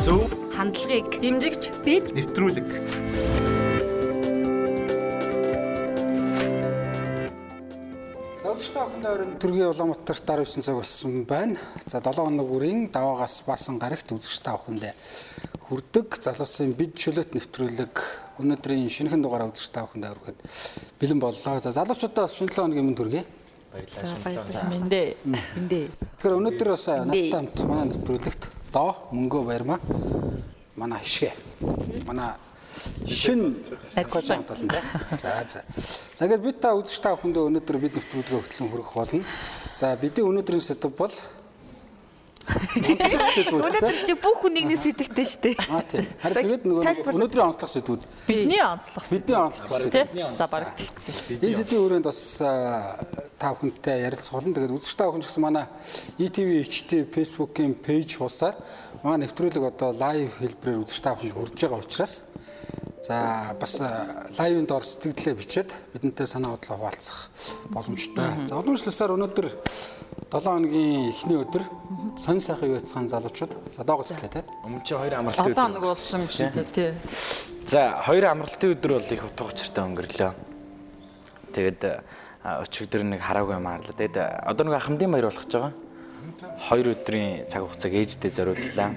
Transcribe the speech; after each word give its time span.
зөв. 0.00 0.24
Хандлагыг. 0.56 1.20
Дэмжигч. 1.20 1.68
Бид. 1.84 2.08
Нэвтрүүлэг. 2.16 2.68
Зөвлөлтөй 8.40 8.80
охин 8.80 9.02
дөрөв 9.04 9.34
төргийн 9.44 9.68
Улаанбаатарт 9.68 10.24
19 10.24 10.64
цаг 10.64 10.76
болсон 10.80 11.24
байна. 11.28 11.60
За 11.84 12.00
7 12.00 12.16
хоног 12.16 12.48
үрийн 12.48 12.88
даваагаас 12.88 13.44
баасан 13.44 13.76
гарагт 13.76 14.08
үзэгчтэй 14.08 14.54
охиндээ 14.56 14.94
хүрдэг 15.68 16.16
залуусын 16.16 16.72
бид 16.72 16.96
чөлөөт 16.96 17.36
нэвтрүүлэг 17.36 17.94
өнөөдрийн 18.40 18.88
шинэхэн 18.88 19.20
дугаараа 19.20 19.52
үзэгчтэй 19.52 19.84
охиндээ 19.84 20.12
өргөхөд 20.16 20.38
бэлэн 20.96 21.20
боллоо. 21.20 21.60
За 21.60 21.76
залуучуудаа 21.76 22.26
шинэ 22.26 22.56
7 22.56 22.56
хоногийн 22.56 22.84
өмнө 22.88 22.96
төргий. 22.96 23.24
мэндэ 24.66 25.20
мэндэ 25.28 25.80
Тэгэхээр 26.20 26.36
өнөөдөр 26.40 26.68
бас 26.74 26.84
надтай 26.88 27.30
хамт 27.30 27.58
манай 27.70 27.86
нэвтрүүлэгт 27.92 28.59
доо 28.72 28.96
мөнгөө 29.10 29.42
баярмаа. 29.44 29.80
Манай 30.76 31.00
хишгэ. 31.02 31.32
Манай 32.06 32.34
шин 33.06 33.58
Ажиллаа. 33.94 34.42
талтай. 34.46 34.82
За 35.18 35.44
за. 35.48 35.64
За 36.14 36.24
ингээд 36.24 36.42
бид 36.42 36.60
та 36.60 36.74
үзэгчтэй 36.78 37.12
охиндөө 37.12 37.50
өнөөдөр 37.50 37.76
бид 37.82 37.94
нэвтрүүлгээ 37.98 38.40
хөтлөн 38.46 38.70
хүргэх 38.70 38.94
болно. 38.94 39.24
За 39.74 39.96
бидний 39.96 40.24
өнөөдрийн 40.24 40.62
сэдв 40.62 40.94
бол 40.94 41.12
Өнөөдөр 42.50 43.96
чи 44.06 44.14
бүх 44.18 44.38
хүн 44.42 44.52
нэгний 44.58 44.78
сэдвтэй 44.78 45.26
шүү 45.26 45.42
дээ. 45.44 45.54
Аа 45.70 45.82
тийм. 45.86 46.06
Харин 46.20 46.36
тэгээд 46.40 46.64
нөгөө 46.66 46.84
нэг 46.86 46.98
өнөөдрийн 47.14 47.46
онцлог 47.50 47.70
сэдвүүд 47.70 48.02
бидний 48.26 48.62
онцлог 48.62 49.04
бидний 49.06 49.38
онцлог 49.38 49.70
сэдв. 49.80 50.08
за 50.36 50.46
баг 50.50 50.74
тэгчих 50.74 51.40
Энэ 51.40 51.58
сэдвийн 51.60 51.84
өрөөнд 51.86 52.06
бас 52.10 52.22
та 53.40 53.46
бүхэнтэй 53.54 54.04
ярилцах 54.04 54.34
болно. 54.36 54.54
Тэгээд 54.54 54.76
үзэгчтэй 54.76 55.06
охин 55.06 55.22
ч 55.22 55.26
гэсэн 55.30 55.44
манай 55.44 55.66
ETV, 56.18 56.48
HT, 56.66 56.90
Facebook-ийн 57.14 57.72
пэйж 57.78 58.20
хуудасаар 58.20 58.56
манай 59.02 59.24
нэвтрүүлэг 59.24 59.64
одоо 59.64 59.90
лайв 59.96 60.36
хэлбэрээр 60.38 60.82
үзэгчтэй 60.84 61.12
охин 61.12 61.32
хүрж 61.32 61.56
байгаа 61.56 61.80
учраас 61.80 62.14
за 63.00 63.56
бас 63.58 63.80
лайвын 64.38 64.66
доор 64.68 64.84
сэтгэлдээ 64.84 65.34
бичээд 65.34 65.70
бидэнтэй 65.96 66.26
санаа 66.28 66.52
бодлоо 66.54 66.76
хуваалцах 66.76 67.32
боломжтой. 67.72 68.28
За 68.44 68.60
уламжлалсаар 68.60 69.16
өнөөдөр 69.16 69.46
7 70.30 70.46
хоногийн 70.46 71.10
эхний 71.10 71.38
өдөр 71.42 71.62
сонь 72.14 72.38
сайхан 72.38 72.70
юуцхан 72.78 73.08
залуучууд 73.10 73.52
за 73.74 73.82
доогоц 73.82 74.14
хэлээ 74.14 74.30
те. 74.30 74.44
өмнө 74.62 74.84
чи 74.86 74.94
хоёр 74.94 75.14
амралтын 75.18 75.50
7 75.50 75.58
хоног 75.58 75.82
болсон 75.82 76.20
юм 76.22 76.30
шүү 76.30 76.54
дээ 76.54 76.70
тий 76.70 76.90
За 77.66 77.98
хоёр 78.06 78.24
амралтын 78.30 78.74
өдөр 78.78 78.92
бол 78.94 79.10
их 79.10 79.22
утга 79.26 79.44
учиртай 79.50 79.82
өнгөрлөө. 79.90 80.32
Тэгээд 81.54 81.82
өчигдөр 82.62 83.02
нэг 83.10 83.20
хараагүй 83.26 83.58
юм 83.58 83.66
аа 83.66 83.78
л. 83.82 83.90
Тэгээд 83.90 84.16
одоо 84.46 84.64
нэг 84.70 84.78
хамдын 84.78 85.10
баяр 85.10 85.26
болох 85.30 85.42
гэж 85.42 85.52
байгаа. 85.58 85.74
Хоёр 86.70 86.86
өдрийн 86.94 87.46
цаг 87.50 87.66
хугацааг 87.66 87.94
ээждээ 87.94 88.30
зориуллаа. 88.30 88.90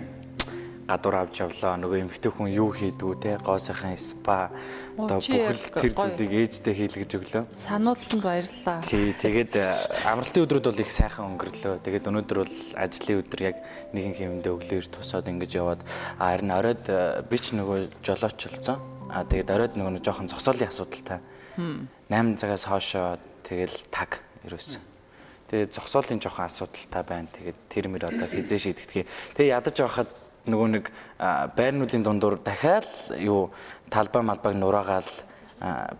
Гадуур 0.84 1.16
авч 1.16 1.40
явлаа. 1.40 1.80
Нөгөө 1.80 2.04
эмэгтэй 2.04 2.32
хүн 2.32 2.50
юу 2.52 2.70
хийдгүү 2.76 3.14
те 3.24 3.38
гоо 3.40 3.56
сайхан 3.56 3.96
спа 3.96 4.52
одоо 5.00 5.18
бүхэл 5.24 5.64
тэр 5.80 5.94
зүйлийг 5.96 6.32
ээждээ 6.32 6.76
хийлгэж 6.76 7.12
өглөө. 7.18 7.44
сануулсанд 7.56 8.22
баярлалаа 8.22 8.84
Тий, 8.84 9.16
тэгээд 9.16 9.54
а, 9.58 9.80
амралтын 10.12 10.44
өдрүүд 10.44 10.66
бол 10.70 10.84
их 10.84 10.92
сайхан 10.92 11.34
өнгөрлөө. 11.34 11.82
Тэгээд 11.88 12.08
өнөөдөр 12.12 12.38
бол 12.44 12.56
ажлын 12.76 13.20
өдөр 13.24 13.42
яг 13.48 13.58
нэгэн 13.96 14.44
хэмэндээ 14.44 14.54
өглөө 14.54 14.78
ирж 14.84 14.90
тусаад 14.92 15.32
ингэж 15.32 15.52
яваад 15.56 15.82
харин 16.20 16.52
оройд 16.52 16.86
а, 16.92 17.24
би 17.24 17.38
ч 17.40 17.56
нөгөө 17.56 18.04
жолооч 18.04 18.40
болсон. 18.44 18.78
А 19.08 19.24
тэгээд 19.24 19.50
оройд 19.50 19.74
нөгөө 19.80 20.04
жоохон 20.04 20.30
зогсоолын 20.30 20.68
асуудалтай. 20.68 21.24
8 21.58 22.38
цагаас 22.38 22.66
хоошоо 22.68 23.18
тэгэл 23.46 23.78
таг 23.90 24.22
ерөөсөн. 24.46 24.82
Тэгээд 25.54 25.74
зогсоолын 25.74 26.18
жоохон 26.18 26.50
асуудалтай 26.50 27.04
байна. 27.06 27.30
Тэгээд 27.30 27.60
тэр 27.70 27.86
мөр 27.94 28.10
одоо 28.10 28.26
хизээ 28.26 28.74
шийдэгдгийг. 28.74 29.08
Тэгээд 29.38 29.54
ядаж 29.54 29.76
байхад 29.86 30.10
нөгөө 30.48 30.68
нэг 30.76 30.92
байрнуудын 31.56 32.04
дундуур 32.04 32.40
дахиад 32.44 32.88
юу 33.20 33.52
талбай 33.90 34.24
малбайг 34.24 34.58
нураагаал 34.58 35.08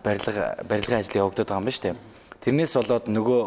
барилга 0.04 0.58
барилгын 0.68 1.00
ажил 1.00 1.24
явагдаад 1.24 1.48
байгаа 1.48 1.62
юм 1.62 1.68
ба 1.68 1.72
штэ. 1.72 1.96
Тэрнээс 2.44 2.76
болоод 2.76 3.08
нөгөө 3.08 3.42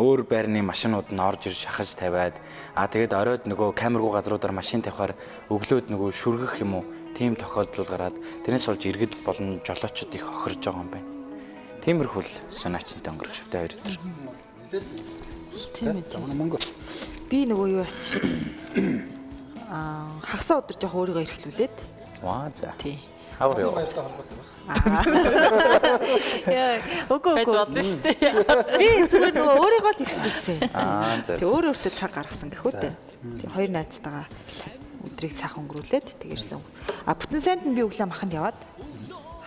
өөр 0.00 0.24
байрны 0.26 0.62
машинууд 0.64 1.12
нь 1.12 1.20
орж 1.20 1.52
ирж 1.52 1.68
шахаж 1.68 1.94
тавиад 1.94 2.34
а 2.74 2.88
тэгээд 2.88 3.12
оройд 3.12 3.44
нөгөө 3.46 3.76
камергүй 3.76 4.10
газруудаар 4.16 4.56
машин 4.56 4.82
тавихаар 4.82 5.14
өглөөд 5.52 5.92
нөгөө 5.92 6.10
шүргэх 6.10 6.64
юм 6.64 6.80
уу 6.80 6.84
тийм 7.14 7.36
тохиолдол 7.36 7.84
гараад 7.84 8.16
тэрнээс 8.42 8.66
болж 8.66 8.82
иргэд 8.88 9.14
болон 9.22 9.60
жолоочд 9.60 10.10
их 10.16 10.24
охирж 10.24 10.64
байгаа 10.64 10.82
юм 10.82 10.90
байна. 10.90 11.08
Тиймэрхүү 11.84 12.22
л 12.24 12.32
сониачтай 12.48 13.12
өнгөрөх 13.12 13.34
швтэй 13.36 13.60
хоёр 13.60 13.74
өдөр. 13.76 13.94
Тийм 15.76 16.00
ээ. 16.00 16.34
Мөнгө. 16.34 16.58
Би 17.28 17.44
нөгөө 17.44 17.66
юу 17.76 17.84
яасан 17.84 18.18
шүү. 18.18 19.19
Аа 19.70 20.10
хагасаа 20.26 20.60
өдөр 20.66 20.76
жоох 20.82 20.94
өөрийгөө 20.98 21.24
эрхлүүлээд 21.30 21.76
Ваа 22.26 22.50
за. 22.54 22.74
тий. 22.82 22.98
Хавар 23.38 23.56
яа. 23.62 23.70
Баяртай 23.72 24.02
холбоотой 24.04 24.36
бас. 24.36 24.50
Яа, 26.50 26.76
үгүй 27.08 27.32
байж 27.38 27.46
үгүй. 27.46 27.56
болно 27.56 27.80
шүү 27.80 28.00
дээ 28.04 28.20
Би 28.76 28.88
зүгээр 29.08 29.34
нөгөө 29.38 29.56
өөрийгөө 29.64 29.92
л 29.94 30.02
эрхлүүлсэн. 30.04 30.58
Аа 30.74 31.16
за. 31.24 31.38
Тэг 31.40 31.48
өөр 31.48 31.64
өөртөө 31.72 31.92
цаг 31.96 32.12
гаргасан 32.14 32.50
гэхүүтэй. 32.52 32.92
Тэг 33.40 33.50
хоёр 33.54 33.70
найзтайгаа 33.72 34.26
өдрийг 35.06 35.34
сайхан 35.38 35.64
өнгөрүүлээд 35.64 36.06
тэгэрсэн. 36.20 36.60
А 37.08 37.14
бүтэн 37.16 37.40
сайнд 37.40 37.64
нь 37.64 37.74
би 37.78 37.82
өглөө 37.86 38.08
маханд 38.12 38.36
яваад 38.36 38.58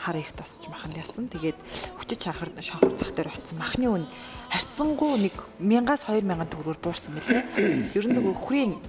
хар 0.02 0.18
их 0.18 0.32
тосч 0.34 0.66
маханд 0.72 0.98
ялсан. 0.98 1.30
Тэгээд 1.30 1.58
хүчиж 2.02 2.20
шахар 2.26 2.50
шахар 2.58 2.92
зах 2.98 3.14
дээр 3.14 3.30
очсон. 3.30 3.62
Махны 3.62 3.86
үн 3.94 4.04
харьцангуй 4.50 5.30
нэг 5.30 5.36
1000-аас 5.62 6.10
2000 6.10 6.50
төгрөгөөр 6.50 6.80
буурсан 6.82 7.14
мэлээ. 7.14 7.94
Ер 7.94 8.06
нь 8.10 8.16
зөв 8.18 8.26
өхрийн 8.34 8.82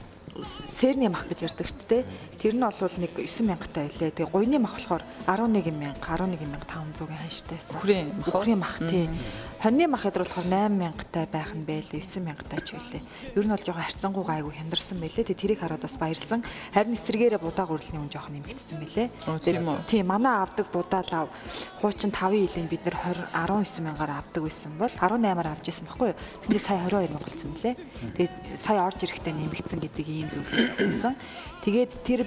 сэрний 0.67 1.09
мах 1.09 1.27
гэж 1.31 1.47
ярьдаг 1.47 1.69
шүү 1.71 1.87
дээ. 1.89 2.03
Тэр 2.41 2.55
нь 2.59 2.65
бол 2.65 2.97
нэг 2.99 3.13
9000 3.15 3.57
таа 3.71 3.87
байлээ. 3.87 4.11
Тэгээ 4.11 4.33
гуйны 4.35 4.59
мах 4.59 4.75
болохоор 4.77 5.05
11000, 5.27 5.95
11500-ийн 6.03 7.21
ханштай 7.23 7.57
байсан. 7.59 7.79
Уу? 7.79 8.43
Өхрийн 8.43 8.59
мах 8.59 8.79
тий. 8.83 9.09
Хоньны 9.65 9.89
мах 9.89 10.05
ядрал 10.05 10.29
болохоор 10.29 10.45
8000 10.45 10.93
таа 11.09 11.27
байх 11.31 11.51
нь 11.57 11.65
байлээ, 11.65 12.05
9000 12.05 12.37
таа 12.51 12.61
ч 12.61 12.77
байлээ. 12.77 13.03
Ер 13.33 13.45
нь 13.47 13.53
бол 13.55 13.65
жоохон 13.65 13.81
харьцангуй 13.81 14.25
гайгүй 14.29 14.53
хяндарсан 14.61 14.99
байлээ. 15.01 15.25
Тэгээ 15.25 15.41
тэрийг 15.41 15.61
хараад 15.65 15.87
бас 15.89 15.97
баярлсан. 15.97 16.45
Харин 16.77 16.99
эсрэгээрээ 16.99 17.41
будаа 17.41 17.65
гурлын 17.65 18.05
үн 18.05 18.13
жоохон 18.13 18.37
нэмэгдсэн 18.45 18.77
байлээ. 18.85 19.09
Тийм 19.41 19.65
үү? 19.65 19.79
Тийм, 19.89 20.05
манай 20.05 20.37
авдаг 20.45 20.69
будаа 20.69 21.01
лав 21.09 21.33
хуучин 21.81 22.13
5 22.13 22.45
жилийн 22.45 22.69
бид 22.69 22.85
нэр 22.85 22.97
20 22.99 23.33
19 23.33 23.89
мянгаар 23.89 24.13
авдаг 24.21 24.43
байсан 24.45 24.73
бол 24.77 24.93
18-аар 24.93 25.49
авч 25.49 25.65
ирсэн 25.73 25.87
байхгүй 25.89 26.09
юу? 26.13 26.21
Тэгээ 26.45 26.61
сая 26.61 26.81
22 26.85 27.09
мянга 27.09 27.25
болсон 27.25 27.49
мөлий. 27.57 27.75
Тэгээд 28.21 28.35
сая 28.61 28.81
орж 28.85 29.01
ирэхдээ 29.01 29.33
нэмэгдсэн 29.33 29.81
гэдэг 29.81 30.07
ийм 30.13 30.24
зүйл 30.31 30.49
болсон. 30.79 31.15
Тэгээд 31.65 31.93
тэр 32.05 32.21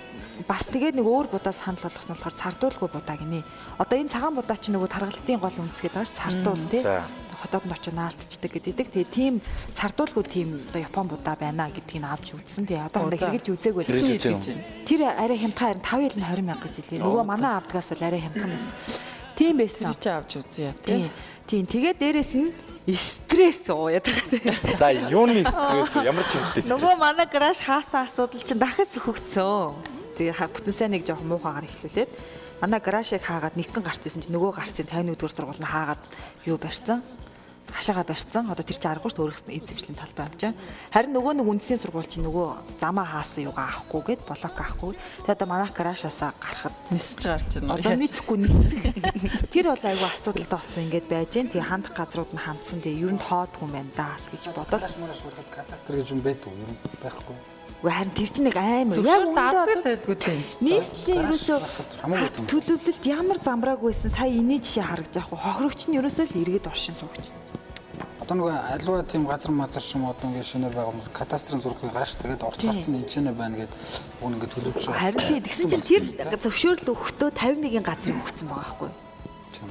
бас 0.50 0.66
тэгээд 0.66 0.98
нэг 0.98 1.06
өөр 1.06 1.30
будаас 1.30 1.62
хандл 1.62 1.86
болгосон 1.86 2.18
болохоор 2.18 2.36
цардуулгүй 2.42 2.90
будаа 2.90 3.16
гинэ. 3.18 3.46
Одоо 3.78 3.98
энэ 4.02 4.10
цагаан 4.10 4.34
будаа 4.34 4.58
чи 4.58 4.74
нөгөө 4.74 4.90
таргалтын 4.90 5.38
гол 5.38 5.62
үндэс 5.62 5.82
гэдэг 5.86 6.02
ааш 6.02 6.12
цардуул 6.18 6.66
тий. 6.74 6.82
За. 6.82 7.06
Хотоод 7.38 7.70
нь 7.70 7.74
очиж 7.78 7.94
наалтчдаг 7.94 8.50
гэдэг. 8.50 8.90
Тэгээ 8.98 9.14
тийм 9.14 9.34
цардуулгүй 9.78 10.26
тийм 10.26 10.58
одоо 10.58 10.82
Япон 10.82 11.06
будаа 11.06 11.38
байна 11.38 11.70
гэдгийг 11.70 12.02
нь 12.02 12.10
авч 12.10 12.34
үзсэн. 12.34 12.66
Тэгээ 12.66 12.90
одоо 12.90 12.98
Оо, 12.98 13.14
хондоо 13.14 13.30
хэрэгж 13.30 13.48
үзээгүй 13.54 13.84
л. 13.86 13.94
Гэж 13.94 14.26
байна. 14.26 14.66
Тэр 14.90 15.00
арай 15.06 15.38
хямдхан 15.38 15.86
харин 15.86 15.86
5 15.86 16.10
ил 16.10 16.18
нь 16.18 16.26
20 16.26 16.42
мянга 16.42 16.66
гэж 16.66 16.76
хэлээ. 16.82 17.06
Нөгөө 17.06 17.26
манай 17.30 17.54
авдгаас 17.62 17.94
бол 17.94 18.08
арай 18.10 18.22
хямдхан 18.26 18.50
байсан. 18.58 18.76
Тийм 19.38 19.54
байсан. 19.62 19.94
тэр 19.94 20.02
чи 20.02 20.10
авч 20.10 20.32
үзье 20.42 20.74
Тийм. 20.82 21.06
тий 21.06 21.06
Тийм. 21.48 21.64
Тэгээд 21.66 21.98
дээрэс 22.04 22.34
нь 22.36 22.52
стресс 22.92 23.72
уу 23.72 23.88
ядаг. 23.88 24.20
За 24.76 24.92
юуны 24.92 25.44
стресс 25.48 25.96
ямар 26.04 26.28
чиглэлтэй 26.28 26.64
стресс? 26.64 26.72
Нөгөө 26.76 26.94
манай 27.00 27.28
гараж 27.32 27.64
хаасан 27.64 28.04
асуудал 28.08 28.44
чинь 28.44 28.60
дахиад 28.60 28.92
сөхөгцсөн. 28.92 29.72
Тэгээ 30.20 30.36
ха- 30.36 30.52
бүтэн 30.52 30.76
сайн 30.76 30.92
нэг 30.92 31.08
жоохон 31.08 31.28
муухайгаар 31.32 31.64
ихлүүлээд 31.72 32.12
манай 32.60 32.80
гаражийг 32.84 33.24
хаагаад 33.24 33.56
нэгэн 33.56 33.80
гарч 33.80 34.04
ирсэн 34.12 34.28
чинь 34.28 34.36
нөгөө 34.36 34.60
гарцын 34.60 34.88
51-р 34.92 35.32
сургууль 35.32 35.62
нь 35.64 35.72
хаагаад 35.72 36.02
юу 36.52 36.58
барьсан. 36.60 37.00
Хашаага 37.74 38.04
барьсан. 38.08 38.48
Одоо 38.52 38.64
тэр 38.64 38.78
чинь 38.78 38.92
аргагүй 38.92 39.12
шүү 39.12 39.24
өөрөөс 39.28 39.46
нь 39.48 39.58
эзэмшлийн 39.60 39.98
талбай 39.98 40.26
авчаа. 40.28 40.54
Харин 40.94 41.14
нөгөө 41.16 41.34
нэг 41.42 41.48
үндэсний 41.48 41.80
сургууль 41.82 42.08
чинь 42.08 42.26
нөгөө 42.28 42.80
замаа 42.80 43.06
хаасан 43.06 43.48
юугаа 43.50 43.68
авахгүй 43.68 44.02
гээд 44.16 44.22
блок 44.28 44.58
авахгүй. 44.58 44.92
Тэгээд 44.96 45.36
одоо 45.36 45.48
манайх 45.48 45.74
гараашаасаа 45.76 46.32
гарахад 46.40 46.76
нисэж 46.92 47.22
гарч 47.28 47.52
ирнэ 47.60 47.74
Одоо 47.76 47.96
мэдхгүй 47.98 48.38
нийцэх. 48.40 49.52
Тэр 49.52 49.66
бол 49.74 49.84
айгүй 49.84 50.08
асуудалтай 50.08 50.58
болсон 50.58 50.84
ингээд 50.88 51.08
байж 51.12 51.32
гэн. 51.36 51.52
Тэгээ 51.52 51.70
хандах 51.70 51.94
газрууд 51.98 52.32
нь 52.32 52.44
хандсан. 52.44 52.80
Тэгээ 52.80 53.04
ер 53.04 53.14
нь 53.16 53.22
хоодгүй 53.22 53.66
юм 53.68 53.74
байна 53.76 53.92
да 53.96 54.10
гэж 54.32 54.44
урахад 55.28 55.50
катастр 55.52 56.00
гэж 56.00 56.08
юм 56.16 56.22
байдаг 56.24 56.48
уу? 56.48 56.62
Ер 56.62 56.72
нь 56.72 56.80
байхгүй. 57.04 57.57
Үгүй 57.78 57.94
харин 57.94 58.14
тэр 58.18 58.30
чинь 58.34 58.46
нэг 58.50 58.58
аймаг. 58.58 58.98
Яг 59.06 59.22
үүндээ 59.30 60.18
тийм 60.18 60.40
нийслэлийн 60.66 61.30
ерөөсөө 61.30 61.58
төлөвлөлт 62.50 63.04
ямар 63.06 63.38
замбраагүйсэн 63.38 64.10
сая 64.18 64.34
иний 64.34 64.58
жишээ 64.58 64.82
харагдаж 64.82 65.30
хөө 65.30 65.38
хохирогч 65.38 65.82
нь 65.86 65.98
ерөөсөө 66.02 66.26
л 66.26 66.42
иргэд 66.42 66.66
оршин 66.66 66.98
суугч. 66.98 67.38
Одоо 68.18 68.34
нөгөө 68.34 68.58
альва 68.82 69.06
тийм 69.06 69.30
газар 69.30 69.54
мазар 69.54 69.86
ч 69.86 69.94
юм 69.94 70.10
уу 70.10 70.18
одоо 70.18 70.26
ингээд 70.26 70.50
шинээр 70.58 70.74
байгаа 70.74 70.90
юм 70.90 71.06
катастрын 71.14 71.62
зургийг 71.62 71.94
гараш 71.94 72.18
тэгээд 72.18 72.42
орч 72.50 72.62
гарцсан 72.66 72.98
энэ 72.98 73.08
ч 73.08 73.22
нэ 73.22 73.32
байна 73.38 73.62
гэд 73.62 73.72
уг 74.26 74.30
ингээд 74.34 74.54
төлөвч 74.58 74.82
байгаа. 74.90 74.98
Харин 74.98 75.22
тий 75.22 75.40
тэгсэн 75.46 75.70
чинь 75.86 76.18
тэр 76.18 76.42
зөвшөөрөл 76.42 76.92
өгөхдөө 76.98 77.30
51-ийн 77.30 77.86
газрыг 77.86 78.18
өгсөн 78.26 78.50
байгаа 78.50 78.74
байхгүй 78.74 78.90
юу? 78.90 78.98
Тийм. 79.54 79.70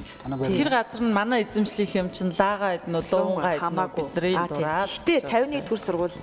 Тэр 0.57 0.69
газар 0.73 1.01
нь 1.03 1.13
манай 1.13 1.43
эзэмшлих 1.45 1.91
юм 1.95 2.09
чинь 2.09 2.33
лаага 2.33 2.79
эднү 2.81 3.03
луунга 3.11 3.61
эднү 3.61 3.83
бидний 3.93 4.35
Аа, 4.35 4.47
тий. 4.47 4.57
дураад 4.57 4.89
Гэтэ 4.89 5.15
51 5.27 5.67
төр 5.69 5.79
сургууль 5.79 6.15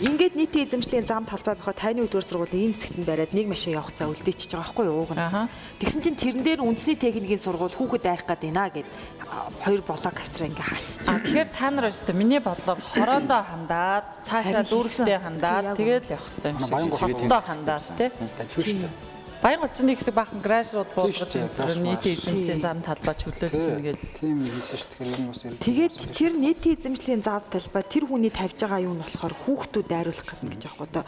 ингээд 0.00 0.34
нийтийн 0.36 0.66
эзэмшлийн 0.66 1.04
зам 1.04 1.28
талбай 1.28 1.54
бохоо 1.54 1.76
тайны 1.76 2.00
өдгөр 2.08 2.24
сургуулийн 2.24 2.72
энэ 2.72 2.74
хэсэгт 2.74 2.96
нь 2.96 3.04
бариад 3.04 3.32
нэг 3.36 3.46
машин 3.52 3.76
явах 3.76 3.92
цаа 3.92 4.08
үлдээчихэж 4.08 4.56
байгаа 4.56 4.64
байхгүй 4.72 4.86
юу 4.88 4.96
ууг 5.04 5.12
нь. 5.12 5.48
Тэгсэн 5.76 6.00
чинь 6.00 6.16
тэрэн 6.16 6.44
дээр 6.44 6.60
үндэсний 6.64 6.96
техникийн 6.96 7.40
сургууль 7.44 7.76
хүүхэд 7.76 8.02
дайрах 8.08 8.24
гээд 8.24 8.42
байна 8.48 8.72
гэд 8.72 8.88
хоёр 9.60 9.80
блок 9.84 10.16
авчраа 10.16 10.48
ингээ 10.48 10.68
хаачих. 10.72 11.04
А 11.04 11.20
тэгэхээр 11.20 11.50
та 11.52 11.68
нар 11.68 11.86
өстө 11.92 12.12
миний 12.16 12.40
бодлоор 12.40 12.80
хорондоо 12.80 13.42
хандаад 13.44 14.06
цаашаа 14.24 14.64
хийсэн. 14.64 15.20
хандаад 15.20 15.76
тэгээд 15.76 16.04
явах 16.08 16.24
хэрэгтэй 16.24 16.48
юм 16.48 16.58
шиг. 16.64 16.72
гол 16.72 17.00
Хотдоо 17.00 17.40
хандаад 17.44 17.84
тий. 18.00 18.08
Дажгүй 18.40 18.64
шүү 18.64 18.80
дээ. 18.80 19.09
Баян 19.40 19.64
голчны 19.64 19.96
хэсэг 19.96 20.12
баахан 20.12 20.40
грашрууд 20.44 20.92
буулгаж 20.92 21.32
нийтийн 21.80 22.12
эзэмшлийн 22.12 22.60
зам 22.60 22.84
талбай 22.84 23.16
чөлөөлж 23.16 23.56
чинь 23.56 23.84
гээл. 23.88 24.04
Тийм 24.20 24.44
хийсэн 24.44 24.76
шүү 24.76 24.88
дээ. 25.00 25.16
Энэ 25.16 25.28
бас 25.32 25.42
ирэх. 25.48 25.64
Тэгээд 25.64 25.94
тэр 26.12 26.32
нийтийн 26.36 26.76
эзэмшлийн 26.76 27.22
зав 27.24 27.48
талбай 27.48 27.80
тэр 27.88 28.04
хүний 28.04 28.28
тавьж 28.28 28.60
байгаа 28.60 28.84
юм 28.84 29.00
нь 29.00 29.04
болохоор 29.08 29.32
хүүхдүүд 29.32 29.86
дайруулах 29.88 30.28
гэдэг 30.28 30.44
гэж 30.44 30.62
аахгүй 30.68 30.86
одоо 30.92 31.04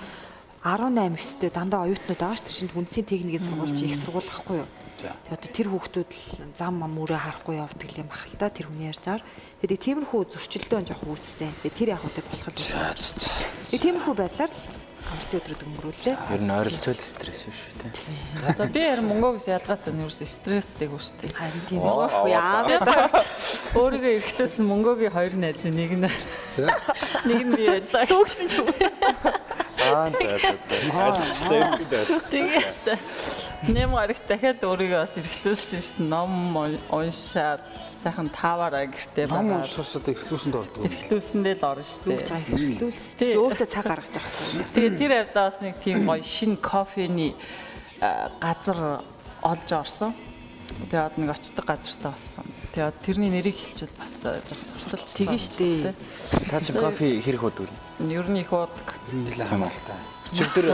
18 0.64 1.12
9-тэй 1.12 1.50
дандаа 1.52 1.84
оюутнууд 1.84 2.20
байгаа 2.24 2.38
ш 2.40 2.44
тэр 2.48 2.56
шинэ 2.56 2.72
хүнсийн 2.72 3.04
техникийн 3.04 3.44
сургууль 3.44 3.76
чи 3.76 3.84
их 3.92 4.00
сургууль 4.00 4.32
ахгүй 4.32 4.56
юу. 4.64 4.68
Тэгээд 4.96 5.52
тэр 5.52 5.68
хүүхдүүд 5.68 6.10
л 6.16 6.24
зам 6.56 6.80
ам 6.80 6.92
мөрөө 6.96 7.20
харахгүй 7.20 7.60
явдаг 7.60 7.90
юм 8.00 8.08
бахал 8.08 8.32
та 8.40 8.48
тэр 8.48 8.72
хүний 8.72 8.88
ярьжаар. 8.88 9.20
Тэгээд 9.60 10.08
тиймэрхүү 10.08 10.20
зөрчилдөө 10.32 10.80
жоох 10.88 11.04
үүссэн. 11.04 11.52
Тэгээд 11.66 11.76
тэр 11.76 11.88
яг 11.98 12.02
үүтэй 12.06 12.24
болох 12.24 12.48
л. 12.48 12.56
Тэгээд 12.56 13.82
тиймэрхүү 13.82 14.14
байдлаар 14.16 14.48
л 14.48 14.81
амралтын 15.12 15.38
өдрүүд 15.40 15.62
өнгөрүүлээ. 15.68 16.16
Ер 16.32 16.42
нь 16.42 16.52
ойролцоол 16.56 17.00
стресс 17.04 17.42
биш 17.44 17.60
үү 17.68 17.76
те. 17.84 17.88
За 18.56 18.64
би 18.66 18.80
харин 18.80 19.06
мөнгөөс 19.12 19.46
ялгаатай 19.52 19.92
нь 19.92 20.02
ерөөс 20.04 20.20
стресстэй 20.24 20.88
шүү 20.88 21.16
дээ. 21.20 21.36
Харин 21.36 21.62
тийм 21.68 21.84
үү. 21.84 22.32
Яа. 22.32 22.64
Өөрийгөө 23.76 24.12
эрэхтээс 24.16 24.54
мөнгөгийн 24.64 25.12
хоёр 25.12 25.34
найз 25.36 25.64
нэг 25.68 25.92
нь 26.00 26.08
За. 26.48 26.72
нэг 27.28 27.40
нь 27.44 27.52
би 27.52 27.64
байлаа. 27.68 28.08
Төгсөн 28.08 28.46
ч 28.48 28.54
үгүй. 28.60 28.88
Аа 29.82 30.08
за 30.12 30.26
за 30.40 30.52
за. 30.56 30.76
Ойлгочлаа 30.88 31.58
юм 31.60 31.72
дээ. 31.90 32.04
Тэгээд 32.32 33.76
нэм 33.76 33.90
гарах 33.92 34.20
дахиад 34.28 34.60
өөрийгөө 34.64 35.00
бас 35.04 35.16
эрэхтүүлсэн 35.20 35.82
шин 35.82 36.08
ном 36.08 36.56
уншаад 36.88 37.60
сайхан 38.02 38.28
тааваараа 38.34 38.86
гэртээ 38.90 39.26
Ном 39.30 39.48
байгаа. 39.48 39.62
уншихаас 39.62 39.96
одоо 39.96 40.12
ихлүүсэнд 40.12 40.56
ордог. 40.58 40.82
Эрэхтүүлсэндээ 40.82 41.54
л 41.56 41.64
орно 41.70 41.84
шүү 41.86 42.02
дээ. 42.10 42.20
Хэлүүлсэн. 42.52 43.38
Өөртөө 43.38 43.68
цаг 43.70 43.84
гаргаж 43.86 44.10
байгаа. 44.12 44.32
Тэгээд 44.74 44.98
тэр 44.98 45.12
авдаа 45.22 45.44
бас 45.48 45.58
нэг 45.62 45.74
тийм 45.78 45.98
гоё 46.06 46.22
шин 46.26 46.52
кофений 46.58 47.32
газар 48.42 49.02
олж 49.42 49.68
орсон. 49.70 50.12
Тэгээд 50.90 51.14
нэг 51.20 51.30
очдог 51.36 51.64
газартай 51.68 52.10
болсон. 52.10 52.44
Тэгээд 52.74 52.96
тэрний 53.04 53.30
нэрийг 53.30 53.56
хэлчихвэл 53.56 54.00
бас 54.00 54.14
жоох 54.22 54.62
сурталч 54.66 55.10
Тэгэн 55.14 55.38
штэ. 55.38 55.94
Та 56.50 56.58
чи 56.58 56.72
кофе 56.72 57.20
хэрэг 57.20 57.42
хөдөл. 57.44 57.72
Ер 58.02 58.26
нь 58.26 58.40
их 58.40 58.50
уудаг. 58.50 58.96
Нилээ 59.12 59.46
хамаалтай. 59.46 59.94
Өчигдөр 60.32 60.66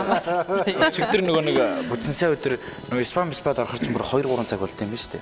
өчигдөр 0.86 1.22
нөгөө 1.26 1.42
нэг 1.50 1.58
бүтэн 1.90 2.14
сая 2.14 2.30
өдөр 2.30 2.62
нөгөө 2.94 3.02
спам 3.10 3.34
спад 3.34 3.58
орохор 3.58 3.82
ч 3.82 3.90
бүр 3.90 4.06
2 4.06 4.22
3 4.22 4.46
цаг 4.46 4.62
болт 4.62 4.78
юм 4.78 4.94
ба 4.94 4.98
штэ. 5.02 5.18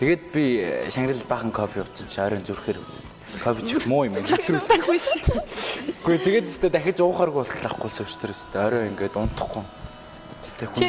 Тэгээд 0.00 0.32
би 0.32 0.44
Шангрил 0.88 1.20
баахан 1.28 1.52
кофе 1.52 1.84
уусан 1.84 2.08
чи 2.08 2.20
оройн 2.24 2.40
зүрхээр 2.40 2.80
кофе 3.44 3.60
чих 3.68 3.84
муу 3.84 4.08
юм 4.08 4.16
байна. 4.16 4.32
Гэхдээ 4.32 6.24
тэгээд 6.24 6.48
өстө 6.48 6.72
дахиж 6.72 7.04
уухааргүй 7.04 7.44
болохлахгүй 7.44 7.92
өчтөр 7.92 8.32
өстө 8.32 8.64
орой 8.64 8.88
ингээд 8.88 9.20
унтахгүй. 9.20 9.60
Чи 10.40 10.88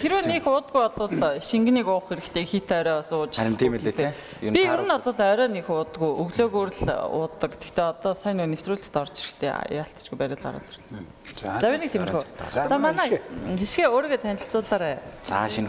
хэрвээ 0.00 0.32
нэг 0.32 0.48
уудгүй 0.48 0.80
бол 0.96 1.12
шингэнийг 1.44 1.84
уух 1.92 2.08
хэрэгтэй 2.08 2.44
хит 2.48 2.72
орой 2.72 3.04
сууж. 3.04 3.36
Харин 3.36 3.60
тийм 3.60 3.76
ээ 3.76 3.92
те. 3.92 4.16
Би 4.40 4.64
ер 4.64 4.80
нь 4.80 4.88
бол 4.88 5.12
орой 5.12 5.48
нэг 5.52 5.68
уудгүй 5.68 6.08
өглөөгөр 6.24 6.70
л 6.72 6.88
уудаг. 7.12 7.60
Гэхдээ 7.60 7.84
одоо 7.84 8.16
сайн 8.16 8.40
нэг 8.40 8.56
нэвтрүүлэгт 8.56 8.96
орж 8.96 9.12
ирэхдээ 9.12 9.76
яалтчгүй 9.76 10.16
барил 10.16 10.40
гараад 10.40 10.64
ирлээ. 10.64 11.04
За. 11.36 11.60
За 11.60 11.68
би 11.68 11.84
нэг 11.84 11.92
тиймэрхүү. 11.92 12.24
За, 12.48 12.64
За 12.64 12.80
манай 12.80 13.20
хишгээ 13.60 13.92
өөрийгөө 13.92 14.24
танилцуулаарай. 14.24 15.04
За 15.20 15.44
шинэ 15.52 15.68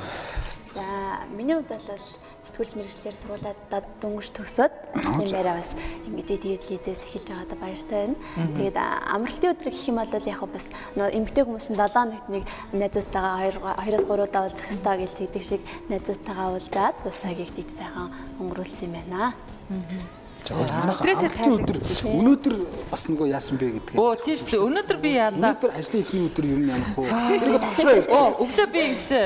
За 0.71 1.27
миний 1.35 1.59
хувьд 1.59 1.75
бол 1.75 2.22
сэтгүүлч 2.43 2.71
мэрэгчлэр 2.75 3.15
сургуулаад 3.15 3.59
дөнгөж 4.03 4.27
төгсөөд 4.35 4.73
энэ 4.99 5.31
байраа 5.31 5.55
бас 5.59 5.71
ингэж 6.07 6.27
тэгээд 6.27 6.63
лидээс 6.69 7.01
эхэлж 7.07 7.27
байгаадаа 7.31 7.59
баяртай 7.63 7.99
байна. 8.03 8.17
Тэгээд 8.57 8.77
амралтын 8.77 9.51
өдөр 9.53 9.69
гэх 9.71 9.87
юм 9.87 9.97
бол 9.99 10.11
яг 10.11 10.41
бас 10.51 10.65
нөө 10.99 11.09
эмгтэй 11.17 11.43
хүмүүс 11.43 11.65
шин 11.67 11.77
7 11.79 12.11
нэгт 12.11 12.27
нэг 12.33 12.43
найзуудтайгаа 12.75 13.35
2 13.47 13.63
2-оос 13.63 14.05
3 14.11 14.27
удаа 14.27 14.41
уулзах 14.43 14.67
хэрэгтэй 14.67 14.95
гэж 14.99 15.11
тэгдэг 15.19 15.43
шиг 15.43 15.61
найзуудтайгаа 15.87 16.47
уулзаад 16.51 16.95
бас 16.99 17.15
цагийг 17.23 17.51
тийж 17.55 17.69
сайхан 17.73 18.07
өнгөрүүлсэн 18.41 18.87
юм 18.87 18.93
байна. 18.97 19.33
За 19.69 20.22
манайх 20.51 20.97
Стрессээ 20.99 21.29
амралтын 21.31 21.63
өдөр 21.63 21.77
өнөөдөр 22.19 22.55
бас 22.91 23.03
нөгөө 23.07 23.27
яасан 23.31 23.55
бэ 23.61 23.67
гэдгээ. 23.79 23.97
Оо 24.01 24.13
тийм 24.19 24.37
шүү. 24.37 24.49
дээ. 24.51 24.65
Өнөөдөр 24.67 24.97
би 24.99 25.09
яалаа. 25.15 25.39
Өнөөдөр 25.39 25.71
ажлын 25.79 26.03
эхний 26.03 26.23
өдөр 26.27 26.45
юу 26.49 26.59
юм 26.67 26.83
хөө. 26.93 27.07
Тэрийг 27.31 27.61
товчроо 27.63 27.93
ярьж. 27.93 28.07
Оо 28.11 28.27
өглөө 28.43 28.67
би 28.73 28.79
ингэсэн 28.91 29.23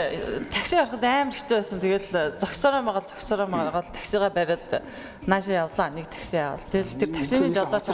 такси 0.53 0.75
харахад 0.77 1.03
амар 1.07 1.35
хэцүү 1.37 1.55
байсан. 1.57 1.77
Тэгээд 1.81 2.07
зогсороо 2.37 2.81
магаа 2.85 3.03
зогсороо 3.07 3.47
магаа 3.49 3.81
таксигаа 3.89 4.29
бариад 4.29 4.67
наашаа 5.25 5.65
явлаа. 5.65 5.89
Нэг 5.89 6.05
такси 6.11 6.37
авал. 6.37 6.61
Тэгэл 6.69 6.99
тэр 7.01 7.09
таксины 7.15 7.49
жолооч. 7.55 7.87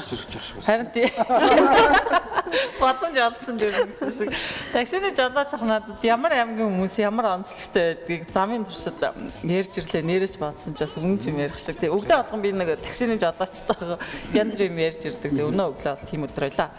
Харин 0.65 0.89
тий. 0.91 1.07
Бодон 2.79 3.15
жолсон 3.15 3.57
дээр 3.57 3.87
гэсэн 3.87 4.11
шиг. 4.11 4.31
Таксины 4.73 5.13
жолооч 5.15 5.53
ах 5.55 5.63
надад 5.63 6.03
ямар 6.03 6.35
аймгийн 6.35 6.67
хүмүүс 6.67 6.99
ямар 6.99 7.39
онцлогтой 7.39 7.95
байдгийг 7.95 8.27
замын 8.33 8.65
туршид 8.67 8.99
ярьж 9.47 9.73
ирлээ. 9.79 10.03
Нэрэж 10.03 10.35
бодсон 10.41 10.75
ч 10.75 10.83
бас 10.83 10.97
өмнө 10.99 11.23
юм 11.23 11.39
ярих 11.39 11.59
шиг. 11.59 11.79
Тэгээ 11.79 11.95
өглөө 11.95 12.17
болгон 12.19 12.41
би 12.43 12.51
нэг 12.51 12.75
таксины 12.83 13.15
жолоочтойгоо 13.15 13.97
янз 14.35 14.53
бүр 14.59 14.67
юм 14.67 14.77
ярьж 14.83 15.01
ирдэг. 15.07 15.31
Тэгээ 15.31 15.49
өнөө 15.51 15.67
өглөө 15.71 15.95
тийм 16.11 16.27
өдөр 16.27 16.43
байлаа. 16.51 16.69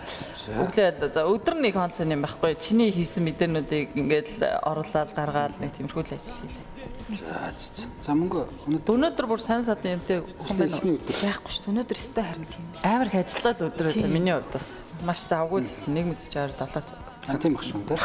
Өглөө 0.68 1.08
за 1.08 1.24
өдөр 1.24 1.54
нэг 1.64 1.74
онцон 1.80 2.12
юм 2.12 2.26
байхгүй. 2.28 2.60
Чиний 2.60 2.92
хийсэн 2.92 3.24
мэдээнүүдийг 3.24 3.96
ингээд 3.96 4.44
оруулаад 4.68 5.16
гаргаад 5.16 5.56
нэг 5.64 5.72
тиймэрхүү 5.80 6.04
л 6.04 6.12
ажил 6.12 6.38
хийлээ. 6.44 6.73
За 7.12 7.52
за. 7.58 7.84
За 8.00 8.12
мөнгө 8.16 8.46
өнөөдөр 8.64 8.96
Өнөөдөр 8.96 9.26
бүр 9.28 9.40
сайн 9.42 9.64
садны 9.66 9.92
юмтэй 9.92 10.22
хүн 10.24 10.56
байна 10.56 10.76
эхний 10.78 10.94
өдөр. 10.96 11.16
Яахгүй 11.20 11.52
шүү. 11.52 11.62
дээ. 11.64 11.72
Өнөөдөр 11.74 11.98
өстой 12.00 12.24
харин 12.24 12.46
тийм. 12.48 12.64
Амар 12.80 13.08
их 13.12 13.16
ажиллаад 13.20 13.58
өдөр 13.68 13.86
байлаа. 13.92 14.08
Миний 14.08 14.32
хувьд 14.32 14.52
бас 14.56 14.70
маш 15.04 15.20
завгүй 15.28 15.60
л 15.60 15.68
нэг 15.92 16.04
мэд 16.08 16.20
60 16.24 16.56
70 16.56 16.88
цаг. 16.88 17.00
А 17.28 17.36
тийм 17.36 17.52
баг 17.56 17.64
шүү 17.64 17.84
те. 17.84 17.96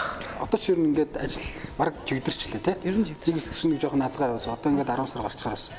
Одоо 0.43 0.59
ч 0.59 0.63
ер 0.75 0.79
нь 0.83 0.87
ингээд 0.91 1.15
ажил 1.15 1.47
баг 1.79 1.95
жигдэрчлээ 2.03 2.59
те. 2.59 2.75
Ер 2.83 2.95
нь 2.99 3.07
жигдэрч. 3.07 3.23
Тэгээс 3.39 3.47
чинь 3.55 3.79
жоохон 3.79 4.03
назгаа 4.03 4.35
яваас 4.35 4.47
одоо 4.51 4.67
ингээд 4.67 4.91
10 4.91 5.07
сар 5.07 5.23
гарчгаар 5.23 5.55
бас 5.55 5.71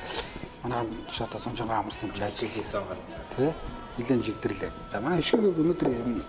манай 0.65 0.85
ч 1.13 1.21
одоо 1.21 1.37
сумжангаа 1.37 1.85
амарсан 1.85 2.09
юм 2.09 2.17
чи 2.17 2.23
ажил 2.25 2.65
те. 3.37 3.53
Нилэн 4.01 4.21
жигдэрлээ. 4.25 4.71
За 4.89 4.97
манай 4.97 5.21
ишиг 5.21 5.45
өнөөдөр 5.45 5.89
ер 5.93 6.09
нь 6.09 6.21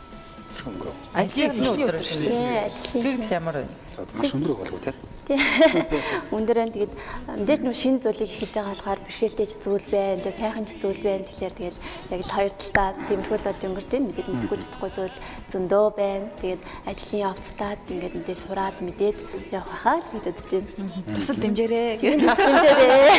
өнгөрөө. 0.61 0.95
Ажлын 1.17 1.57
өдөр 1.57 1.97
шүү 2.05 2.21
дээ. 2.21 2.69
Тэгэл 2.69 3.33
ямар 3.33 3.57
вэ? 3.65 3.69
За 3.97 4.05
маш 4.13 4.33
өндөр 4.37 4.57
болов 4.61 4.81
те. 4.85 4.93
Тий. 5.23 5.39
Өндөрөө 6.35 6.67
тэгээд 6.75 6.93
мэдээж 7.39 7.61
нөө 7.63 7.77
шинэ 7.79 8.03
зүйлийг 8.03 8.31
эхэлж 8.35 8.55
байгаа 8.59 8.75
болохоор 8.75 9.01
бэрхшээлтэй 9.07 9.47
ч 9.47 9.55
зүйл 9.63 9.87
байна, 9.95 10.19
тэгээд 10.19 10.41
сайхан 10.43 10.65
ч 10.67 10.71
зүйл 10.83 11.03
байна. 11.07 11.27
Тэгэхээр 11.31 11.55
тэгээд 11.55 11.77
яг 12.11 12.21
л 12.27 12.35
хоёр 12.35 12.53
талдаа 12.59 12.89
тиймэрхүү 13.07 13.37
л 13.39 13.47
болж 13.47 13.61
өнгөрч 13.63 13.89
байна. 13.93 14.09
Мэдээж 14.11 14.29
мэдгүй 14.35 14.59
чадахгүй 14.59 14.91
зүйл 14.99 15.17
зөндөө 15.53 15.87
байна. 15.95 16.27
Тэгээд 16.41 16.63
ажлын 16.89 17.21
явцдаад 17.29 17.81
ингээд 17.93 18.15
мэдээж 18.17 18.39
сураад 18.41 18.77
мэдээд 18.81 19.17
явах 19.53 19.79
хаа 19.85 20.01
л 20.01 20.09
гэж 20.13 20.25
бодож 20.33 20.49
байна. 20.49 20.67
Тусал 21.13 21.37
дэмжээрэй 21.37 22.01
гэх. 22.01 22.17
Хэмжээрээ. 22.33 23.11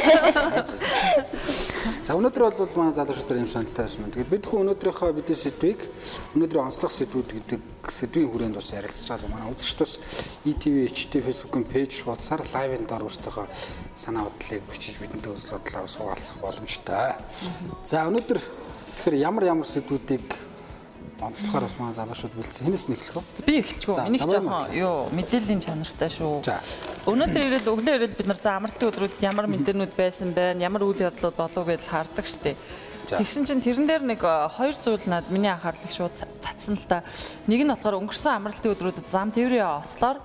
За 2.04 2.20
өнөөдөр 2.20 2.52
бол 2.52 2.75
манай 2.75 2.92
залуучууд 2.92 3.40
юм 3.40 3.48
сантай 3.48 3.88
байсан. 3.88 4.12
Тэгээд 4.12 4.28
бид 4.28 4.44
хөө 4.44 4.60
өнөөдрийнхөө 4.68 5.16
бидний 5.16 5.40
сэдвийг 5.40 5.80
өнөөдрийн 6.36 6.68
онцлог 6.68 6.92
сэдвүүд 6.92 7.30
гэдэг 7.32 7.62
сэдвийн 7.88 8.28
хүрээнд 8.28 8.60
бас 8.60 8.75
ярилцж 8.75 9.08
байгаа. 9.08 9.32
Манай 9.32 9.48
үзэгчдээс 9.56 9.94
ETV, 10.44 10.75
HT 10.92 11.24
Facebook-ын 11.24 11.63
пэйж 11.63 12.04
хуудасаар 12.04 12.44
лайвын 12.52 12.84
дор 12.92 13.08
өөрсдийнхөө 13.08 13.48
санаа 13.96 14.28
бодлыг 14.28 14.68
бичиж 14.68 15.00
бидэнтэй 15.00 15.32
үзэл 15.32 15.56
бодлоо 15.56 15.88
суулгах 15.88 16.20
боломжтой. 16.44 17.16
За 17.88 18.04
өнөөдөр 18.12 18.40
тэгэхээр 18.44 19.24
ямар 19.24 19.44
ямар 19.48 19.68
сэдвүүдийг 19.68 20.53
онцлохоор 21.30 21.63
бас 21.63 21.77
манай 21.80 21.96
залуучууд 21.96 22.34
бэлдсэн. 22.36 22.65
Хинээс 22.68 22.86
нь 22.89 22.96
эхлэх 22.98 23.15
вэ? 23.15 23.46
Би 23.46 23.53
эхэлчихв. 23.63 23.96
За, 23.96 24.08
Энийг 24.08 24.24
жоохон 24.24 24.74
юу 24.75 25.08
мэдээллийн 25.12 25.62
чанартай 25.63 26.10
шүү. 26.12 26.44
Өнөөдөр 27.08 27.44
ирээд 27.48 27.68
өглөө 27.68 27.96
ирээд 28.00 28.18
бид 28.20 28.27
нар 28.27 28.39
за 28.39 28.56
амралтын 28.58 28.89
өдрүүд 28.92 29.15
ямар 29.24 29.48
мэдээнүүд 29.51 29.94
байсан 29.96 30.36
байна, 30.36 30.63
ямар 30.63 30.84
үйл 30.84 31.03
явдлууд 31.08 31.36
болов 31.36 31.63
гэж 31.68 31.82
хардаг 31.88 32.27
штеп. 32.27 32.60
Тэгсэн 33.03 33.44
чинь 33.44 33.60
тэрэн 33.60 33.88
дээр 33.88 34.03
нэг 34.08 34.22
э, 34.24 34.48
хоёр 34.48 34.75
зүйл 34.80 35.03
над 35.12 35.27
миний 35.27 35.51
анхаарлыг 35.51 35.92
шууд 35.92 36.15
татсан 36.39 36.80
л 36.80 36.88
та. 36.88 37.03
Нэг 37.51 37.68
нь 37.68 37.72
болохоор 37.72 38.00
өнгөрсөн 38.00 38.39
амралтын 38.39 38.72
өдрүүдэд 38.72 39.12
зам 39.12 39.36
тээврийн 39.36 39.84
ослоор 39.84 40.24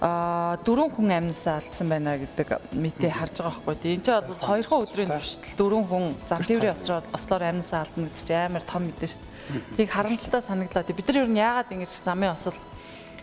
а 0.00 0.60
дөрвөн 0.64 0.92
хүн 0.92 1.08
амьнасаа 1.08 1.56
алдсан 1.64 1.88
байна 1.88 2.20
гэдэг 2.20 2.76
мэдээ 2.76 3.10
харж 3.16 3.40
байгаа 3.40 3.64
байхгүй. 3.64 3.76
Тийм 3.80 4.00
ч 4.04 4.12
бол 4.12 4.44
хоёрхан 4.44 4.84
өдрийн 4.84 5.08
туршид 5.08 5.44
дөрвөн 5.56 5.86
хүн 5.88 6.04
зам 6.28 6.40
тээврийн 6.44 6.76
ослоор 6.76 7.04
ослоор 7.16 7.42
амьнасаа 7.48 7.80
алдна 7.88 8.04
гэдэг 8.04 8.22
чинь 8.28 8.44
амар 8.44 8.64
том 8.68 8.84
мэдээ 8.84 9.08
шүү 9.08 9.22
дээ. 9.24 9.35
Тийг 9.76 9.90
харамсалтай 9.90 10.42
санагдлаа. 10.42 10.82
Бид 10.82 11.06
нар 11.08 11.22
ер 11.22 11.30
нь 11.30 11.40
яагаад 11.40 11.72
ингэж 11.72 11.92
замын 12.02 12.34
осол 12.34 12.56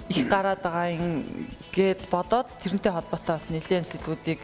их 0.10 0.28
гараад 0.28 0.62
байгаа 0.64 0.88
юм 0.96 1.24
гэд 1.72 2.08
бодоод 2.12 2.48
тэрнтэй 2.64 2.92
холбоотой 2.92 3.36
бас 3.40 3.50
нэлээд 3.50 3.88
сэдвүүдийг 3.88 4.40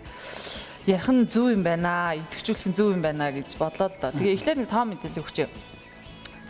ярих 0.88 1.09
нь 1.12 1.27
зөв 1.27 1.51
юм 1.51 1.63
байна 1.63 2.12
аа, 2.12 2.17
идэвхжүүлэх 2.17 2.65
нь 2.71 2.75
зөв 2.75 2.95
юм 2.95 3.01
байна 3.03 3.31
гэж 3.31 3.59
бодлоо 3.59 3.91
л 3.91 3.98
да. 4.00 4.12
Тэгээ 4.15 4.36
эхлээд 4.39 4.59
нэг 4.63 4.69
том 4.71 4.88
мэдээлэл 4.95 5.24
өгчээ. 5.24 5.48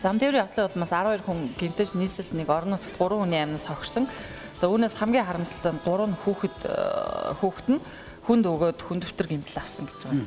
Зам 0.00 0.16
тээврийн 0.16 0.46
ослын 0.46 0.70
улмаас 0.70 0.94
12 0.94 1.26
хүн 1.26 1.38
гинтэж 1.58 1.98
нийслэл 1.98 2.38
нэг 2.38 2.48
орон 2.48 2.78
нутгад 2.78 2.96
3 2.96 3.20
хүний 3.20 3.42
амнаас 3.42 3.66
хохирсон. 3.68 4.06
За 4.56 4.70
үүнээс 4.70 4.96
хамгийн 4.96 5.26
харамсалтай 5.28 5.72
нь 5.76 5.82
3 5.84 6.16
хүүхэд 6.24 6.56
э, 6.64 7.36
хүүхэд 7.36 7.68
нь 7.76 7.80
хүнд 8.24 8.44
өгөөд 8.48 8.78
хүн 8.80 8.98
дэвтэр 9.02 9.28
гимтэл 9.28 9.60
авсан 9.60 9.84
гэж 9.84 10.00
байгаа. 10.08 10.24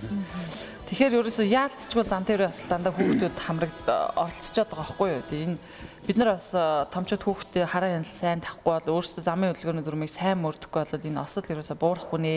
Тэгэхээр 0.83 1.15
ерөөсөө 1.23 1.47
яалтчгүй 1.47 2.03
зам 2.03 2.27
тээврийн 2.27 2.51
ослын 2.51 2.69
дандаа 2.69 2.91
хүүхдүүд 2.91 3.37
хамрагд 3.39 3.87
э, 3.87 3.95
оролцоод 4.19 4.67
байгаа 4.67 4.83
байхгүй 4.83 5.09
юу? 5.15 5.23
Энэ 5.31 5.57
бид 6.03 6.17
нар 6.19 6.35
бас 6.35 6.51
э, 6.51 6.63
томчууд 6.91 7.23
хүүхдээ 7.23 7.63
хараа 7.71 7.89
хяналт 7.95 8.11
сайн 8.19 8.43
тахгүй 8.43 8.67
бол 8.67 8.91
өөрсдөө 8.99 9.23
замын 9.23 9.55
хөдөлгөөний 9.55 9.85
дүрмийг 9.87 10.11
сайн 10.11 10.43
мөрдөхгүй 10.43 10.83
бол 10.83 11.07
энэ 11.07 11.23
осол 11.23 11.47
ерөөсө 11.47 11.79
буурахгүй 11.79 12.19
нэ. 12.19 12.35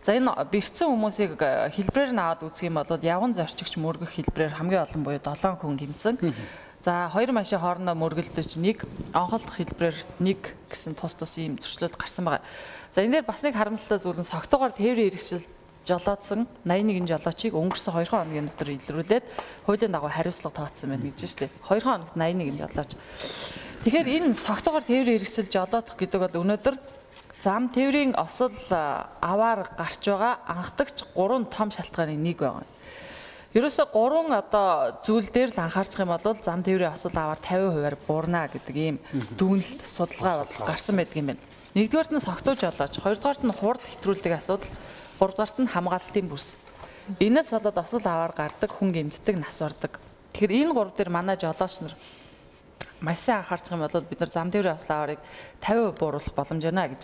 За 0.00 0.16
энэ 0.16 0.32
бэрцэн 0.48 0.88
хүмүүсийг 0.88 1.36
э, 1.36 1.68
хэлбрээр 1.76 2.16
нь 2.16 2.22
аваад 2.24 2.48
үзэх 2.48 2.72
юм 2.72 2.80
бол 2.80 2.96
явган 2.96 3.36
зорчигч 3.36 3.76
мөргөх 3.76 4.16
хэлбрээр 4.16 4.56
хамгийн 4.56 4.84
олон 4.88 5.04
буюу 5.04 5.20
7 5.20 5.60
хүн 5.60 5.76
гимцэн. 5.76 6.16
За 6.80 7.12
хоёр 7.12 7.36
машин 7.36 7.60
хоорондоо 7.60 7.92
мөргөлдөж 7.92 8.56
нэг 8.56 8.88
онголох 9.12 9.52
хэлбрээр 9.52 10.00
нэг 10.16 10.56
гэсэн 10.72 10.96
тус 10.96 11.12
тус 11.12 11.36
ийм 11.36 11.60
зөрчлөлт 11.60 12.00
гарсан 12.00 12.24
байгаа. 12.24 12.40
За 12.88 13.04
энэ 13.04 13.20
дээр 13.20 13.28
бас 13.28 13.44
нэг 13.44 13.52
харамсалтай 13.52 14.00
зүйл 14.00 14.16
нь 14.16 14.24
согтоогоор 14.24 14.72
тээврийн 14.72 15.12
хэрэгсэл 15.12 15.44
жолоодсон 15.86 16.46
81 16.64 17.08
жолоочийг 17.08 17.54
өнгөрсөн 17.54 17.94
2 17.94 18.10
хоногийн 18.10 18.48
дотор 18.48 18.70
илрүүлээд 18.74 19.24
хуулийн 19.66 19.92
дагуу 19.92 20.10
хариуцлага 20.12 20.56
тооцсон 20.66 20.90
байна 20.92 21.08
гэж 21.08 21.18
шүү 21.24 21.38
дээ. 21.44 21.50
2 21.68 21.84
хоногт 21.84 22.14
81 22.16 22.60
жолооч. 22.60 22.90
Тэгэхээр 23.84 24.08
энэ 24.20 24.34
согтоогоор 24.36 24.84
тээврийн 24.84 25.16
хэрэгсэл 25.16 25.48
жолоодох 25.48 25.96
гэдэг 25.96 26.20
бол 26.20 26.40
өнөөдөр 26.44 26.76
зам 27.40 27.72
тээврийн 27.72 28.12
осол 28.20 28.52
аваар 28.68 29.64
гарч 29.72 30.04
байгаа 30.04 30.44
анхдагч 30.44 30.96
3 31.16 31.48
том 31.48 31.68
шалтгааны 31.72 32.16
нэг 32.20 32.44
байгаа. 32.44 32.68
Ерөөсө 33.50 33.88
3 33.90 34.30
одоо 34.30 35.00
зүйл 35.02 35.26
дээр 35.26 35.50
л 35.50 35.64
анхаарчих 35.64 36.04
юм 36.04 36.12
бол 36.12 36.36
зам 36.38 36.62
тээврийн 36.62 36.92
осол 36.94 37.10
аваар 37.16 37.40
50%-аар 37.40 37.96
буурна 38.06 38.46
гэдэг 38.52 38.76
ийм 38.76 38.96
дүгнэлт 39.34 39.80
судалгаа 39.88 40.46
гарсан 40.68 40.94
байдаг 40.94 41.16
юм 41.18 41.34
байна. 41.34 41.42
Нэгдүгээрт 41.74 42.12
нь 42.14 42.22
согтууж 42.22 42.58
жолооч, 42.62 42.94
хоёрдугаарт 42.98 43.42
нь 43.42 43.54
хурд 43.54 43.82
хэтрүүлдэг 43.82 44.38
асуудал, 44.38 44.70
гуравдугаарт 45.20 45.60
нь 45.60 45.68
хамгаалтын 45.68 46.26
бүс. 46.26 46.56
Энээс 47.20 47.52
болоод 47.52 47.76
осол 47.76 48.04
аваар 48.08 48.32
гардаг, 48.32 48.70
хүн 48.72 48.90
гэмтдэг, 48.96 49.36
нас 49.36 49.60
бардаг. 49.60 50.00
Тэгэхээр 50.32 50.64
энэ 50.64 50.72
гурав 50.72 50.96
дээр 50.96 51.12
манай 51.12 51.36
жолооч 51.36 51.84
нар 51.84 51.94
маш 53.00 53.18
сайн 53.18 53.44
анхаарчих 53.44 53.72
юм 53.76 53.84
бол 53.84 54.04
бид 54.08 54.20
нар 54.20 54.30
зам 54.30 54.50
тээврийн 54.50 54.76
осол 54.76 54.96
аваарыг 54.96 55.20
50% 55.60 55.98
бууруулах 55.98 56.34
боломж 56.34 56.64
байна 56.64 56.88
гэж. 56.88 57.02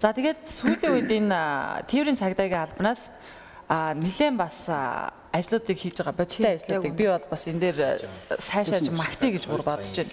За 0.00 0.12
тэгээд 0.12 0.40
сүүлийн 0.44 0.92
үед 0.92 1.10
энэ 1.10 1.88
тээврийн 1.88 2.20
цагдаагийн 2.20 2.64
албанаас 2.68 3.16
а 3.68 3.94
нилээн 3.94 4.36
бас 4.36 4.68
ажлуудыг 5.32 5.78
хийж 5.78 5.96
байгаа 6.00 6.16
бодиттой 6.16 6.54
ажлуудыг 6.56 6.94
би 6.96 7.06
бол 7.08 7.26
бас 7.30 7.44
энэ 7.48 7.60
дээр 7.60 7.78
сайшааж 8.36 8.90
магтъя 8.92 9.30
гэж 9.32 9.44
бүр 9.48 9.62
бодож 9.62 9.96
байна. 9.96 10.12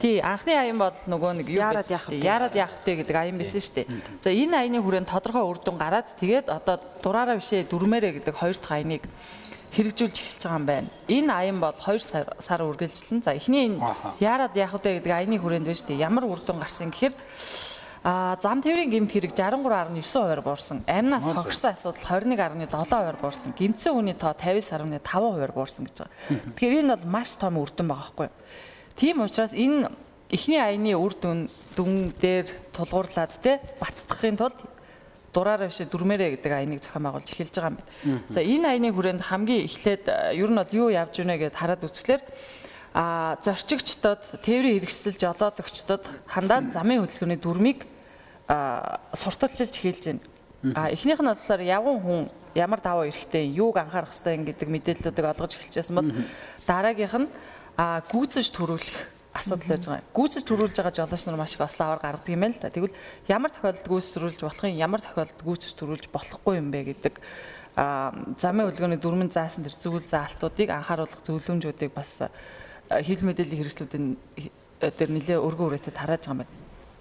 Тий, 0.00 0.16
анхны 0.24 0.56
аян 0.56 0.80
бол 0.80 0.96
нөгөө 1.12 1.32
нэг 1.44 1.48
юу 1.52 1.60
Яарад 1.60 1.84
байсан 1.84 1.92
яах 1.92 2.04
шүү 2.08 2.12
дээ. 2.16 2.24
Яарад 2.24 2.54
яах 2.56 2.72
вэ 2.80 2.92
гэдэг 3.04 3.16
аян 3.20 3.36
байсан 3.36 3.60
шүү 3.60 3.76
дээ. 3.76 3.86
За 4.24 4.32
энэ 4.32 4.56
аяны 4.56 4.80
хүрээнд 4.80 5.12
тодорхой 5.12 5.44
үр 5.44 5.60
дүн 5.60 5.76
гараад 5.76 6.08
тэгээд 6.16 6.48
одоо 6.48 6.80
дураараа 7.04 7.36
бишээ 7.36 7.68
дүрмээрэ 7.68 8.24
гэдэг 8.24 8.32
хоёр 8.32 8.56
дахь 8.56 8.80
аяныг 8.80 9.04
хэрэгжүүлж 9.76 10.16
эхэлж 10.16 10.40
байгаа 10.40 10.56
юм 10.56 10.66
байна. 10.66 10.88
Энэ 11.04 11.30
аян 11.36 11.58
бол 11.60 11.76
2 11.76 12.00
сар 12.00 12.26
сар 12.40 12.64
үргэлжилсэн. 12.64 13.20
За 13.20 13.36
эхний 13.36 13.68
энэ 13.68 13.84
яарад 14.24 14.56
яах 14.56 14.72
вэ 14.80 15.04
гэдэг 15.04 15.12
аяны 15.12 15.36
хүрээнд 15.36 15.68
байна 15.68 15.76
шүү 15.76 15.92
дээ. 15.92 16.00
Ямар 16.08 16.24
үр 16.24 16.40
дүн 16.40 16.64
гарсан 16.64 16.88
гэхээр 16.88 17.14
А 18.00 18.40
зам 18.40 18.64
тээврийн 18.64 18.88
гэмт 18.88 19.12
хэрэг 19.12 19.36
63.9%-аар 19.36 20.40
буурсан. 20.40 20.80
Амнаас 20.88 21.20
хогсон 21.20 21.76
асуудал 21.76 22.24
21.7%-аар 22.24 23.20
буурсан. 23.20 23.52
Гэмтсэн 23.52 23.92
хүний 23.92 24.16
тоо 24.16 24.32
50.5%-аар 24.32 25.52
буурсан 25.52 25.84
гэж 25.84 26.08
байгаа. 26.08 26.56
Тэгэхээр 26.56 26.80
энэ 26.80 26.96
бол 26.96 27.12
маш 27.12 27.36
том 27.36 27.60
үр 27.60 27.68
дүн 27.68 27.92
байгаа 27.92 28.08
байхгүй 28.08 28.26
юу? 28.32 28.36
Тийм 28.96 29.20
учраас 29.22 29.52
энэ 29.52 29.90
эхний 30.30 30.60
аяны 30.60 30.94
үр 30.94 31.14
дүн 31.14 31.48
дүн 31.76 32.14
дээр 32.20 32.46
тулгуурлаад 32.74 33.32
те 33.42 33.60
баттахын 33.80 34.38
тулд 34.38 34.58
дураараа 35.34 35.70
бишээ 35.70 35.90
дүрмээрэ 35.90 36.38
гэдэг 36.38 36.52
аяныг 36.52 36.82
зохион 36.82 37.04
байгуулж 37.06 37.28
эхэлж 37.30 37.54
байгаа 37.54 37.70
юм 37.70 37.78
байна. 37.78 38.22
За 38.30 38.40
энэ 38.42 38.66
аяны 38.66 38.90
хүрээнд 38.90 39.22
хамгийн 39.22 39.66
эхлээд 39.66 40.04
э, 40.10 40.38
ер 40.38 40.50
нь 40.50 40.58
бол 40.58 40.72
юу 40.74 40.88
явж 40.90 41.14
гинэ 41.22 41.38
гэдээ 41.38 41.60
хараад 41.60 41.86
үзэхлээр 41.86 42.22
а 42.94 43.38
зорчигчдод 43.42 44.42
тээврийн 44.42 44.82
хэрэгсэл 44.82 45.14
жолоодогчдод 45.14 46.02
хандаад 46.26 46.74
замын 46.74 47.06
хөдөлгөөний 47.06 47.38
дүрмийг 47.38 47.86
сурталчилж 49.14 49.74
эхэлж 49.78 50.04
байна. 50.10 50.74
А 50.74 50.90
эхнийх 50.90 51.22
нь 51.22 51.30
болохоор 51.30 51.62
явган 51.62 51.98
хүн 52.02 52.20
ямар 52.54 52.80
даваа 52.82 53.06
эрэхтэй 53.06 53.46
юуг 53.46 53.78
анхаарах 53.78 54.10
хэрэгтэй 54.10 54.42
гэдэг 54.42 54.68
мэдээллүүдийг 54.68 55.26
олгож 55.30 55.54
эхэлчихсэн 55.54 55.94
бол 55.94 56.10
дараагийнх 56.66 57.14
нь 57.14 57.28
а 57.76 58.00
гүйцэж 58.10 58.50
төрүүлэх 58.54 58.98
асуудал 59.34 59.68
байж 59.70 59.84
байгаа. 59.86 60.10
Гүйцэж 60.14 60.42
төрүүлж 60.46 60.74
байгаа 60.74 60.94
жолооч 60.94 61.22
нар 61.26 61.38
маш 61.38 61.54
их 61.54 61.62
ослоо 61.62 61.86
аваар 61.94 62.02
гаргадаг 62.02 62.34
юм 62.34 62.42
байна 62.42 62.54
л 62.54 62.62
да. 62.62 62.70
Тэгвэл 62.70 62.96
ямар 63.28 63.50
тохиолдолд 63.54 63.86
гүйцэж 63.86 64.12
төрүүлж 64.18 64.40
болох 64.42 64.64
юм, 64.66 64.78
ямар 64.78 65.00
тохиолдолд 65.00 65.42
гүйцэж 65.46 65.72
төрүүлж 65.78 66.04
болохгүй 66.10 66.54
юм 66.58 66.68
бэ 66.74 66.80
гэдэг 66.90 67.14
а 67.78 68.10
замын 68.38 68.66
хөдөлгөөний 68.66 68.98
дүрмэн 68.98 69.30
заасан 69.30 69.62
тэр 69.62 69.78
зүйл 69.78 70.02
заалтуудыг 70.02 70.68
анхааруулах 70.74 71.22
зөвлөмжүүдийг 71.22 71.94
бас 71.94 72.26
хил 72.90 73.22
мэдээллийн 73.22 73.60
хэрэгслүүдийн 73.62 74.06
дээр 74.82 75.10
нэлээ 75.14 75.38
өргөн 75.38 75.78
үрээтэй 75.78 75.94
тарааж 75.94 76.26
байгаа 76.26 76.34
юм 76.34 76.42
байна. 76.42 76.58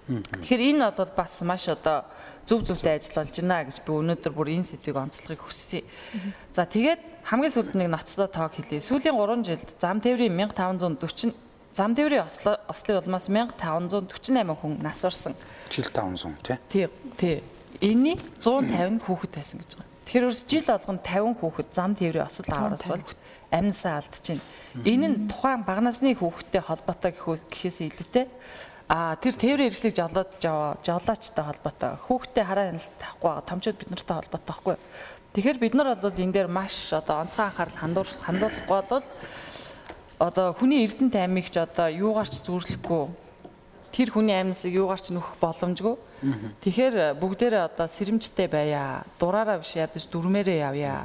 Тэгэхээр 0.09 0.61
энэ 0.69 0.93
бол 0.93 1.13
бас 1.17 1.33
маш 1.41 1.65
одоо 1.73 2.05
зөв 2.45 2.65
зөвтэй 2.69 3.01
ажил 3.01 3.17
болж 3.17 3.33
байна 3.33 3.65
гэж 3.65 3.77
би 3.81 3.91
өнөөдөр 3.97 4.33
бүр 4.33 4.53
энэ 4.53 4.69
сэдвийг 4.69 4.97
онцлохыг 4.97 5.41
хүссэн. 5.41 5.81
За 6.53 6.69
тэгээд 6.69 7.01
хамгийн 7.29 7.53
сүүлд 7.53 7.77
нэг 7.77 7.93
ноцтой 7.93 8.25
тоог 8.25 8.57
хэлье. 8.57 8.81
Сүүлийн 8.81 9.13
3 9.13 9.45
жилд 9.45 9.69
зам 9.77 10.01
тээврийн 10.01 10.33
1540 10.33 11.37
зам 11.77 11.93
тээврийн 11.93 12.25
ослын 12.25 12.97
улмаас 12.97 13.29
1548 13.29 14.57
хүн 14.57 14.81
нас 14.81 15.05
орсон. 15.05 15.37
Жил 15.69 15.85
500 15.93 16.41
тий. 16.41 16.57
Тий. 16.73 16.87
Тий. 17.21 17.37
Эний 17.85 18.17
150 18.41 19.05
хүүхэд 19.05 19.31
байсан 19.37 19.61
гэж 19.61 19.77
байгаа. 19.77 19.93
Тэгэхээр 20.09 20.25
ерөөс 20.25 20.41
жил 20.49 20.65
болгоно 20.65 21.01
50 21.05 21.37
хүүхэд 21.37 21.69
зам 21.69 21.91
тээврийн 21.93 22.25
осол 22.25 22.49
авараас 22.49 22.85
болж 22.89 23.09
амьсаа 23.53 24.01
алдчихэв. 24.01 24.41
Энэ 24.89 25.07
нь 25.13 25.17
тухайн 25.29 25.61
бага 25.69 25.85
насны 25.85 26.17
хүүхэдтэй 26.17 26.65
холбоотой 26.65 27.13
гэхээс 27.13 27.77
илүүтэй 27.93 28.25
А 28.89 29.13
тэр 29.21 29.37
тээврийн 29.37 29.69
хэрэгслийг 29.69 29.93
жолоод 29.93 30.41
жолоочтой 30.41 31.45
холбоотой. 31.45 32.01
Хүүхдтэй 32.09 32.41
хараа 32.41 32.73
хяналт 32.73 32.93
тахгүй 32.97 33.29
байгаа. 33.29 33.45
Томчууд 33.45 33.77
бид 33.77 33.89
нартай 33.93 34.17
холбоотой 34.17 34.49
байхгүй. 34.49 34.75
Тэгэхээр 35.33 35.59
бид 35.61 35.73
нар 35.77 35.93
бол 35.93 36.09
энэ 36.09 36.33
дээр 36.33 36.49
маш 36.49 36.93
одоо 36.93 37.21
онцгой 37.21 37.45
анхаарал 37.45 37.77
хандуул 37.77 38.11
хандуулахгүй 38.25 38.81
бол 38.89 39.05
одоо 40.19 40.53
хүний 40.57 40.83
эрдэнэ 40.83 41.13
таймыг 41.13 41.47
ч 41.53 41.61
одоо 41.61 41.87
юугаарч 41.87 42.41
зүүрлэхгүй 42.43 43.29
тэр 43.91 44.09
хүний 44.13 44.35
амьнасыг 44.37 44.73
юугаарч 44.73 45.11
нөхөх 45.11 45.37
боломжгүй. 45.41 45.95
Тэгэхээр 46.63 47.19
бүгдээрээ 47.19 47.63
одоо 47.67 47.87
сэрэмжтэй 47.89 48.47
байя. 48.47 49.03
Дураараа 49.19 49.59
биш 49.59 49.75
ядаж 49.75 50.07
дүрмээрээ 50.07 50.59
явъя 50.63 51.03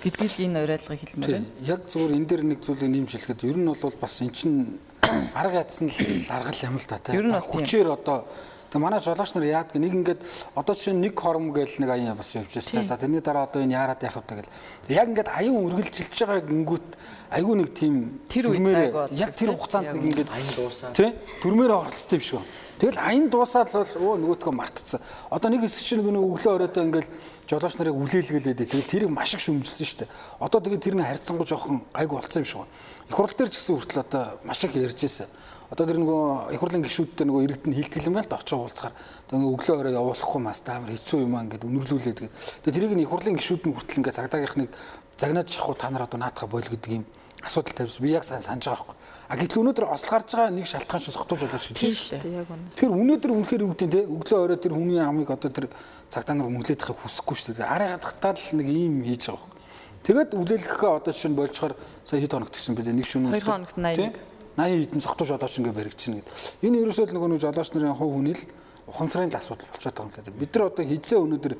гэдгийг 0.00 0.48
энэ 0.48 0.62
уриалгыг 0.64 1.00
хэлмээр 1.00 1.32
байна. 1.36 1.48
Яг 1.64 1.80
зүгээр 1.90 2.16
энэ 2.16 2.28
дээр 2.30 2.42
нэг 2.48 2.58
зүйлийг 2.64 2.90
нэмж 2.90 3.10
хэлэхэд 3.12 3.44
ер 3.44 3.58
нь 3.60 3.68
бол 3.68 3.96
бас 4.00 4.14
эн 4.22 4.30
чинь 4.30 4.78
арга 5.40 5.60
ядсан 5.60 5.88
л 5.88 6.00
аргал 6.36 6.60
юм 6.64 6.76
л 6.78 6.86
та 6.86 6.96
тийм. 6.96 7.28
Хүчээр 7.28 7.88
одоо 7.92 8.24
Тэгээ 8.70 8.86
манай 8.86 9.00
жолооч 9.02 9.34
нар 9.34 9.44
яадаг 9.50 9.82
нэг 9.82 9.92
ингээд 9.98 10.20
одоо 10.54 10.74
чинь 10.78 11.02
нэг 11.02 11.18
хором 11.18 11.50
гээл 11.50 11.82
нэг 11.82 11.90
аян 11.90 12.14
бас 12.14 12.30
явж 12.38 12.54
байна. 12.54 12.86
За 12.86 12.96
тэрний 12.96 13.18
дараа 13.18 13.50
одоо 13.50 13.66
энэ 13.66 13.74
яарад 13.74 13.98
яах 13.98 14.22
вэ 14.22 14.46
гэл. 14.46 14.54
Яг 14.94 15.10
ингээд 15.10 15.26
аян 15.26 15.58
үргэлжилж 15.58 16.14
байгаа 16.14 16.46
гингүүт 16.46 16.88
айгүй 17.34 17.54
нэг 17.58 17.68
тийм 17.74 17.94
айгүй 18.30 19.10
яг 19.18 19.34
тэр 19.34 19.58
хугацаанд 19.58 19.90
нэг 19.90 20.04
ингээд 20.06 20.30
аян 20.30 20.50
дуусаад. 20.54 20.94
тий 20.94 21.10
дүрмээрээ 21.42 21.78
оролцсон 21.82 22.14
юм 22.14 22.22
шиг 22.22 22.38
байна. 22.38 22.46
Тэгэл 22.80 22.98
аян 23.02 23.26
дуусаад 23.26 23.68
л 23.74 23.82
бол 23.82 23.90
өө 24.06 24.14
нөгөөдгөө 24.22 24.54
мартцсан. 24.54 25.00
Одоо 25.34 25.50
нэг 25.50 25.66
хэсэг 25.66 25.82
чинь 25.84 26.00
нэг 26.06 26.22
өглөө 26.22 26.54
оройдоо 26.54 26.82
ингээл 26.86 27.10
жолооч 27.50 27.74
нарыг 27.74 27.98
үлээлгэлээд 27.98 28.70
тэгэл 28.70 28.86
тэрийг 28.86 29.10
маш 29.10 29.34
их 29.34 29.42
шүмжилсэн 29.42 29.84
шүү 29.84 29.98
дээ. 30.06 30.14
Одоо 30.40 30.58
тэгээ 30.62 30.80
тэр 30.80 30.94
нэг 30.94 31.10
харьцангуй 31.10 31.46
жоохон 31.50 31.82
айгүй 31.92 32.16
болцсон 32.22 32.40
юм 32.40 32.48
шиг 32.48 32.62
байна. 32.62 32.72
Их 33.10 33.14
хурл 33.18 33.34
дээр 33.34 33.50
ч 33.50 33.58
гэсэн 33.60 33.74
хүртэл 33.76 34.00
одоо 34.06 34.22
маш 34.46 34.64
их 34.64 34.72
ярьж 34.78 34.96
ирсэн. 35.02 35.28
Одоо 35.70 35.86
тэр 35.86 36.02
нөгөө 36.02 36.50
их 36.50 36.60
хурлын 36.60 36.82
гишүүдтэй 36.82 37.26
нөгөө 37.30 37.42
иргэдэн 37.46 37.74
хилтгэл 37.78 38.08
юм 38.10 38.18
байна 38.18 38.26
л 38.26 38.32
да 38.34 38.42
очиж 38.42 38.58
уулзахаар 38.58 38.94
тэгээ 39.30 39.50
өглөө 39.54 39.76
орой 39.78 39.94
явуулахгүй 39.94 40.40
мас 40.42 40.60
таамар 40.66 40.90
хэцүү 40.90 41.18
юм 41.22 41.38
аа 41.38 41.46
ингээд 41.46 41.62
үнэрлүүлээд 41.62 42.18
тэгээд 42.18 42.34
тэгээ 42.66 42.74
тэрийг 42.74 42.94
нь 42.98 43.02
их 43.06 43.10
хурлын 43.14 43.38
гишүүд 43.38 43.62
нь 43.70 43.74
хүртэл 43.78 43.98
ингээд 44.02 44.18
цагдаагийнхныг 44.18 44.70
загнаад 45.14 45.46
шахуу 45.46 45.78
та 45.78 45.94
нар 45.94 46.10
одоо 46.10 46.18
наатаха 46.18 46.50
бойл 46.50 46.66
гэдэг 46.66 46.90
юм 46.90 47.04
асуудал 47.42 47.72
тавьсан. 47.72 48.02
Би 48.02 48.10
яг 48.12 48.24
сайн 48.24 48.42
санаж 48.42 48.66
байгаа 48.66 48.84
байхгүй. 48.84 48.96
А 49.28 49.36
гэтэл 49.36 49.60
өнөөдөр 49.64 49.86
ослох 49.88 50.12
гарч 50.12 50.34
байгаа 50.34 50.50
нэг 50.52 50.66
шалтгаан 50.66 51.00
шиг 51.00 51.14
сохтууж 51.14 51.40
болооч 51.40 51.64
гэж 51.70 51.78
Тийм 51.78 51.88
байна. 51.88 52.02
шүү 52.02 52.18
дээ. 52.20 52.36
Яг 52.36 52.48
үнэ. 52.50 52.64
Тэгэхээр 52.74 52.96
өнөөдөр 53.00 53.30
үнэхээр 53.30 53.62
юу 53.64 53.72
гэдэг 53.72 53.90
те 53.90 54.00
өглөө 54.04 54.40
орой 54.44 54.58
тэр 54.60 54.72
хүний 54.76 55.00
амыг 55.00 55.30
одоо 55.30 55.50
тэр 55.50 55.66
цагтаа 56.12 56.34
нар 56.36 56.48
байхыг 56.52 56.96
хүсэхгүй 57.00 57.36
шүү 57.40 57.54
дээ. 57.56 57.64
Арай 57.64 57.88
гадахтаа 57.96 58.32
л 58.36 58.56
нэг 58.60 58.68
ийм 58.68 58.94
хийж 59.08 59.24
байгаа 59.30 59.40
байхгүй. 59.40 59.58
Тэгээд 60.00 60.30
үлээлгэхээ 60.36 60.90
одоо 60.90 61.12
жишээ 61.12 61.30
нь 61.32 61.36
болчоор 61.36 61.72
сая 62.04 62.20
хэд 62.20 62.32
хоног 62.32 62.50
гэсэн 62.52 62.74
бэ 62.76 62.82
нэг 62.92 63.06
шөнө 63.08 63.32
Хоёр 63.36 63.44
хоногт 63.44 63.76
81. 63.76 64.29
80 64.56 64.90
хэдэн 64.90 65.00
цогтуу 65.04 65.26
жолооч 65.26 65.54
ингээ 65.58 65.74
баригдчихна 65.76 66.22
гэд. 66.22 66.30
Энэ 66.64 66.80
ерөөсөө 66.82 67.06
л 67.10 67.14
нөгөө 67.14 67.30
нэг 67.36 67.40
жолооч 67.44 67.68
нарын 67.74 67.98
хувь 67.98 68.14
хүний 68.14 68.34
л 68.34 68.44
ухамсарын 68.90 69.30
л 69.30 69.38
асуудал 69.38 69.70
болчиход 69.70 69.94
байгаа 69.94 70.10
юм 70.10 70.14
л 70.14 70.24
да. 70.24 70.40
Бид 70.40 70.52
нар 70.54 70.66
одоо 70.66 70.84
хизээ 70.84 71.18
өнөөдөр 71.20 71.54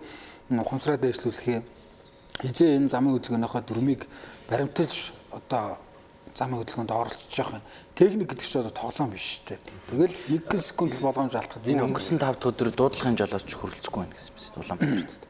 ухамсараа 0.58 0.98
дээшлүүлэхээ 0.98 1.58
хизээ 2.42 2.70
энэ 2.80 2.88
замын 2.90 3.14
хөдөлгөөнийхөө 3.14 3.62
дүрмийг 3.68 4.02
баримталж 4.50 5.12
одоо 5.30 5.78
замын 6.34 6.58
хөдөлгөөнд 6.62 6.90
оролцож 6.90 7.34
явах 7.38 7.60
юм. 7.60 7.64
Техник 7.94 8.28
гэдэг 8.32 8.46
чинь 8.46 8.62
одоо 8.64 8.74
тоглоом 8.74 9.10
биш 9.14 9.40
шүү 9.40 9.46
дээ. 9.54 9.58
Тэгэл 9.90 10.16
1 10.50 10.58
секунд 10.58 10.94
болгоомж 10.98 11.34
алдахад 11.36 11.66
Энэ 11.68 11.84
өнгөрсөн 11.86 12.18
5 12.18 12.38
дахь 12.40 12.50
өдөр 12.50 12.70
дуудлагын 12.74 13.18
жолооч 13.18 13.50
хүрэлцэхгүй 13.54 14.00
байна 14.00 14.14
гэсэн 14.16 14.34
мэт 14.34 14.56
Улаанбаатарт. 14.58 15.29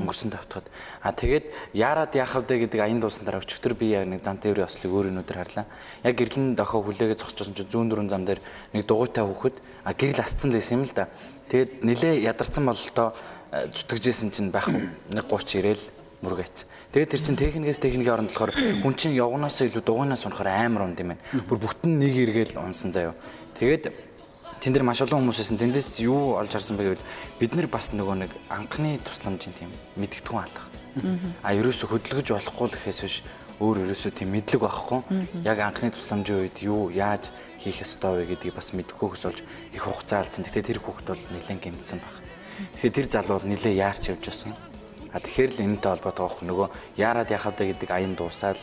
Өнгөрсөн 0.00 0.32
5 0.32 0.48
дахь. 0.48 0.72
А 1.04 1.12
тэгээд 1.12 1.52
яарад 1.76 2.16
яах 2.16 2.32
вэ 2.40 2.64
гэдэг 2.64 2.80
аян 2.80 3.00
дуусан 3.00 3.28
дараа 3.28 3.44
өчтөр 3.44 3.76
би 3.76 3.92
яг 3.92 4.08
нэг 4.08 4.24
зам 4.24 4.40
тээврийн 4.40 4.64
ослыг 4.64 4.88
өөр 4.88 5.12
өнөдөр 5.12 5.36
харлаа. 5.36 5.66
Яг 6.00 6.16
гэрлэн 6.16 6.56
дохоо 6.56 6.80
хүлээгээ 6.80 7.20
зогчсон 7.20 7.52
чинь 7.52 7.68
зүүн 7.68 7.92
дөрүн 7.92 8.08
зам 8.08 8.24
дээр 8.24 8.40
нэг 8.72 8.88
дугуйтай 8.88 9.20
хүүхэд 9.20 9.56
а 9.84 9.92
гэрэл 9.92 10.24
асцсан 10.24 10.48
байсан 10.48 10.80
юм 10.80 10.88
л 10.88 10.96
да. 10.96 11.12
Тэгээд 11.52 11.84
нилээ 11.84 12.24
ядарсан 12.24 12.64
бололтоо 12.64 13.12
зүтгэжсэн 13.52 14.32
чинь 14.32 14.48
байх 14.48 14.72
нэг 14.72 15.28
30 15.28 15.60
ирээл 15.60 15.84
мөргөөц. 16.24 16.56
Тэгээд 16.96 17.12
тэр 17.12 17.20
чин 17.20 17.36
техникээс 17.36 17.80
техникийн 17.84 18.16
оронд 18.16 18.32
болохоор 18.32 18.56
хүн 18.56 18.94
чинь 18.96 19.12
явгнаасаа 19.18 19.68
илүү 19.68 19.84
дугуйнаас 19.84 20.24
унахаар 20.24 20.72
амар 20.72 20.88
унд 20.88 21.00
юм 21.02 21.12
байна. 21.12 21.24
Бүр 21.50 21.58
бүтэн 21.68 22.00
нэг 22.00 22.16
эргээл 22.16 22.62
унсан 22.62 22.96
заяо. 22.96 23.12
Тэгээд 23.60 23.92
тэн 24.62 24.78
дээр 24.78 24.86
маш 24.86 25.02
олон 25.02 25.26
хүмүүсээс 25.26 25.58
тэндээс 25.58 26.06
юу 26.06 26.38
олж 26.38 26.54
харсан 26.54 26.78
бэ 26.78 26.94
гэвэл 26.94 27.08
бид 27.42 27.52
нар 27.58 27.66
бас 27.66 27.90
нөгөө 27.98 28.16
нэг 28.22 28.30
анхны 28.46 28.94
тусламжийн 29.02 29.58
тийм 29.58 29.70
мэдгэдэггүй 29.98 30.38
алах. 30.38 30.66
А 31.42 31.50
ерөөсө 31.50 31.90
хөдөлгөж 31.90 32.30
болохгүй 32.30 32.66
л 32.70 32.76
гэхээс 32.78 33.00
биш 33.02 33.16
өөр 33.58 33.90
ерөөсө 33.90 34.14
тийм 34.14 34.30
мэдлэг 34.30 34.62
байхгүй. 34.62 35.02
Яг 35.42 35.58
анхны 35.66 35.90
тусламжийн 35.90 36.46
үед 36.46 36.62
юу 36.62 36.94
яаж 36.94 37.34
хийх 37.58 37.82
ёстой 37.82 38.22
вэ 38.22 38.38
гэдгийг 38.38 38.54
бас 38.54 38.70
мэдгүйхээс 38.70 39.24
олж 39.26 39.42
их 39.74 39.82
хугацаа 39.82 40.22
алдсан. 40.22 40.46
Гэтэ 40.46 40.62
тэр 40.62 40.78
хүүхд 40.78 41.10
бол 41.10 41.22
нэлээд 41.34 41.58
гэмтсэн 41.58 41.98
баг. 41.98 42.14
Тэгэхээр 42.78 42.96
тэр 43.02 43.08
залуу 43.10 43.42
нэлээд 43.42 43.82
яарч 43.82 44.14
явж 44.14 44.30
байсан. 44.30 44.54
А 45.10 45.18
тэгэхээр 45.18 45.58
л 45.58 45.64
энэтэй 45.74 45.90
холбоотой 45.90 46.22
авах 46.22 46.38
нөгөө 46.46 46.68
яарад 47.02 47.34
яхав 47.34 47.58
дэ 47.58 47.74
гэдэг 47.74 47.90
аян 47.90 48.14
дуусаад 48.14 48.62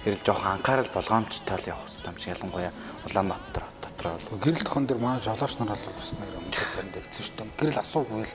хэрэл 0.00 0.24
жоохон 0.24 0.56
анхаарал 0.56 0.90
болгоомжтой 0.96 1.60
л 1.60 1.70
явах 1.76 1.84
хэрэгтэй 1.84 2.08
юм 2.08 2.16
шиг 2.16 2.32
ялангуяа 2.32 2.72
Улаанбаатар 3.04 3.75
болоо. 4.14 4.38
Гэрэл 4.38 4.62
тохон 4.62 4.86
дээр 4.86 5.00
манай 5.02 5.20
жолооч 5.20 5.54
нар 5.58 5.74
бол 5.74 5.98
бас 5.98 6.10
нэр 6.14 6.34
өмнө 6.38 6.70
заримдаа 6.70 7.02
хэцүү 7.02 7.22
шүү 7.26 7.36
дээ. 7.36 7.58
Гэрэл 7.58 7.82
асуугүй 7.82 8.22
л 8.22 8.34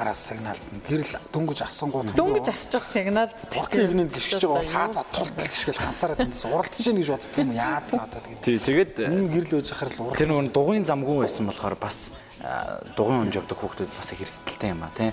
араас 0.00 0.20
сигналд 0.30 0.64
нь 0.72 0.82
гэрэл 0.86 1.12
дөнгөж 1.34 1.60
асангууд 1.66 2.14
дөнгөж 2.14 2.46
асчих 2.48 2.84
сигналд 2.86 3.34
тэгтээ 3.50 3.84
игнэнд 3.90 4.12
гიშгэж 4.14 4.42
байгаа 4.46 4.62
бол 4.62 4.74
хаазаа 4.78 5.04
тултал 5.10 5.48
гიშгэл 5.50 5.82
ганцаараа 5.82 6.18
тэндээс 6.20 6.44
уралдаж 6.46 6.78
чинь 6.78 6.98
гэж 7.00 7.08
боддог 7.10 7.38
юм 7.42 7.52
яад 7.52 7.86
надад 7.90 8.24
гэдэг. 8.24 8.44
Тий 8.46 8.56
тэгэд 8.56 8.92
энэ 9.02 9.28
гэрэл 9.34 9.56
өөж 9.58 9.68
хахаар 9.68 9.90
л 9.90 10.00
уралдаж. 10.00 10.18
Тэр 10.22 10.30
нөгөө 10.30 10.52
дугуйн 10.54 10.86
замгүй 10.86 11.16
байсан 11.26 11.44
болохоор 11.50 11.76
бас 11.76 11.98
э, 12.40 12.48
дугуйн 12.94 13.26
унж 13.26 13.34
явдаг 13.34 13.58
хүүхдүүд 13.58 13.90
бас 13.90 14.08
их 14.14 14.22
эрсдэлтэй 14.22 14.70
юм 14.72 14.82
а 14.86 14.94
тий. 14.94 15.10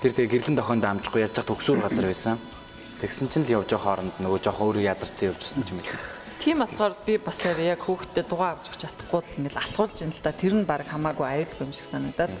Тэр 0.00 0.12
тэгээ 0.14 0.30
гэрлэн 0.30 0.56
дохонд 0.56 0.84
амжихгүй 0.86 1.20
яаж 1.26 1.34
зах 1.34 1.50
төгсүр 1.50 1.82
газар 1.82 2.06
байсан. 2.06 2.38
Тэгсэн 3.02 3.28
чинь 3.28 3.44
л 3.44 3.54
явж 3.60 3.68
байгаа 3.74 3.84
хооронд 4.00 4.14
нөгөө 4.22 4.40
жоох 4.40 4.60
өөрөө 4.62 4.84
ядарсан 4.88 5.34
явжсэн 5.34 5.64
юм 5.68 5.82
их 5.82 6.19
Тийм 6.40 6.64
болохоор 6.64 6.96
би 7.04 7.20
бас 7.20 7.44
яг 7.44 7.84
хүүхдэд 7.84 8.24
дугаа 8.24 8.56
авч 8.56 8.72
өгч 8.72 8.80
чадахгүй 8.88 9.20
л 9.20 9.36
ингээл 9.44 9.60
алхуулж 9.60 9.96
ин 10.00 10.08
л 10.08 10.24
та 10.24 10.32
тэр 10.32 10.56
нь 10.56 10.64
баг 10.64 10.88
хамаагүй 10.88 11.28
аюулгүй 11.28 11.68
юм 11.68 11.72
шиг 11.76 11.84
санагдаад. 11.84 12.32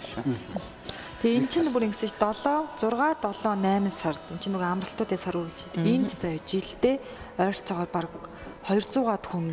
Тэгээ 1.20 1.36
эн 1.36 1.48
чинь 1.52 1.68
бүр 1.68 1.84
ингэсэн 1.84 2.16
7 2.16 2.80
6 2.80 2.80
7 2.80 3.60
8 3.60 3.92
сард 3.92 4.24
эн 4.32 4.40
чинь 4.40 4.56
нөгөө 4.56 4.72
амралтуудын 4.72 5.20
сар 5.20 5.36
үгж. 5.36 5.68
Энд 5.76 6.16
заяа 6.16 6.40
жилдээ 6.48 6.96
ойролцоогоор 7.36 7.90
баг 7.92 8.08
200-аад 8.64 9.24
хүн 9.28 9.52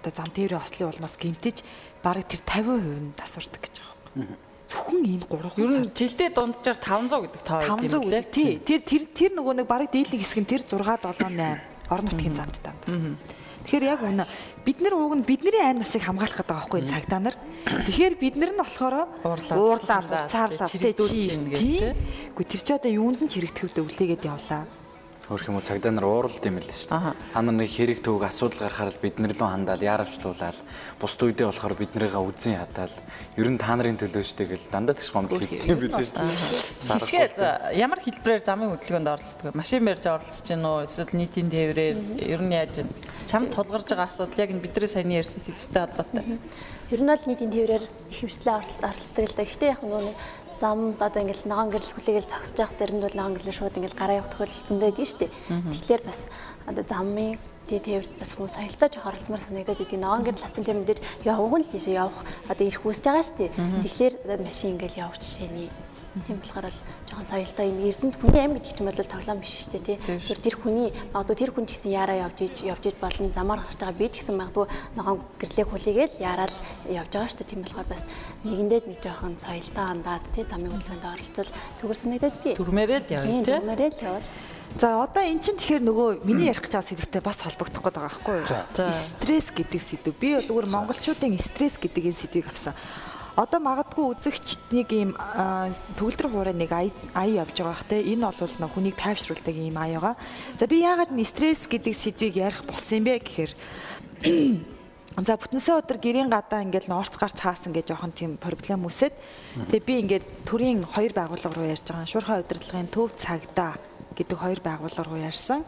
одоо 0.00 0.12
зам 0.16 0.32
тээврийн 0.32 0.64
ослын 0.64 0.88
улмаас 0.88 1.20
гимтэж 1.20 1.60
баг 2.00 2.24
тэр 2.24 2.40
50% 2.40 2.88
нь 2.88 3.12
тасвардаг 3.20 3.60
гэж 3.68 3.84
байгаа 3.84 4.00
юм. 4.16 4.32
Зөвхөн 4.64 5.04
энэ 5.12 5.28
3 5.28 5.60
Ер 5.60 5.72
нь 5.84 5.92
жилдээ 5.92 6.28
дунджаар 6.32 6.80
500 6.80 7.20
гэдэг 7.20 7.42
тоо 7.44 7.60
500 7.68 8.00
юм 8.00 8.08
лээ. 8.08 8.24
Тий. 8.32 8.52
Тэр 8.64 8.80
тэр 8.80 9.02
тэр 9.12 9.30
нөгөө 9.36 9.60
нэг 9.60 9.68
барыг 9.68 9.92
дээдлийн 9.92 10.24
хэсэг 10.24 10.40
нь 10.40 10.48
тэр 10.48 10.64
6 10.64 10.72
7 10.72 11.36
8 11.36 11.92
орон 11.92 12.08
нутгийн 12.08 12.32
замд 12.32 12.56
танд. 12.64 12.80
Тэгэхээр 13.64 13.84
яг 13.88 14.00
үнэ 14.04 14.24
бид 14.64 14.78
нар 14.84 14.94
ууг 14.94 15.16
нь 15.16 15.24
бидний 15.24 15.56
айн 15.56 15.80
насыг 15.80 16.04
хамгаалах 16.04 16.36
гэдэг 16.44 16.56
юу 16.68 16.84
цагдаа 16.84 17.20
нар. 17.20 17.36
Тэгэхээр 17.64 18.14
бид 18.20 18.34
нар 18.36 18.52
нь 18.52 18.60
болохоор 18.60 18.94
ийн 21.16 21.48
гэх 21.48 21.58
тий. 21.58 21.80
тий. 21.80 21.92
Гэхдээ 22.36 22.48
тэр 22.52 22.60
чи 22.60 22.72
одоо 22.76 22.92
юунд 22.92 23.18
нь 23.24 23.32
чирэгдэхүүдэд 23.32 23.80
өвлөөгээд 23.80 24.22
явлаа. 24.28 24.83
Хөрх 25.24 25.48
юм 25.48 25.56
уу 25.56 25.64
цагдаа 25.64 25.88
нар 25.88 26.04
ууралд 26.04 26.44
юм 26.44 26.60
л 26.60 26.68
шүү 26.68 27.00
дээ. 27.00 27.16
Та 27.32 27.40
нар 27.40 27.56
нэг 27.56 27.72
хэрэг 27.72 28.04
төвөг 28.04 28.28
асуудал 28.28 28.68
гарахаар 28.68 28.92
л 28.92 29.00
бид 29.00 29.16
нар 29.24 29.32
лөө 29.32 29.48
хандаал 29.48 29.80
яаравчлуулаад 29.80 30.58
бусд 31.00 31.20
үедээ 31.24 31.48
болохоор 31.48 31.74
бид 31.80 31.92
нарыгаа 31.96 32.22
үзэн 32.28 32.60
хатаал 32.60 32.92
ер 33.40 33.48
нь 33.48 33.56
та 33.56 33.72
нарын 33.72 33.96
төлөө 33.96 34.20
шүү 34.20 34.36
дээ 34.44 34.52
гэл 34.52 34.68
дандаа 34.68 34.92
тийш 34.92 35.08
гомдол 35.08 35.40
хэлдэг 35.40 35.64
юм 35.64 35.80
билээ 35.80 36.04
шүү 36.04 36.20
дээ. 36.20 37.00
Хишгээ 37.00 37.28
за, 37.40 37.48
ямар 37.72 38.04
хэлбэрээр 38.04 38.44
замын 38.44 38.76
хөдөлгөөнд 38.76 39.08
оролцдог 39.08 39.44
вэ? 39.48 39.56
Машин 39.56 39.88
барьж 39.88 40.04
оролцож 40.04 40.44
гин 40.44 40.60
үү? 40.60 40.84
Эсвэл 40.84 41.16
нийтийн 41.16 41.48
тээврээр 41.48 41.96
ер 42.20 42.42
нь 42.44 42.52
яаж 42.52 42.74
вэ? 42.84 42.92
Чамд 43.24 43.56
тулгарч 43.56 43.88
байгаа 43.96 44.12
асуудал 44.12 44.44
яг 44.44 44.52
энэ 44.52 44.60
бидний 44.60 44.92
саяны 44.92 45.16
ярьсан 45.16 45.40
сэдвтэй 45.40 45.88
холбоотой. 45.88 46.36
Ер 46.92 47.00
нь 47.00 47.08
бол 47.08 47.24
нийтийн 47.24 47.48
тээврээр 47.48 47.84
их 48.12 48.20
хвшлээ 48.20 48.60
оролцдог 48.60 49.24
л 49.24 49.36
да. 49.40 49.48
Гэхдээ 49.48 49.72
яг 49.72 49.80
нөгөө 49.80 50.04
нэг 50.04 50.16
замд 50.64 50.96
одоо 50.96 51.20
ингээл 51.20 51.44
ногоон 51.44 51.68
гэрэл 51.68 51.92
хүлээгээл 51.92 52.32
зогсож 52.32 52.56
явах 52.56 52.76
тэрэнд 52.80 53.04
бол 53.04 53.18
ногоон 53.20 53.34
гэрлээ 53.36 53.56
шууд 53.60 53.76
ингээл 53.76 54.00
гараа 54.00 54.18
явах 54.24 54.32
тохиолдол 54.32 54.64
зөндөөд 54.64 54.96
шүү 55.04 55.20
дээ. 55.20 55.32
Тэгэхээр 55.76 56.02
бас 56.08 56.20
одоо 56.64 56.84
замын 56.88 57.36
тий 57.68 57.80
тээврт 57.80 58.12
бас 58.16 58.30
хүмүүс 58.32 58.54
соёлтой 58.56 58.88
жоох 58.92 59.08
оролцмаар 59.12 59.42
санагдаад 59.44 59.84
идэг. 59.84 60.00
Ногоон 60.00 60.24
гэрэл 60.24 60.44
хацсан 60.44 60.64
тэр 60.64 60.78
мэдээж 60.80 61.00
явах 61.28 61.52
нь 61.52 61.64
л 61.64 61.72
тийшээ 61.72 62.00
явах 62.00 62.18
одоо 62.48 62.64
ирэх 62.64 62.80
хүсэж 62.80 63.04
байгаа 63.04 63.24
шүү 63.28 63.38
дээ. 63.40 63.50
Тэгэхээр 63.84 64.14
машин 64.40 64.70
ингээл 64.76 65.00
явах 65.04 65.20
жишээний 65.20 65.68
Тийм 66.14 66.38
болохоор 66.38 66.70
л 66.70 66.78
жоохон 67.10 67.26
соёлтой 67.26 67.66
энэ 67.74 67.90
Эрдэнэт 67.90 68.16
хүний 68.22 68.38
аим 68.38 68.54
гэдэг 68.54 68.70
чинь 68.70 68.86
бол 68.86 68.94
тоглоом 68.94 69.40
биш 69.42 69.66
шүү 69.66 69.72
дээ 69.74 69.82
тий. 69.82 69.98
Тэр 69.98 70.38
тэр 70.38 70.56
хүний 70.62 70.88
магадгүй 71.10 71.36
тэр 71.42 71.50
хүн 71.50 71.66
гэсэн 71.66 71.90
яараа 71.90 72.30
явж 72.30 72.38
иж 72.46 72.56
явж 72.62 72.84
иж 72.86 72.96
болон 73.02 73.34
замаар 73.34 73.60
гарч 73.66 73.82
байгаа 73.82 73.98
би 73.98 74.06
ч 74.06 74.22
гэсэн 74.22 74.38
магадгүй 74.38 74.66
ногоон 74.94 75.18
гэрлээ 75.42 75.66
хүлээгээл 75.66 76.14
яарал 76.22 76.54
явж 76.86 77.10
байгаа 77.10 77.30
шүү 77.34 77.38
дээ. 77.42 77.50
Тийм 77.50 77.62
болохоор 77.66 77.88
бас 77.90 78.02
нэгэндээ 78.46 78.80
нэг 78.86 78.98
жоохон 79.02 79.34
соёлтой 79.42 79.84
хандаад 79.90 80.24
тий 80.38 80.44
замын 80.46 80.70
хөдөлгөөнд 80.70 81.10
оролцол 81.10 81.50
зүгээр 81.82 81.98
санагдаад 81.98 82.36
тий. 82.46 82.54
Дүрмээрээ 82.54 83.00
л 83.02 83.10
явна 83.10 83.26
Тийм 83.26 83.42
тий. 83.42 83.54
дүрмээрээ 83.58 83.90
л 83.90 84.06
явал. 84.06 84.28
За 84.74 84.98
одоо 85.02 85.22
эн 85.22 85.38
чинь 85.38 85.58
тэгэхээр 85.58 85.86
нөгөө 85.86 86.08
миний 86.26 86.50
ярих 86.50 86.62
гэж 86.66 86.72
байгаа 86.78 86.90
сэдвтэй 86.94 87.22
бас 87.22 87.38
холбогдох 87.42 87.82
гээд 87.82 87.94
байгаа 87.94 88.10
байхгүй 88.10 88.34
юу? 88.42 88.46
За. 88.74 88.90
Стресс 88.90 89.54
гэдэг 89.54 89.78
сэдв. 89.82 90.14
Би 90.18 90.34
зүгээр 90.42 90.66
монголчуудын 90.66 91.38
стресс 91.38 91.78
гэдэг 91.78 92.10
энэ 92.10 92.18
сэдвийг 92.18 92.50
авсан. 92.50 92.74
Одоо 93.34 93.58
магадгүй 93.58 94.14
үзэгчд 94.14 94.70
нэг 94.70 94.88
ийм 94.94 95.10
төгөлдөр 95.98 96.28
хуурай 96.30 96.54
нэг 96.54 96.70
ая 96.70 96.90
явж 97.42 97.58
байгаа 97.58 97.82
те 97.90 97.98
энэ 97.98 98.30
бол 98.30 98.38
нэг 98.38 98.70
хүнийг 98.70 98.94
тайвшруулдаг 98.94 99.50
ийм 99.58 99.74
ая 99.74 99.98
байгаа. 99.98 100.14
За 100.54 100.70
би 100.70 100.78
яагаад 100.86 101.10
н 101.10 101.18
стресс 101.26 101.66
гэдэг 101.66 101.94
сэдвийг 101.98 102.38
ярих 102.38 102.62
болсон 102.62 103.02
юм 103.02 103.10
бэ 103.10 103.18
гэхээр 103.26 103.52
За 105.26 105.34
бүтэнсээ 105.34 105.78
өдөр 105.78 105.98
гэрийн 105.98 106.30
гадаа 106.30 106.62
ингээд 106.62 106.86
норц 106.86 107.14
гар 107.18 107.34
цаасан 107.34 107.74
гэж 107.74 107.90
жоохон 107.90 108.14
тийм 108.14 108.38
проблем 108.38 108.86
үсээд 108.86 109.14
тэгээ 109.70 109.82
би 109.86 109.94
ингээд 110.06 110.26
төрийн 110.46 110.82
хоёр 110.86 111.14
байгууллага 111.14 111.54
руу 111.54 111.70
ярьж 111.70 111.86
байгаа. 111.86 112.06
Шуурхай 112.06 112.42
удирдлагын 112.42 112.90
төв 112.90 113.14
цагдаа 113.14 113.78
гэдэг 114.14 114.38
хоёр 114.38 114.58
байгууллага 114.62 115.06
руу 115.10 115.18
ярьсан. 115.18 115.62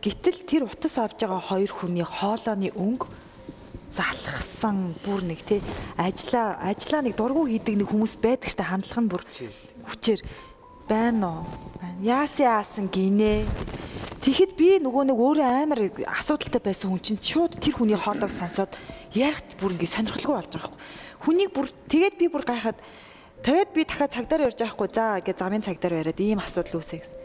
Гэтэл 0.00 0.48
тэр 0.48 0.62
утас 0.64 0.96
авж 0.96 1.16
байгаа 1.20 1.44
хоёр 1.44 1.68
хүний 1.68 2.04
хоолойны 2.08 2.72
өнгө 2.72 3.08
залхсан 3.90 4.94
бүр 5.02 5.26
нэг 5.26 5.42
тий 5.42 5.60
ажлаа 5.98 6.62
ажлаа 6.62 7.02
нэг 7.02 7.18
дургу 7.18 7.46
хийдэг 7.50 7.74
нэг 7.74 7.90
хүмүүс 7.90 8.22
байдаг 8.22 8.50
штэ 8.50 8.62
хандлага 8.62 9.02
нь 9.02 9.10
бүр 9.10 9.22
хүчээр 9.90 10.20
байна 10.86 11.42
уу? 11.42 11.46
Яасан 12.02 12.46
яасан 12.46 12.86
гинэ? 12.86 13.46
Тэгэхэд 14.20 14.52
би 14.54 14.68
нөгөө 14.78 15.04
нэг 15.10 15.18
өөрөө 15.18 15.48
амар 15.64 15.80
асуудалтай 16.06 16.62
байсан 16.62 16.92
хүн 16.92 17.02
чинь 17.02 17.22
шууд 17.22 17.56
тэр 17.56 17.74
хүний 17.78 17.96
хоолойг 17.96 18.30
сонсоод 18.30 18.76
ярихт 19.16 19.56
бүр 19.58 19.74
ингэ 19.74 19.88
сонирхолгүй 19.90 20.34
болж 20.38 20.50
байгаа 20.50 20.70
байхгүй. 20.70 20.78
Хүнийг 21.24 21.50
бүр 21.56 21.66
тэгээд 21.88 22.14
би 22.20 22.26
бүр 22.28 22.44
гайхаад 22.44 22.78
тэгээд 23.42 23.70
би 23.74 23.82
дахиад 23.88 24.12
цагдаар 24.12 24.46
ярьж 24.52 24.60
байхгүй 24.60 24.88
за 24.92 25.24
гэж 25.24 25.36
замын 25.40 25.64
цагдаар 25.64 26.04
яриад 26.04 26.20
ийм 26.20 26.38
асуудал 26.44 26.84
үүсэ 26.84 27.00
гэсэн. 27.00 27.16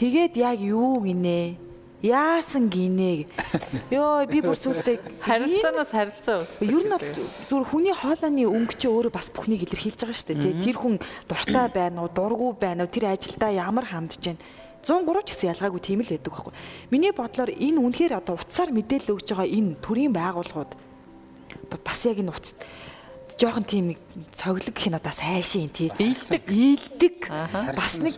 Тэгээд 0.00 0.34
яг 0.40 0.58
юу 0.64 1.04
гинэ? 1.04 1.69
Яасан 2.00 2.72
гинэ? 2.72 3.28
Йоо 3.92 4.24
би 4.24 4.40
бүр 4.40 4.56
сүултээ 4.56 5.20
Харилцаанаас 5.20 5.92
харилцаа 5.92 6.40
ус. 6.40 6.56
Ер 6.64 6.80
нь 6.80 6.88
бол 6.88 7.04
зүгээр 7.04 7.68
хүний 7.68 7.92
хоолойны 7.92 8.48
өнгө 8.48 8.74
чи 8.80 8.88
өөрөө 8.88 9.12
бас 9.12 9.28
бүхнийг 9.28 9.68
илэрхийлж 9.68 10.00
байгаа 10.08 10.16
шүү 10.16 10.32
дээ. 10.32 10.64
Тэр 10.64 10.76
хүн 10.80 10.96
дуртай 11.28 11.68
байна 11.76 12.00
уу, 12.00 12.08
дургу 12.08 12.56
байна 12.56 12.88
уу, 12.88 12.92
тэр 12.92 13.12
ажилдаа 13.12 13.52
ямар 13.52 13.84
хандж 13.84 14.16
байна. 14.24 14.40
103 14.80 15.28
ч 15.28 15.28
гэсэн 15.36 15.52
ялгаагүй 15.52 15.80
тийм 15.84 16.00
л 16.00 16.08
байдаг 16.08 16.32
байхгүй. 16.32 16.52
Миний 16.88 17.12
бодлоор 17.12 17.52
энэ 17.52 17.78
үнэхээр 17.84 18.16
одоо 18.16 18.40
утсаар 18.40 18.72
мэдээлэл 18.72 19.12
өгж 19.20 19.28
байгаа 19.36 19.44
энэ 19.52 19.76
төрийн 19.84 20.16
байгууллагууд 20.16 20.72
ба- 21.68 21.84
бас 21.84 22.00
яг 22.08 22.16
энэ 22.16 22.32
утас 22.32 22.56
жоохон 23.38 23.64
тийм 23.64 23.96
цоглог 24.32 24.74
гэх 24.74 24.88
нь 24.90 24.96
одоо 24.96 25.12
сайшин 25.12 25.68
тий. 25.70 25.90
Ийдэг, 25.98 26.44
ийдэг. 26.50 27.30
Бас 27.76 27.96
нэг 27.98 28.14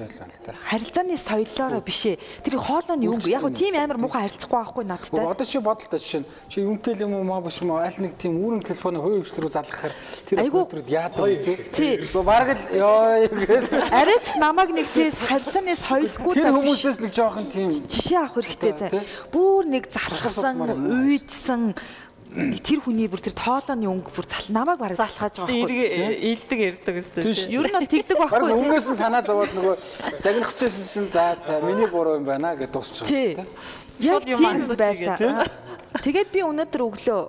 харилцааны 0.69 1.17
соёлоор 1.17 1.83
биш 1.85 2.07
ээ. 2.07 2.19
Тэр 2.43 2.57
хоолойны 2.59 3.09
өнгө 3.11 3.29
яг 3.29 3.45
нь 3.45 3.57
тийм 3.57 3.77
амар 3.77 3.99
муухай 3.99 4.29
харилцахгүй 4.29 4.57
байхгүй 4.57 4.85
надтай. 4.89 5.25
Одоо 5.27 5.47
чи 5.47 5.59
бодлоо 5.61 5.99
жишээ 6.01 6.23
нь 6.23 6.27
чи 6.49 6.61
юмтэй 6.65 6.95
л 6.97 7.05
юм 7.07 7.21
уу 7.21 7.25
маа 7.25 7.41
биш 7.45 7.61
юм 7.61 7.71
уу 7.75 7.83
аль 7.83 7.99
нэг 8.01 8.17
тийм 8.17 8.41
үүрэн 8.41 8.63
телефоны 8.65 8.99
хувийн 9.03 9.23
хвс 9.25 9.37
рүү 9.39 9.53
залгахаар 9.53 9.95
тэр 10.27 10.37
өдрөд 10.49 10.89
яадаг 10.89 11.29
юм 11.29 11.59
тий. 11.73 11.93
Бараг 12.23 12.57
л 12.57 12.65
ёо 12.73 13.29
гэдэг. 13.29 13.93
Арай 13.93 14.19
ч 14.23 14.37
намайг 14.41 14.71
нэг 14.73 14.87
тийм 14.89 15.13
харилцааны 15.13 15.77
соёлгүй 15.77 16.33
Тэр 16.33 16.51
хүмүүсээс 16.57 16.99
нэг 17.05 17.13
жоохон 17.13 17.47
тийм 17.53 17.69
жишээ 17.69 18.19
авах 18.25 18.41
хэрэгтэй 18.41 18.73
Тий. 18.73 18.89
заа. 18.89 19.05
Бүр 19.33 19.67
нэг 19.69 19.85
залхсан, 19.93 20.57
юм. 20.57 21.09
уйдсан 21.09 21.63
тэр 22.33 22.79
хүний 22.81 23.09
бүр 23.13 23.21
тэр 23.21 23.35
тоолооны 23.37 23.87
өнгө 23.93 24.11
бүр 24.17 24.27
зал 24.27 24.47
намайг 24.57 24.79
бараг 24.81 24.97
залхааж 24.97 25.45
байгаа 25.45 25.53
байхгүй. 25.53 25.89
Эрг 25.93 26.25
илдэг 26.33 26.61
ирдэг 26.65 26.95
өстэй. 27.03 27.23
Тийш. 27.23 27.49
Ер 27.53 27.69
нь 27.69 27.77
бол 27.77 27.89
тэгдэг 27.93 28.17
байхгүй 28.17 28.49
тий. 28.49 28.57
өмнөөс 28.57 28.87
нь 28.89 28.99
санаа 28.99 29.23
зовоод 29.27 29.53
нөгөө 29.53 29.75
загнахчихсан 30.25 30.87
чинь 30.89 31.11
за 31.13 31.37
за 31.41 31.61
миний 31.61 31.87
буруу 31.93 32.17
юм 32.17 32.25
байна 32.25 32.57
гэж 32.57 32.71
дуусчих 32.73 33.07
Тий. 33.07 33.37
юм 33.37 33.45
тий. 33.45 34.09
Яг 34.09 34.25
тийм 34.25 34.41
байлаа. 34.41 35.47
Тэгээд 36.01 36.29
би 36.33 36.41
өнөөдөр 36.41 36.83
өглөө 36.89 37.21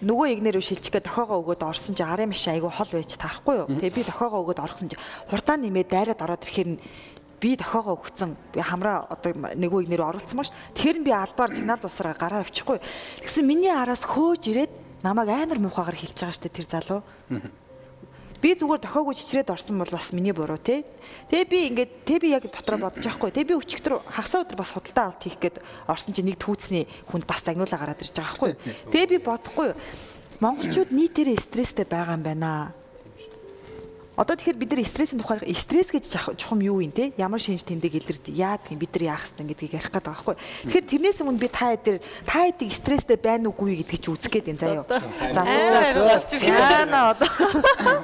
нөгөө 0.00 0.26
игнэр 0.32 0.56
рүү 0.56 0.64
шилжих 0.64 0.92
гээд 0.96 1.08
дохоогоо 1.12 1.40
өгөөд 1.44 1.60
орсон 1.64 1.92
чи 1.96 2.04
арын 2.04 2.32
маш 2.32 2.44
айгүй 2.48 2.72
хол 2.72 2.88
байж 2.92 3.16
таарахгүй 3.20 3.56
юу. 3.64 3.68
Тэгээ 3.68 3.96
би 3.96 4.02
дохоогоо 4.08 4.40
өгөөд 4.48 4.60
орсон 4.64 4.88
чи 4.88 4.96
хурдаа 5.28 5.56
нэмээд 5.60 5.88
дайраад 5.92 6.20
ороод 6.24 6.40
ирэхээр 6.44 6.68
нь 6.72 6.80
би 7.40 7.56
дохоогоо 7.56 7.96
өгцөн 7.96 8.36
би 8.52 8.60
хамраа 8.60 9.08
одоо 9.08 9.32
нөгөө 9.56 9.88
игнэр 9.88 10.00
рүү 10.04 10.10
оруулсан 10.12 10.36
маш. 10.36 10.52
Тэгэхээр 10.76 11.00
би 11.00 11.12
албаар 11.16 11.50
сигнал 11.56 11.80
усраа 11.80 12.12
гараа 12.12 12.44
авчихгүй. 12.44 12.78
Тэгсэн 13.24 13.48
миний 13.48 13.72
араас 13.72 14.04
хөөж 14.04 14.44
ирээд 14.52 14.72
намайг 15.00 15.32
амар 15.32 15.58
муухайгаар 15.58 15.96
хэлж 15.96 16.20
байгаа 16.20 16.36
штэ 16.36 16.52
тэр 16.52 16.68
залуу. 16.68 17.00
Би 18.40 18.56
зүгээр 18.56 18.80
дохоогоо 18.80 19.12
чичрээд 19.12 19.52
орсон 19.52 19.76
бол 19.80 19.92
бас 19.92 20.12
миний 20.16 20.32
буруу 20.32 20.56
тий. 20.56 20.84
Тэгээ 21.28 21.48
би 21.48 21.58
ингээд 21.72 21.90
тэг 22.08 22.18
би 22.24 22.32
яг 22.32 22.48
дотроо 22.48 22.80
бодож 22.80 23.04
байхгүй. 23.04 23.36
Тэгээ 23.36 23.50
би 23.52 23.60
өчигдөр 23.60 24.00
хагасаа 24.00 24.48
өдөр 24.48 24.56
бас 24.56 24.72
худалдаа 24.72 25.04
авалт 25.12 25.24
хийх 25.28 25.36
гээд 25.36 25.60
орсон 25.84 26.16
чинь 26.16 26.32
нэг 26.32 26.40
түүцний 26.40 26.88
хүнд 27.12 27.28
бас 27.28 27.44
загнуулаа 27.44 27.76
гараад 27.76 28.00
ирж 28.00 28.16
байгаа 28.16 28.32
байхгүй. 28.32 28.52
Тэгээ 28.96 29.12
би 29.12 29.18
бодохгүй. 29.20 29.68
Монголчууд 30.40 30.88
нийтээрээ 30.88 31.36
стресстэй 31.36 31.84
байгаа 31.84 32.16
юм 32.16 32.24
байна. 32.24 32.72
Одоо 34.20 34.36
тэгэхээр 34.36 34.60
бид 34.60 34.70
нар 34.76 34.84
стрессийн 34.84 35.16
тухай 35.24 35.40
стресс 35.56 35.88
гэж 35.88 36.36
чухам 36.36 36.60
юу 36.60 36.84
юм 36.84 36.92
те? 36.92 37.08
Ямар 37.16 37.40
шинж 37.40 37.64
тэмдэг 37.64 38.04
илэрд 38.04 38.28
яад 38.28 38.60
гэм 38.68 38.76
бид 38.76 38.92
нар 38.92 39.16
яах 39.16 39.24
хэвтан 39.24 39.48
гэдгийг 39.48 39.80
ярих 39.80 39.88
гээд 39.88 40.04
байгаа 40.04 40.20
байхгүй. 40.20 40.36
Тэгэхээр 40.68 40.86
тэрнээс 40.92 41.18
өмнө 41.24 41.40
би 41.40 41.48
та 41.48 41.72
хэд 41.72 42.04
та 42.28 42.44
хэдийг 42.44 42.68
стресстэй 42.68 43.16
байна 43.16 43.48
уугүй 43.48 43.80
гэдгийг 43.80 44.04
чи 44.04 44.12
үзэх 44.12 44.28
гээд 44.28 44.52
энэ 44.52 44.60
заяа. 44.60 44.84
За 45.32 45.40
яана 46.52 47.16
одоо 47.16 47.28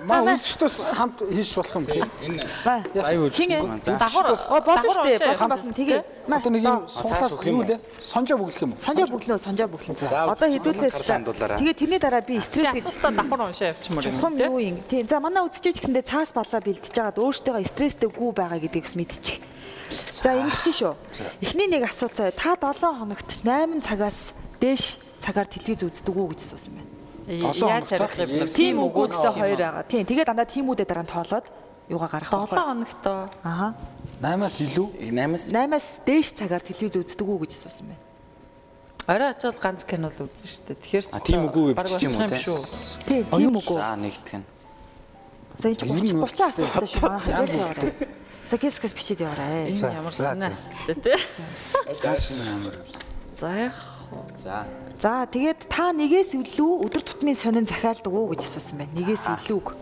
Маа 0.09 0.25
үзчдээс 0.33 0.97
хамт 0.97 1.21
хийш 1.21 1.53
болох 1.53 1.85
юм. 1.85 1.85
Лайв 1.85 3.21
үзчихгүй 3.29 3.61
маань. 3.61 3.85
За. 3.85 4.01
давхар 4.01 4.65
болно 4.65 4.89
шүү 4.89 5.05
дээ 5.05 5.37
болсон 5.37 5.73
тэгээ 5.77 6.01
Одоо 6.27 6.51
нэг 6.51 6.63
юм 6.65 6.89
сунглаас 6.89 7.39
юу 7.45 7.63
лээ? 7.63 7.79
Сонжоо 8.01 8.39
бүглэх 8.39 8.63
юм 8.67 8.73
уу? 8.75 8.83
санжаа 8.83 9.07
бүглөө 9.07 9.39
санжаа 9.39 9.69
бүглэн 9.71 9.95
За, 9.95 10.27
одоо 10.27 10.49
хэдүүлээс 10.51 11.07
тэгээ 11.07 11.75
тэрний 11.79 12.01
дараа 12.03 12.23
би 12.27 12.41
стресс 12.43 12.75
гэж 12.75 12.99
давхар 12.99 13.47
уншаа 13.47 13.71
явчихмаар 13.71 14.05
юм. 14.11 14.15
чухам 14.19 14.35
юу 14.35 14.59
юм 14.59 14.77
тийм 14.91 15.07
за 15.07 15.23
манай 15.23 15.47
үзчихэж 15.47 15.79
гэсэндээ 15.79 16.03
цаас 16.07 16.31
балаа 16.33 16.61
бэлдэж 16.63 16.95
байгаад 16.95 17.19
өөртөө 17.19 17.67
стресстэй 17.67 18.09
гүү 18.09 18.31
байгаа 18.33 18.59
гэдгийг 18.63 18.87
бас 18.87 18.95
мэдчих 18.95 19.43
за 19.91 20.31
ингэсэн 20.39 20.75
шүү. 20.75 20.95
Эхний 21.43 21.67
нэг 21.67 21.83
асуулт 21.91 22.15
заяа 22.15 22.35
та 22.35 22.55
7 22.55 22.95
хоногт 22.99 23.29
8 23.43 23.83
цагаас 23.83 24.33
дээш 24.63 24.99
цагаар 25.21 25.47
телевиз 25.51 25.83
үздэг 25.83 26.15
үү 26.15 26.27
гэж 26.35 26.41
асуусан 26.47 26.73
байна. 26.79 26.91
Долоо 27.27 27.69
Яаж 27.71 27.91
юм 27.91 28.07
бэ? 28.07 28.47
тийм 28.51 28.77
үгүй 28.87 29.07
гэсэн 29.11 29.35
хоёр 29.35 29.59
байгаа. 29.59 29.85
Тийм 29.91 30.07
тэгээ 30.07 30.27
дандаа 30.31 30.47
тиймүүдээ 30.47 30.87
дараа 30.87 31.05
нь 31.07 31.11
тоолоод 31.11 31.47
юугаа 31.91 32.11
гарах 32.11 32.31
7 32.31 32.55
хоногтоо 32.55 33.19
аа 33.43 33.75
8-аас 34.23 34.57
илүү? 34.63 34.87
8-аас 35.11 35.45
8-аас 35.55 35.87
дээш 36.07 36.29
цагаар 36.39 36.63
телевиз 36.63 36.95
үздэг 37.03 37.27
үү 37.27 37.39
гэж 37.47 37.53
асуусан 37.59 37.87
байна. 37.91 38.03
Орой 39.07 39.31
очиод 39.31 39.59
ганц 39.63 39.87
кино 39.87 40.11
л 40.11 40.19
үзэн 40.27 40.51
штэ. 40.51 40.75
Тэгэхээр 40.83 41.05
ч 41.07 41.15
А, 41.15 41.23
тийм 41.23 41.47
үгүй 41.47 41.79
бичиж 41.79 42.11
юм 42.11 42.15
уу, 42.19 42.27
шүү. 42.27 42.59
тийм 43.07 43.23
тийм 43.31 43.55
үгүй. 43.55 43.79
За 43.79 43.95
нэгдэх 43.95 44.35
нь. 44.43 44.47
За 45.61 45.67
энэ 45.73 45.81
30 45.81 46.21
30 46.21 46.43
асуултаа 46.53 46.87
шүү 46.87 47.03
манайх 47.03 47.27
янз 47.27 47.51
хэлээс 47.51 47.57
яваарай. 47.57 47.93
За 48.47 48.57
гэсгээс 48.61 48.95
бичээд 48.95 49.21
яваарай. 49.25 49.73
Энэ 49.73 49.93
ямар 49.97 50.15
за, 50.15 50.23
за. 50.23 50.35
санаа 50.37 50.53
асуултаа 50.53 50.97
те. 51.03 51.15
Гаш 52.03 52.23
амар. 52.37 52.77
За 53.37 53.51
яг 53.57 53.75
За. 54.37 54.67
За 55.03 55.27
тэгээд 55.27 55.67
та 55.69 55.91
нэгээс 55.93 56.33
илүү 56.39 56.73
өдөр 56.87 57.03
тутмын 57.03 57.37
сонин 57.37 57.67
захиалдаг 57.67 58.09
уу 58.09 58.33
гэж 58.33 58.47
асуусан 58.47 58.79
байна. 58.81 58.95
Нэгээс 58.97 59.25
илүүг. 59.35 59.75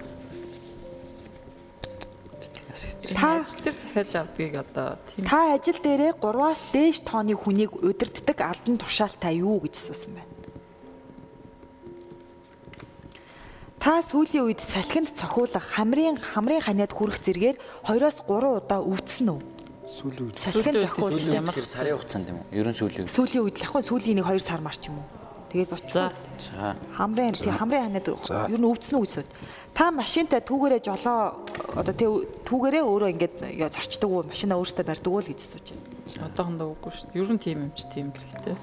та 3.15 3.45
ажил 3.45 3.61
дээр 3.63 3.77
захиаж 3.79 4.11
авдгийг 4.17 4.55
одоо 4.59 4.99
тийм 5.13 5.29
Та 5.29 5.55
ажил 5.55 5.79
дээрээ 5.79 6.13
3-аас 6.19 6.61
дээш 6.73 6.99
тооны 7.07 7.37
хүнийг 7.37 7.77
удирддаг 7.79 8.39
алдан 8.41 8.81
тушаалтай 8.81 9.39
юу 9.39 9.61
гэж 9.63 9.77
асуусан 9.79 10.19
байна. 10.19 10.34
Та 13.85 14.01
сүүлийн 14.01 14.49
үед 14.49 14.65
салхинд 14.65 15.13
цохиулах 15.13 15.77
хамрын 15.77 16.17
хамрын 16.17 16.65
ханиад 16.65 16.89
хүрэх 16.89 17.21
зэргээр 17.21 17.57
2-оос 17.85 18.25
3 18.25 18.65
удаа 18.65 18.81
өвдсөн 18.81 19.29
үү? 19.29 19.41
Сүүлийн 19.85 20.25
үед. 20.33 20.41
Салхинд 20.41 20.81
цохиулах 20.89 21.21
Сүүлийн 21.21 21.45
ямар 21.45 21.53
сарын 21.53 21.93
хугацаанд 22.01 22.33
юм 22.33 22.41
уу? 22.41 22.49
Ерөн 22.49 22.73
сүүлийн. 22.73 23.13
сүүлийн 23.13 23.45
үед 23.45 23.61
л 23.61 23.67
ахгүй 23.69 23.85
сүүлийн 23.85 24.17
нэг 24.17 24.25
2 24.25 24.41
сар 24.41 24.65
марч 24.65 24.89
юм 24.89 25.05
уу? 25.05 25.09
Тэгээд 25.53 25.69
боч. 25.69 25.85
За. 25.93 26.17
Хамрын 26.97 27.37
тий 27.37 27.53
хамрын 27.53 27.93
ханиад 27.93 28.09
ер 28.09 28.57
нь 28.57 28.69
өвдсөн 28.73 28.97
үү 28.97 29.05
гэж 29.05 29.13
асууд. 29.21 29.31
Та 29.77 29.93
машинтай 29.93 30.41
түүгээрээ 30.41 30.81
жолоо 30.81 31.45
одоо 31.77 31.93
тий 31.93 32.09
түүгээрээ 32.49 32.85
өөрөө 32.89 33.13
ингээд 33.21 33.37
зорчдөг 33.69 34.09
уу? 34.09 34.25
Машинаа 34.25 34.65
өөртөө 34.65 34.81
барьдаг 34.89 35.13
уу 35.13 35.21
л 35.21 35.29
гэж 35.29 35.41
асууж 35.45 35.77
байна. 35.77 36.33
одоохондоо 36.33 36.73
үгүй 36.73 36.89
шүү. 36.89 37.21
Ер 37.21 37.29
нь 37.29 37.37
тийм 37.37 37.69
юм 37.69 37.73
чи 37.77 37.85
тийм 37.93 38.09
л 38.17 38.25
те. 38.49 38.57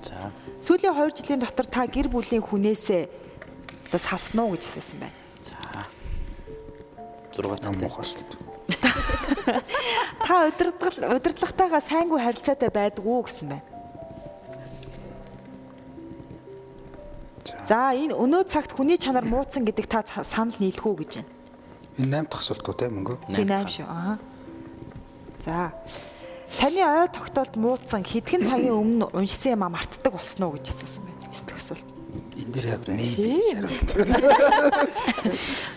За. 0.00 0.32
Сүүлийн 0.64 0.96
2 0.96 1.20
жилийн 1.20 1.44
дотор 1.44 1.68
та 1.68 1.84
гэр 1.84 2.08
бүлийн 2.08 2.40
хүнээсээ 2.40 3.27
одоо 3.88 4.00
салсан 4.00 4.40
уу 4.44 4.52
гэж 4.54 4.62
асуусан 4.68 4.98
байна. 5.00 5.16
6 7.32 7.64
тань 7.64 7.78
муухай 7.80 8.04
асуулт. 8.04 8.30
Та 10.26 10.34
удирдлага 10.48 11.16
удирдлагатайгаа 11.16 11.80
сайнгүй 11.80 12.20
харилцаатай 12.20 12.68
байдаг 12.68 13.04
уу 13.06 13.24
гэсэн 13.24 13.48
байна. 13.48 13.66
За 17.68 17.92
энэ 17.96 18.12
өнөө 18.16 18.44
цагт 18.48 18.72
хүний 18.76 19.00
чанар 19.00 19.24
муудсан 19.24 19.64
гэдэг 19.64 19.86
та 19.88 20.04
санал 20.24 20.56
нийлэх 20.60 20.84
үү 20.84 20.96
гэж 21.04 21.12
байна. 21.20 21.32
Энэ 21.98 22.24
8 22.24 22.28
дахь 22.28 22.42
асуулт 22.44 22.68
уу 22.68 22.76
те 22.76 22.88
мөнгө? 22.92 23.16
Тийм 23.32 23.48
аим 23.52 23.68
шүү. 23.68 23.86
Аа. 23.88 24.16
За. 25.40 25.72
Таны 26.60 26.80
ой 26.80 27.08
тогтоолт 27.12 27.56
муудсан 27.56 28.04
хэдхэн 28.04 28.44
цагийн 28.44 28.72
өмнө 28.72 29.12
уншсан 29.12 29.52
юм 29.56 29.62
а 29.64 29.72
мартдаг 29.72 30.12
болсон 30.12 30.48
уу 30.48 30.56
гэж 30.56 30.72
асуусан 30.72 31.04
байна. 31.04 31.17
Дээр 32.52 32.66
яг. 32.74 32.82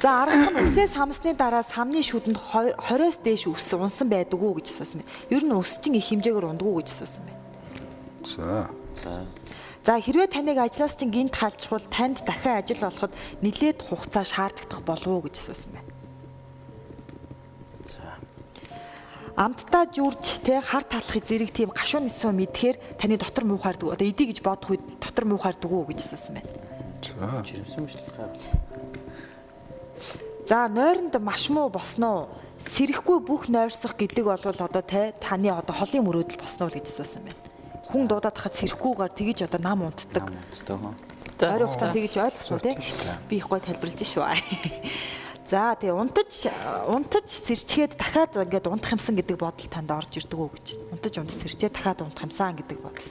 За 0.01 0.23
10 0.23 0.31
дахь 0.31 0.51
нь 0.51 0.59
үсээ 0.65 0.87
самсны 0.87 1.35
дараа 1.35 1.63
самны 1.63 2.01
шүдэнд 2.01 2.37
20-оос 2.37 3.17
дээш 3.21 3.47
ус 3.51 3.69
унсан 3.75 4.07
байдаг 4.09 4.39
уу 4.41 4.57
гэж 4.57 4.73
асуусан 4.73 5.03
байна. 5.03 5.11
Ер 5.29 5.43
нь 5.43 5.53
ус 5.53 5.77
чинь 5.83 5.99
их 5.99 6.07
хэмжээгээр 6.09 6.49
ундаг 6.49 6.67
уу 6.67 6.79
гэж 6.81 6.89
асуусан 6.91 7.23
байна. 7.27 7.41
За. 8.23 8.69
За. 8.95 9.25
За 9.81 9.97
хэрвээ 9.97 10.29
таныг 10.29 10.57
ажлаас 10.61 10.93
чинь 10.93 11.09
гинт 11.09 11.33
халжвал 11.33 11.81
танд 11.89 12.21
дахин 12.21 12.61
ажил 12.61 12.85
олоход 12.85 13.13
нэлээд 13.41 13.81
хугацаа 13.81 14.25
шаардагдах 14.25 14.81
болов 14.85 15.09
уу 15.09 15.25
гэж 15.25 15.41
асуусан 15.41 15.73
байна. 15.73 15.89
За. 17.89 18.05
Амттай 19.41 19.87
жүрж 19.89 20.45
те 20.45 20.61
хар 20.61 20.85
талахыг 20.85 21.25
зэрэг 21.25 21.49
тийм 21.49 21.69
гашуун 21.73 22.05
нисүү 22.05 22.29
мэдхээр 22.29 22.77
таны 23.01 23.17
дотор 23.17 23.49
муухайрдаг 23.49 23.97
одоо 23.97 24.05
эдий 24.05 24.29
гэж 24.29 24.45
бодох 24.45 24.77
үед 24.77 24.83
дотор 25.01 25.25
муухайрдаг 25.25 25.65
уу 25.65 25.81
гэж 25.89 26.05
асуусан 26.05 26.37
байна. 26.37 26.49
За. 27.01 27.41
Жирэмсэн 27.41 27.81
бичлэг. 27.81 28.05
За 30.45 30.69
нойронд 30.69 31.17
маш 31.25 31.49
муу 31.49 31.73
босноо 31.73 32.29
сэрэхгүй 32.61 33.17
бүх 33.25 33.49
нойрсох 33.49 33.97
гэдэг 33.97 34.29
бол 34.29 34.37
одоо 34.37 34.83
те 34.85 35.17
таны 35.17 35.49
одоо 35.49 35.73
холын 35.73 36.05
мөрөөдөл 36.05 36.37
босноо 36.37 36.69
л 36.69 36.77
гэж 36.77 36.85
асуусан 36.93 37.25
байна. 37.25 37.41
Хүн 37.89 38.05
дуудаад 38.05 38.37
хахад 38.37 38.53
сэрэхгүйгээр 38.61 39.13
тэгэж 39.17 39.49
одоо 39.49 39.57
нам 39.57 39.89
унтдаг. 39.89 40.29
Амттай 40.29 40.77
хөө. 40.77 40.93
Ойрын 41.41 41.65
хугацаанд 41.65 41.97
тэгэж 41.97 42.13
ойлгосон 42.21 42.61
тий. 42.61 42.77
Би 43.25 43.41
их 43.41 43.49
гой 43.49 43.57
тайлбарлаж 43.57 44.05
шүү. 44.05 44.21
За 45.51 45.75
тэгээ 45.75 45.91
унтаж 45.91 46.47
унтаж 46.87 47.27
сэрчгээд 47.27 47.99
дахиад 47.99 48.39
ингээд 48.39 48.71
унтах 48.71 48.95
юмсан 48.95 49.19
гэдэг 49.19 49.35
бодол 49.35 49.67
танд 49.67 49.91
орж 49.91 50.15
ирдэг 50.15 50.39
үү 50.39 50.47
гэж. 50.55 50.67
Унтаж 50.95 51.13
унтаж 51.19 51.37
сэрчээд 51.43 51.75
дахиад 51.75 51.99
унтах 52.07 52.23
юмсан 52.23 52.55
гэдэг 52.55 52.79
бодол. 52.79 53.07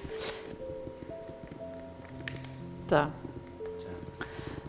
За. 2.88 3.12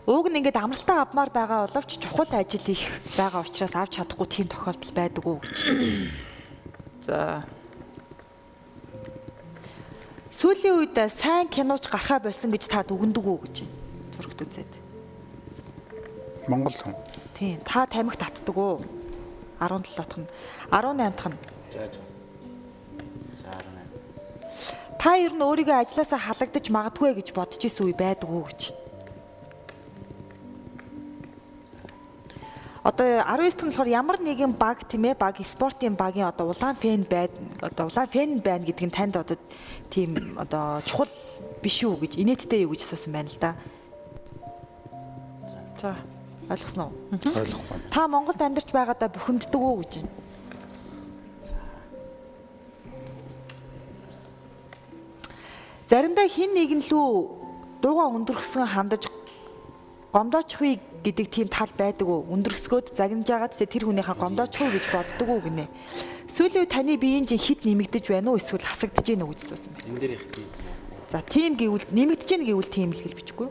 Уг 0.04 0.28
нь 0.28 0.36
ингээд 0.44 0.60
амралтаа 0.60 1.08
авмаар 1.08 1.32
байгаа 1.32 1.64
боловч 1.64 1.96
чухал 1.96 2.28
ажил 2.36 2.66
их 2.68 2.84
байгаа 3.16 3.40
учраас 3.40 3.72
авч 3.72 3.96
чадахгүй 3.96 4.28
тийм 4.28 4.52
тохиолдол 4.52 4.92
байдаг 4.92 5.24
уу 5.24 5.40
гэж. 5.40 5.56
За. 7.08 7.40
Сүүлийн 10.28 10.76
үед 10.76 10.96
сайн 11.08 11.48
киноч 11.48 11.88
гарахаа 11.88 12.20
болсон 12.20 12.52
гэж 12.52 12.68
та 12.68 12.84
дүгндэг 12.84 13.24
үү 13.24 13.38
гэж. 13.48 13.56
Зурагт 14.12 14.44
үзээд. 14.44 14.72
Монгол 16.52 16.76
хүн. 16.76 17.11
Тийм. 17.42 17.58
Та 17.64 17.86
тамхи 17.86 18.16
татдаг 18.16 18.56
уу? 18.56 18.78
17 19.58 19.96
дахь 19.98 20.16
нь. 20.16 20.26
18 20.70 21.10
дахь 21.10 21.26
нь. 21.26 21.38
За 21.72 21.78
за. 21.90 22.00
За 23.34 23.50
18. 23.50 25.02
Та 25.02 25.16
ер 25.18 25.34
нь 25.34 25.42
өөрийгөө 25.42 25.82
ажилласаа 25.82 26.22
халагдаж 26.22 26.70
магадгүй 26.70 27.18
гэж 27.18 27.34
бодож 27.34 27.58
исэн 27.66 27.90
үе 27.90 27.98
байдаг 27.98 28.30
уу 28.30 28.46
гэж. 28.46 28.70
Одоо 32.86 33.26
19 33.26 33.58
дахь 33.58 33.66
нь 33.66 33.70
болохоор 33.74 33.90
ямар 33.90 34.18
нэгэн 34.22 34.54
баг 34.54 34.86
тийм 34.86 35.10
ээ 35.10 35.18
баг 35.18 35.42
спортын 35.42 35.98
багийн 35.98 36.30
одоо 36.30 36.54
улаан 36.54 36.78
фэн 36.78 37.02
байд 37.10 37.34
одоо 37.58 37.90
улаан 37.90 38.06
фэн 38.06 38.38
байна 38.38 38.62
гэдг 38.62 38.86
нь 38.86 38.94
танд 38.94 39.18
одоо 39.18 39.34
тийм 39.90 40.14
одоо 40.38 40.78
чухал 40.86 41.10
биш 41.58 41.82
үү 41.82 42.06
гэж 42.06 42.12
инээдтэй 42.22 42.62
юу 42.62 42.70
гэж 42.70 42.86
асуусан 42.86 43.10
байна 43.10 43.34
л 43.34 43.38
да. 43.42 43.58
За 45.82 45.98
ойлгосноо. 46.50 46.90
Ойлгохгүй. 47.12 47.78
Та 47.90 48.08
Монголд 48.08 48.40
амьдарч 48.42 48.70
байгаадаа 48.72 49.08
бухимддаг 49.12 49.60
уу 49.60 49.82
гэж 49.82 50.02
байна. 50.02 50.10
Заримдаа 55.92 56.24
хин 56.24 56.56
нэгэн 56.56 56.80
лүү 56.88 57.08
дууга 57.84 58.08
өндөргсөн 58.16 58.64
хандаж 58.64 59.12
гомдоочихвээ 60.12 61.04
гэдэг 61.04 61.26
тийм 61.28 61.48
тал 61.52 61.68
байдаг 61.76 62.08
уу? 62.08 62.24
Өндөрсгөөд 62.32 62.96
загнаж 62.96 63.28
агаад 63.28 63.52
тэ 63.52 63.68
тэр 63.68 63.88
хүнийхээ 63.88 64.16
гомдоочихвээ 64.16 64.72
гэж 64.72 64.84
боддог 64.88 65.28
уу 65.28 65.40
гинэ. 65.44 65.68
Сүүлийн 66.32 66.68
таны 66.68 66.96
биеийн 66.96 67.28
жин 67.28 67.36
хит 67.36 67.68
нэмэгдэж 67.68 68.08
байна 68.08 68.32
уу 68.32 68.40
эсвэл 68.40 68.64
хасагдж 68.64 69.04
байна 69.04 69.28
уу 69.28 69.36
гэж 69.36 69.52
суусан 69.52 69.72
байна. 69.76 69.88
Энэ 69.88 70.00
дээр 70.00 70.12
их 70.16 70.24
тийм. 70.32 70.48
За 71.12 71.20
тийм 71.20 71.60
гэвэл 71.60 71.84
нэмэгдэж 71.92 72.28
байна 72.28 72.48
гэвэл 72.48 72.72
тийм 72.72 72.88
л 72.96 73.02
гэж 73.04 73.12
бичихгүй. 73.12 73.48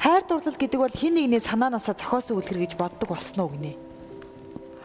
Хайр 0.00 0.24
дурлал 0.24 0.56
гэдэг 0.56 0.80
бол 0.80 0.88
хин 0.88 1.14
нэгний 1.20 1.44
санаанаасаа 1.44 1.92
зохиосон 1.92 2.40
үлгэр 2.40 2.64
гэж 2.64 2.72
боддог 2.80 3.12
болсноо 3.12 3.52
гинэ. 3.52 3.76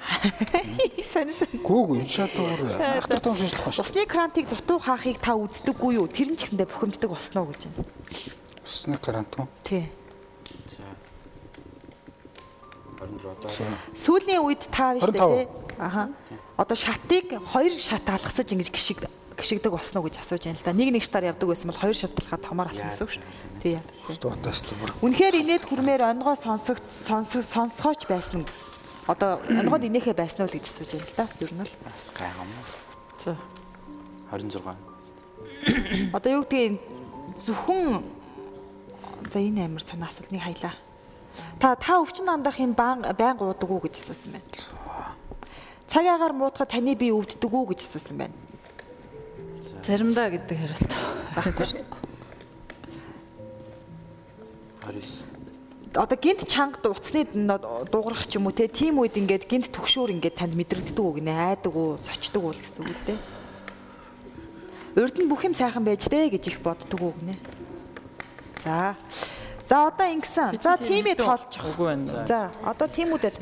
Гүүг 1.65 2.04
энэ 2.04 2.12
шатуур 2.12 2.60
ахтар 2.75 3.23
том 3.23 3.34
шинжлэх 3.34 3.63
байна 3.63 3.80
шүү. 3.80 3.88
Усны 3.88 4.04
крантыг 4.06 4.45
дутуу 4.51 4.78
хаахыг 4.84 5.17
та 5.23 5.34
үздэггүй 5.39 5.97
юу? 5.97 6.12
Тэр 6.12 6.36
нь 6.36 6.38
ч 6.38 6.45
гэсэндээ 6.51 6.67
бухимддаг 6.67 7.10
болсноо 7.10 7.47
гэж 7.47 7.71
байна. 7.71 7.88
Усны 8.62 8.99
гарант 8.99 9.34
уу? 9.39 9.47
Тий. 9.63 9.89
За. 10.67 10.84
26 12.99 13.23
одоо 13.23 13.49
Сүүлийн 13.95 14.43
үед 14.43 14.67
та 14.67 14.93
биш 14.93 15.08
25. 15.10 15.15
үү? 15.15 15.47
Аха. 15.80 16.12
Одоо 16.60 16.75
шатыг 16.75 17.39
хоёр 17.56 17.71
шат 17.71 18.06
алгасаж 18.06 18.51
ингэж 18.51 18.69
гიშиг 18.69 19.08
гიშигдэг 19.36 19.71
болсноо 19.71 20.04
гэж 20.04 20.15
асууж 20.24 20.43
байна 20.48 20.60
л 20.60 20.65
да. 20.65 20.74
Нэг 20.74 20.89
нэг 20.95 21.04
шатаар 21.04 21.36
явдаг 21.36 21.48
байсан 21.52 21.67
бол 21.69 21.82
хоёр 21.84 21.95
шат 21.95 22.15
талхаа 22.15 22.39
томоор 22.39 22.69
алах 22.71 22.88
гэсэн 22.89 23.04
үг 23.04 23.12
шүү. 23.12 23.24
Тий. 23.60 23.80
Дуутаас 24.19 24.60
л 24.63 24.80
бүр. 24.80 24.91
Үнэхээр 25.04 25.36
инээд 25.43 25.63
хүрмээр 25.67 26.02
онгоо 26.15 26.36
сонсох 26.39 26.80
сонсох 26.88 27.43
сонсгооч 27.43 28.08
байсан. 28.08 28.48
Одоо 29.08 29.43
онгоод 29.45 29.84
инээхэ 29.91 30.15
байсан 30.15 30.48
уу 30.48 30.52
гэж 30.56 30.65
асууж 30.65 30.91
байна 30.95 31.08
л 31.08 31.17
да. 31.19 31.26
Ер 31.43 31.52
нь 31.52 31.63
л. 31.67 31.74
бас 31.84 32.08
гайхам. 32.15 32.50
За. 33.19 33.36
26. 34.32 34.63
Одоо 36.15 36.32
юу 36.32 36.43
гэдгийг 36.48 36.80
зөвхөн 37.45 38.04
за 39.32 39.39
энэ 39.39 39.67
амар 39.67 39.84
санаа 39.84 40.10
асуултыг 40.10 40.39
хаялаа. 40.39 40.76
Та 41.60 41.76
та 41.76 42.00
өвчин 42.00 42.30
андах 42.30 42.60
юм 42.60 42.74
байн 42.74 43.04
гуудаг 43.04 43.69
уу 43.69 43.84
гэж 43.84 44.00
асуусан 44.00 44.39
байна. 44.39 44.48
Цаг 45.88 46.06
агаар 46.08 46.34
муутахад 46.34 46.71
таны 46.71 46.95
бие 46.95 47.13
өвддөг 47.13 47.52
үү 47.52 47.76
гэж 47.76 47.80
асуусан 47.86 48.17
байна. 48.17 48.34
Заримдаа 49.86 50.34
гэдэг 50.34 50.58
хариулт. 50.58 50.91
Баггүй 51.38 51.65
шүү. 51.69 51.86
29. 54.82 55.36
Одоо 55.93 56.17
гинт 56.17 56.48
чанга 56.50 56.89
уцсны 56.89 57.24
дуугарах 57.30 58.26
ч 58.28 58.36
юм 58.36 58.50
уу 58.50 58.56
те 58.58 58.67
тийм 58.67 58.98
үед 58.98 59.15
ингээд 59.15 59.45
гинт 59.45 59.69
төгшөөр 59.69 60.12
ингээд 60.17 60.41
танд 60.41 60.58
мэдрэгддэг 60.58 61.06
үг 61.06 61.21
нэ 61.21 61.32
айдаг 61.56 61.71
уу 61.78 62.02
цочдөг 62.02 62.41
уу 62.41 62.52
гэсэн 62.52 62.84
үг 62.84 63.00
те. 63.06 63.15
Урд 64.98 65.15
нь 65.21 65.30
бүх 65.30 65.45
юм 65.45 65.54
сайхан 65.54 65.86
байж 65.86 66.10
дээ 66.10 66.34
гэж 66.34 66.43
их 66.50 66.60
боддог 66.65 67.00
үг 67.00 67.17
нэ. 67.21 67.38
За. 68.65 68.98
За 69.69 69.88
одоо 69.88 70.10
ингэсэн. 70.10 70.60
За 70.60 70.82
тиймээ 70.82 71.15
тоолчих. 71.15 71.62
Үгүй 71.62 71.93
байна. 71.93 72.26
За 72.28 72.52
одоо 72.65 72.89
тиймүүдэд 72.89 73.38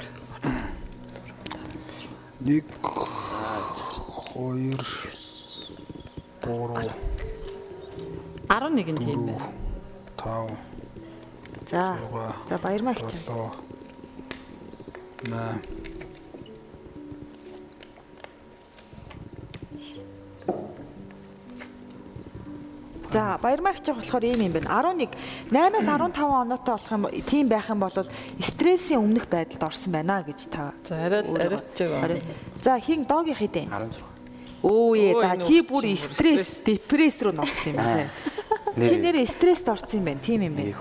1 2.44 2.68
2 4.36 5.23
3 6.44 6.92
11 8.50 8.92
нь 8.92 8.98
тийм 8.98 9.26
байна. 9.26 9.48
5 10.18 10.74
За. 11.66 11.98
За 12.50 12.58
баярмаа 12.58 12.94
хичээн. 12.94 13.24
7 13.24 13.52
8 15.32 15.84
За 23.14 23.38
баярмаа 23.42 23.74
хичээх 23.74 23.98
болохоор 23.98 24.24
ийм 24.26 24.42
юм 24.42 24.54
байна. 24.54 24.82
11 24.82 25.10
8-аас 25.52 25.86
15 25.86 26.18
оноотой 26.18 26.74
болох 26.76 26.92
юм 26.92 27.04
тийм 27.30 27.48
байх 27.48 27.70
юм 27.70 27.80
бол 27.80 27.94
стрессийн 28.42 29.00
өмнөх 29.00 29.30
байдалд 29.30 29.64
орсон 29.64 29.94
байна 29.94 30.24
гэж 30.26 30.50
та. 30.50 30.74
За 30.84 31.06
арайд 31.06 31.30
арайч 31.30 31.78
байгаа. 31.78 32.20
За 32.60 32.80
хин 32.80 33.06
доогийн 33.06 33.38
хэдийн. 33.38 33.70
16. 33.70 34.13
Өө 34.64 34.96
ээ 34.96 35.14
за 35.20 35.36
чи 35.44 35.60
бүр 35.68 35.84
стресс 36.00 36.64
депресс 36.64 37.20
рүү 37.20 37.36
норсон 37.36 37.76
юм 37.76 37.84
байна. 37.84 38.08
Чи 38.80 38.96
нэрээ 38.96 39.28
стресст 39.28 39.68
орсон 39.68 40.00
юм 40.00 40.06
байна. 40.08 40.22
Тийм 40.24 40.48
юм 40.48 40.56
байна. 40.56 40.72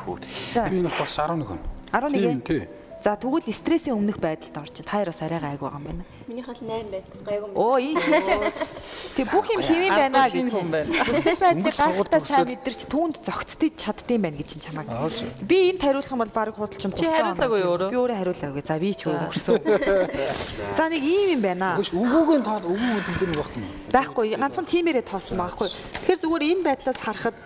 За 0.55 0.71
би 0.71 0.81
нэг 0.87 0.95
бас 0.95 1.19
11 1.19 1.43
хүн. 1.43 1.59
11 1.91 2.15
Тийм 2.15 2.31
ээ? 2.31 2.47
тий. 2.47 2.63
За 3.03 3.19
тэгвэл 3.19 3.51
стрессийн 3.51 3.99
өмнөх 3.99 4.23
байдалд 4.23 4.55
орж 4.63 4.71
та 4.79 4.87
хоёр 4.87 5.11
бас 5.11 5.21
арай 5.27 5.43
гайг 5.43 5.59
байгаа 5.59 5.83
юм 5.83 5.87
байна. 5.91 6.03
Минийх 6.33 6.49
бол 6.49 6.57
8 6.57 6.89
байд 6.89 7.05
бас 7.13 7.21
гайгүй 7.29 7.45
юм. 7.45 7.57
Оо 7.61 7.77
ийм. 7.77 8.01
Тэг 9.13 9.29
бүх 9.29 9.45
юм 9.53 9.61
хэмээн 9.61 9.93
байна 9.93 10.25
гэж. 10.33 10.49
хүн 10.49 10.71
байна. 10.73 10.89
Бүтээл 10.89 11.45
байдлыг 11.45 11.77
гайхалтай 11.77 12.21
сайн 12.25 12.49
мэдэрч 12.49 12.81
түүнд 12.89 13.17
зөгцдөж 13.21 13.73
чаддсан 13.77 14.17
байна 14.17 14.41
гэж 14.41 14.49
чинь 14.57 14.65
шүү. 14.65 15.29
Би 15.45 15.77
энд 15.77 15.85
хариулах 15.85 16.09
юм 16.09 16.25
бол 16.25 16.33
баг 16.33 16.57
худалч 16.57 16.89
юм. 16.89 16.97
Чи 16.97 17.05
хариулаагүй 17.05 17.61
өөрөө? 17.69 17.89
Би 17.93 17.99
өөрөө 18.01 18.17
хариулаагүй. 18.17 18.63
За 18.65 18.81
би 18.81 18.91
ч 18.97 19.05
өнгөрсөн. 19.13 19.61
За 20.73 20.89
нэг 20.89 21.05
ийм 21.05 21.37
юм 21.37 21.43
байна. 21.45 21.77
Үгүүгийн 21.77 22.45
тоол 22.49 22.65
үгүй 22.65 22.91
гэдэг 23.05 23.29
нэг 23.29 23.37
багт 23.37 23.55
юм. 23.61 23.69
Байхгүй 23.93 24.27
ганцхан 24.41 24.67
тиймэрээ 24.73 25.05
тоосон 25.05 25.37
байхгүй. 25.37 25.69
Тэгэхээр 25.69 26.21
зүгээр 26.25 26.45
энэ 26.49 26.65
байдлаас 26.65 26.97
харахад 27.05 27.37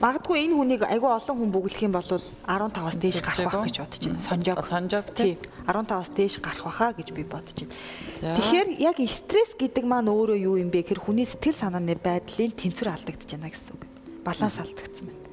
магадгүй 0.00 0.48
энэ 0.48 0.56
хүнийг 0.56 0.82
айгүй 0.88 1.10
олон 1.12 1.36
хүн 1.44 1.50
бүглэх 1.52 1.84
юм 1.84 1.92
бол 1.92 2.04
15-аас 2.08 2.96
дээш 2.96 3.20
гарах 3.20 3.52
байх 3.52 3.68
гэж 3.68 3.76
бодож 3.84 4.02
байна. 4.08 4.24
Сонжоог. 4.24 4.64
Сонжоог 4.64 5.08
тий. 5.12 5.36
15-аас 5.64 6.10
дээш 6.12 6.40
гарах 6.44 6.64
байхаа 6.68 6.92
гэж 6.92 7.08
би 7.16 7.24
бодож 7.24 7.56
байна. 7.64 7.72
Тэгэхээр 8.20 8.68
яг 8.78 8.96
стресс 9.10 9.58
гэдэг 9.58 9.84
маань 9.84 10.10
өөрөө 10.12 10.38
юу 10.38 10.56
юм 10.60 10.70
бэ 10.70 10.86
гэхээр 10.86 11.02
хүний 11.02 11.26
сэтгэл 11.26 11.56
санааны 11.58 11.98
байдлын 11.98 12.54
тэнцвэр 12.54 12.94
алдагдаж 12.94 13.30
байна 13.34 13.50
гэсэн 13.50 13.74
үг. 13.74 13.82
Баланс 14.22 14.56
алдагдсан 14.62 15.06
байна. 15.10 15.24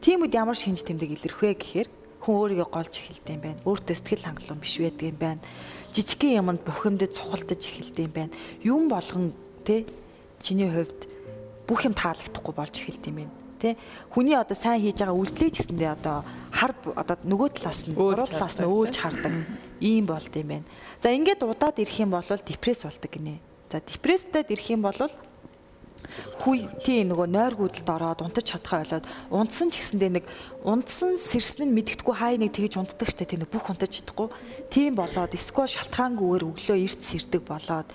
Тийм 0.00 0.24
үед 0.24 0.34
ямар 0.34 0.56
шинж 0.56 0.82
тэмдэг 0.82 1.14
илэрх 1.14 1.38
вэ 1.42 1.52
гэхээр 1.60 1.88
хүн 2.22 2.34
өөрийгөө 2.38 2.68
голж 2.70 2.94
эхэлдэг 2.98 3.34
юм 3.34 3.42
байна. 3.42 3.64
Өөртөө 3.66 3.96
сэтгэл 3.98 4.26
хангалуун 4.26 4.62
биш 4.62 4.74
байдаг 4.78 5.06
юм 5.10 5.18
байна. 5.18 5.42
Жижигхэн 5.92 6.38
юмд 6.40 6.60
бухимдаж 6.62 7.10
цухалдаж 7.12 7.60
эхэлдэг 7.62 8.04
юм 8.06 8.14
байна. 8.14 8.32
Юм 8.62 8.82
болгон 8.88 9.34
тэ 9.66 9.86
чиний 10.38 10.70
хувьд 10.70 11.06
бүх 11.66 11.86
юм 11.86 11.94
таалагдахгүй 11.94 12.54
болж 12.54 12.74
эхэлдэг 12.78 13.10
юм 13.10 13.18
байна. 13.26 13.34
Тэ 13.62 13.78
хүний 14.10 14.34
одоо 14.34 14.56
сайн 14.58 14.82
хийж 14.82 15.02
байгаа 15.02 15.18
үйлдэлийг 15.18 15.54
гэсэндээ 15.54 15.90
одоо 15.94 16.26
хар 16.50 16.72
одоо 16.98 17.16
нөгөө 17.22 17.48
талаас 17.58 17.80
нь 17.86 17.94
буруу 17.94 18.26
талаас 18.26 18.58
нь 18.58 18.66
өөлж 18.66 18.96
хардаг 18.98 19.32
ийм 19.82 20.06
болд 20.06 20.30
юм 20.38 20.48
байна. 20.48 20.66
За 21.02 21.10
ингээд 21.10 21.42
удаад 21.42 21.82
ирэх 21.82 21.98
юм 21.98 22.14
бол 22.14 22.22
депресс 22.22 22.86
болдог 22.86 23.10
гинэ. 23.10 23.42
За 23.66 23.82
депресстэд 23.82 24.54
ирэх 24.54 24.70
юм 24.70 24.86
бол 24.86 24.94
хүй 26.42 26.66
тий 26.82 27.04
нөгөө 27.06 27.28
нойр 27.30 27.54
гүйдэлд 27.54 27.88
ороод 27.88 28.22
унтаж 28.26 28.46
чадхаа 28.50 28.82
болоод 28.82 29.06
унтсан 29.30 29.70
ч 29.70 29.78
гэсэндээ 29.78 30.10
нэг 30.18 30.24
унтсан 30.66 31.14
сэрсэн 31.14 31.70
нь 31.70 31.74
мэддэхгүй 31.78 32.14
хай 32.18 32.34
нэг 32.38 32.50
тэгж 32.58 32.82
унтдаг 32.82 33.06
штэ 33.06 33.26
тий 33.26 33.38
бүх 33.38 33.70
унтаж 33.70 34.02
чадахгүй 34.02 34.28
тийм 34.66 34.98
болоод 34.98 35.30
эсвэл 35.30 35.70
шалтгаангүйгээр 35.70 36.48
өглөө 36.50 36.78
эрт 36.82 37.00
сэрдэг 37.06 37.42
болоод 37.46 37.88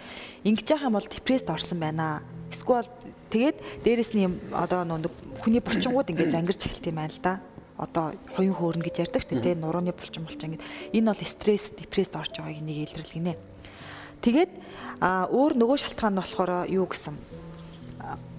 ингэж 0.47 0.67
яах 0.71 0.88
юм 0.88 0.95
бол 0.95 1.08
депресд 1.08 1.52
орсон 1.52 1.84
байна 1.84 2.23
эсвэл 2.47 2.88
тэгээд 3.28 3.84
дээрэс 3.84 4.12
нь 4.15 4.23
юм 4.23 4.34
одоо 4.56 4.88
нэг 4.88 5.12
хүний 5.43 5.60
булчингууд 5.60 6.08
ингээд 6.08 6.32
зангирч 6.32 6.63
эхэлт 6.63 6.88
юм 6.88 6.97
байна 7.04 7.12
л 7.12 7.19
да 7.19 7.34
одоо 7.78 8.18
хоён 8.34 8.54
хөөрнө 8.58 8.84
гэж 8.86 9.08
ярьдаг 9.08 9.22
штэ 9.22 9.42
тий 9.42 9.56
нурууны 9.56 9.94
булчин 9.94 10.26
булчин 10.26 10.58
гэд. 10.58 10.66
Энэ 10.98 11.13
бол 11.13 11.22
стресс 11.22 11.74
депресд 11.78 12.18
орж 12.18 12.42
байгааг 12.42 12.62
нэг 12.66 12.78
илэрлэгнэ 12.90 13.34
тэгээд 14.22 14.52
а 15.02 15.30
өөр 15.30 15.54
нөгөө 15.62 15.78
шалтгаан 15.78 16.18
нь 16.18 16.22
болохоор 16.22 16.52
юу 16.74 16.90
гэсэн 16.90 17.16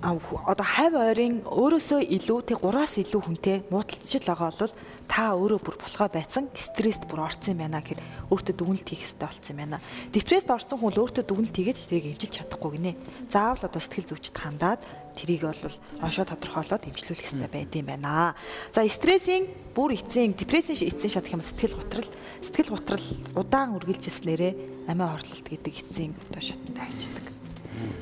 одоо 0.03 0.65
хавь 0.65 0.95
ойрын 0.95 1.43
өөрөөсөө 1.43 2.07
илүү 2.07 2.39
тэг 2.47 2.59
3-аас 2.63 2.95
илүү 3.03 3.21
хүнтэй 3.27 3.57
муудалцчил 3.69 4.23
байгаа 4.25 4.55
бол 4.55 4.75
та 5.11 5.35
өөрөө 5.35 5.61
бүр 5.61 5.77
болохоо 5.81 6.09
байцсан 6.09 6.47
стресст 6.55 7.05
бүр 7.11 7.27
орсон 7.27 7.59
юм 7.59 7.67
байна 7.67 7.83
гэхээр 7.83 8.31
өөртөө 8.31 8.55
дүгнэлт 8.55 8.89
хийх 8.89 9.03
хэрэгтэй 9.05 9.27
болсон 9.27 9.53
юм 9.53 9.59
байна. 9.59 9.83
Депресд 10.15 10.49
орсон 10.49 10.79
хүн 10.79 10.93
л 10.95 11.03
өөртөө 11.03 11.25
дүгнэлт 11.27 11.57
хийгээд 11.57 11.83
тэрийг 11.83 12.07
эмчилж 12.15 12.35
чадахгүй 12.39 12.71
гинэ. 12.79 12.93
Заавал 13.27 13.67
одоо 13.67 13.81
сэтгэл 13.83 14.09
зүйчд 14.15 14.37
хандаад 14.39 14.81
тэрийг 15.19 15.43
бол 15.43 15.75
оншоо 16.01 16.25
тодорхойлоод 16.31 16.87
эмчлүүлэх 16.87 17.27
хэрэгтэй 17.27 17.51
байд 17.51 17.73
юм 17.75 17.87
байна. 17.91 18.39
За 18.71 18.87
стрессийн 18.87 19.51
бүр 19.75 19.99
эцсийн 19.99 20.39
депрессийн 20.39 20.79
эцсийн 20.95 21.13
шат 21.13 21.27
юм 21.33 21.43
сэтгэл 21.43 21.75
готрал 21.75 22.09
сэтгэл 22.45 22.73
готрал 22.79 23.07
удаан 23.35 23.75
үргэлжилснээрээ 23.75 24.87
амиа 24.87 25.19
орлолт 25.19 25.47
гэдэг 25.51 25.75
эцсийн 25.75 26.15
одоо 26.31 26.43
шатанд 26.45 26.79
авчдаг. 26.79 27.38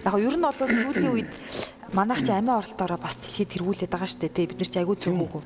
Яг 0.05 0.15
нь 0.15 0.25
ер 0.27 0.37
нь 0.37 0.45
бол 0.45 0.55
сүүлийн 0.57 1.13
үед 1.13 1.31
манайх 1.93 2.23
чи 2.25 2.33
амиа 2.33 2.61
оролтоороо 2.61 2.99
бас 2.99 3.17
дэлхийд 3.21 3.53
тэргүүлээд 3.55 3.93
байгаа 3.93 4.11
штэ 4.11 4.29
тий 4.31 4.47
бид 4.47 4.59
нар 4.59 4.71
чи 4.71 4.79
айгүй 4.81 4.97
цөөхөө 4.99 5.43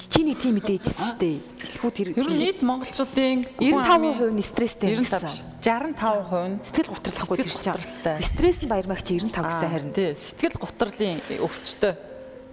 чи 0.00 0.24
нэг 0.24 0.40
тийм 0.40 0.56
мэдээжсэн 0.56 1.08
штэ. 1.12 1.30
Хэлэхүү 1.60 1.90
тэр 1.92 2.08
Ер 2.16 2.28
нь 2.28 2.40
нийт 2.40 2.60
монголчуудын 2.64 3.44
95% 3.60 4.32
нь 4.32 4.42
стресстэй 4.42 4.96
95 4.96 5.60
65% 5.60 6.48
нь 6.48 6.56
сэтгэл 6.64 6.88
тэр 6.88 6.88
готролтой. 7.28 8.16
чинь 8.16 8.24
стресс 8.24 8.58
нь 8.64 8.70
баярмагч 8.72 9.06
95 9.12 9.44
гэсэн 9.44 9.68
харин. 9.70 9.92
тий. 9.92 10.16
Сэтгэл 10.16 10.56
гутралын 10.56 11.20
өвчтөй 11.44 11.92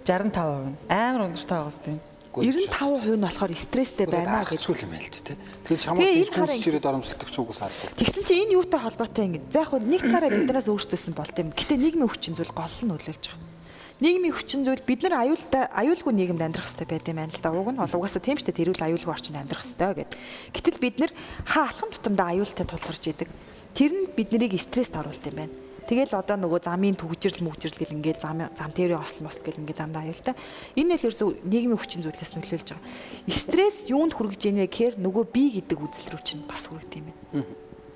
65% 0.04 0.68
нь. 0.68 0.76
Амар 0.92 1.32
өндөртэй 1.32 1.56
байгаас 1.56 1.80
тийм. 1.80 1.98
95% 2.32 3.16
нь 3.16 3.24
болохоор 3.24 3.52
стресстэй 3.56 4.06
байна 4.06 4.44
гэж 4.44 4.62
гэж 4.62 4.80
юм 4.84 4.92
байл 4.92 5.08
ч 5.08 5.16
тий. 5.24 5.36
Тэгээд 5.64 5.80
чамд 5.80 5.98
тийж 6.04 6.30
гүйс 6.30 6.60
чирээд 6.60 6.88
оромжлдог 6.88 7.28
ч 7.32 7.36
үгүйс 7.40 7.60
харах. 7.64 7.96
Тэгсэн 7.96 8.24
чинь 8.28 8.42
энэ 8.46 8.56
юутай 8.60 8.80
холбоотой 8.80 9.24
ингэ. 9.32 9.48
За 9.48 9.64
яг 9.64 9.72
хөө 9.72 9.80
нэг 9.82 10.02
талаараа 10.04 10.30
биднээс 10.36 10.68
өөрсдөөс 10.68 11.04
нь 11.08 11.16
болт 11.16 11.36
юм. 11.40 11.50
Гэтэ 11.56 11.74
нийгмийн 11.80 12.10
хүчин 12.12 12.36
зүйл 12.36 12.52
гол 12.52 12.68
нь 12.68 12.90
нөлөөлж 12.92 13.24
байгаа. 13.32 13.56
Нийгмийн 13.98 14.34
хүчин 14.36 14.62
зүйл 14.62 14.84
бид 14.86 15.02
нар 15.02 15.26
аюултай 15.26 15.66
аюулгүй 15.74 16.12
нийгэмд 16.14 16.44
амьдрах 16.46 16.70
хэрэгтэй 16.70 16.86
байт 16.86 17.08
юм 17.10 17.18
байна 17.18 17.34
л 17.34 17.42
да. 17.42 17.50
Уг 17.50 17.68
нь 17.74 17.80
бол 17.82 17.96
угаасаа 17.98 18.22
тийм 18.22 18.38
дээ. 18.38 18.54
Тэрүүл 18.54 18.86
аюулгүй 18.86 19.10
орчинд 19.10 19.42
амьдрах 19.42 19.66
хэрэгтэй 19.66 19.92
гэд. 20.06 20.12
Гэтэл 20.54 20.78
бид 20.78 20.96
нар 21.02 21.12
хаа 21.42 21.66
алхам 21.66 21.90
тутамдаа 21.90 22.30
аюултай 22.30 22.62
тулгарч 22.62 23.04
идэг. 23.10 23.28
Тэр 23.74 23.90
нь 23.90 24.06
бид 24.14 24.30
нарыг 24.30 24.54
стресст 24.54 24.94
оруулт 24.94 25.26
юм 25.26 25.34
байна. 25.42 25.67
Тэгэл 25.88 26.20
одоо 26.20 26.36
нөгөө 26.36 26.68
замын 26.68 27.00
төгжрэл 27.00 27.48
мүгжрэл 27.48 27.80
гэл 27.80 27.96
ингээд 27.96 28.20
зам 28.20 28.44
зам 28.52 28.70
тээврийн 28.76 29.00
осол 29.00 29.24
мосл 29.24 29.40
гэл 29.40 29.64
ингээд 29.64 29.80
дандаа 29.80 30.04
аюултай. 30.04 30.36
Энэ 30.76 31.00
л 31.00 31.04
ерөөсөө 31.08 31.48
нийгмийн 31.48 31.80
хүчин 31.80 32.04
зүйлээс 32.04 32.36
нөлөөлж 32.36 32.68
байгаа. 32.76 32.84
Стресс 33.32 33.88
юунд 33.88 34.12
хүргэж 34.12 34.52
ийнэ 34.52 34.68
гэхээр 34.68 35.00
нөгөө 35.00 35.24
би 35.32 35.48
гэдэг 35.56 35.80
үзэл 35.80 36.12
рүү 36.12 36.22
чинь 36.28 36.44
бас 36.44 36.68
хүргэдэг 36.68 37.00
юм 37.00 37.08
байна. 37.08 37.48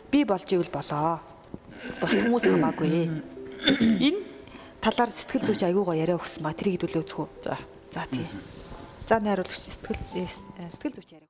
Би 0.08 0.24
болж 0.24 0.48
ивэл 0.48 0.72
болоо. 0.72 1.20
Бус 2.00 2.12
хүмүүс 2.16 2.44
хамаагүй. 2.48 3.12
Энэ 4.08 4.20
талаар 4.80 5.12
сэтгэл 5.12 5.52
зүйч 5.52 5.60
аягүй 5.68 5.84
гоё 5.84 6.00
яриа 6.00 6.16
өгсөн 6.16 6.48
ба 6.48 6.56
тэрийг 6.56 6.80
хэдүүлээ 6.80 7.04
үзэх 7.04 7.20
үү? 7.20 7.28
За. 7.44 7.60
За 7.92 8.08
тий. 8.08 8.24
За 9.04 9.20
найруулагч 9.20 9.68
сэтгэл 9.68 10.00
э, 10.16 10.24
сэтгэл 10.72 10.96
зүйч 10.96 11.12
яриа. 11.12 11.28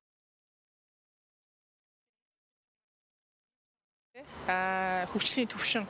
а 4.48 5.06
хөгжлийн 5.12 5.46
төвшин 5.46 5.86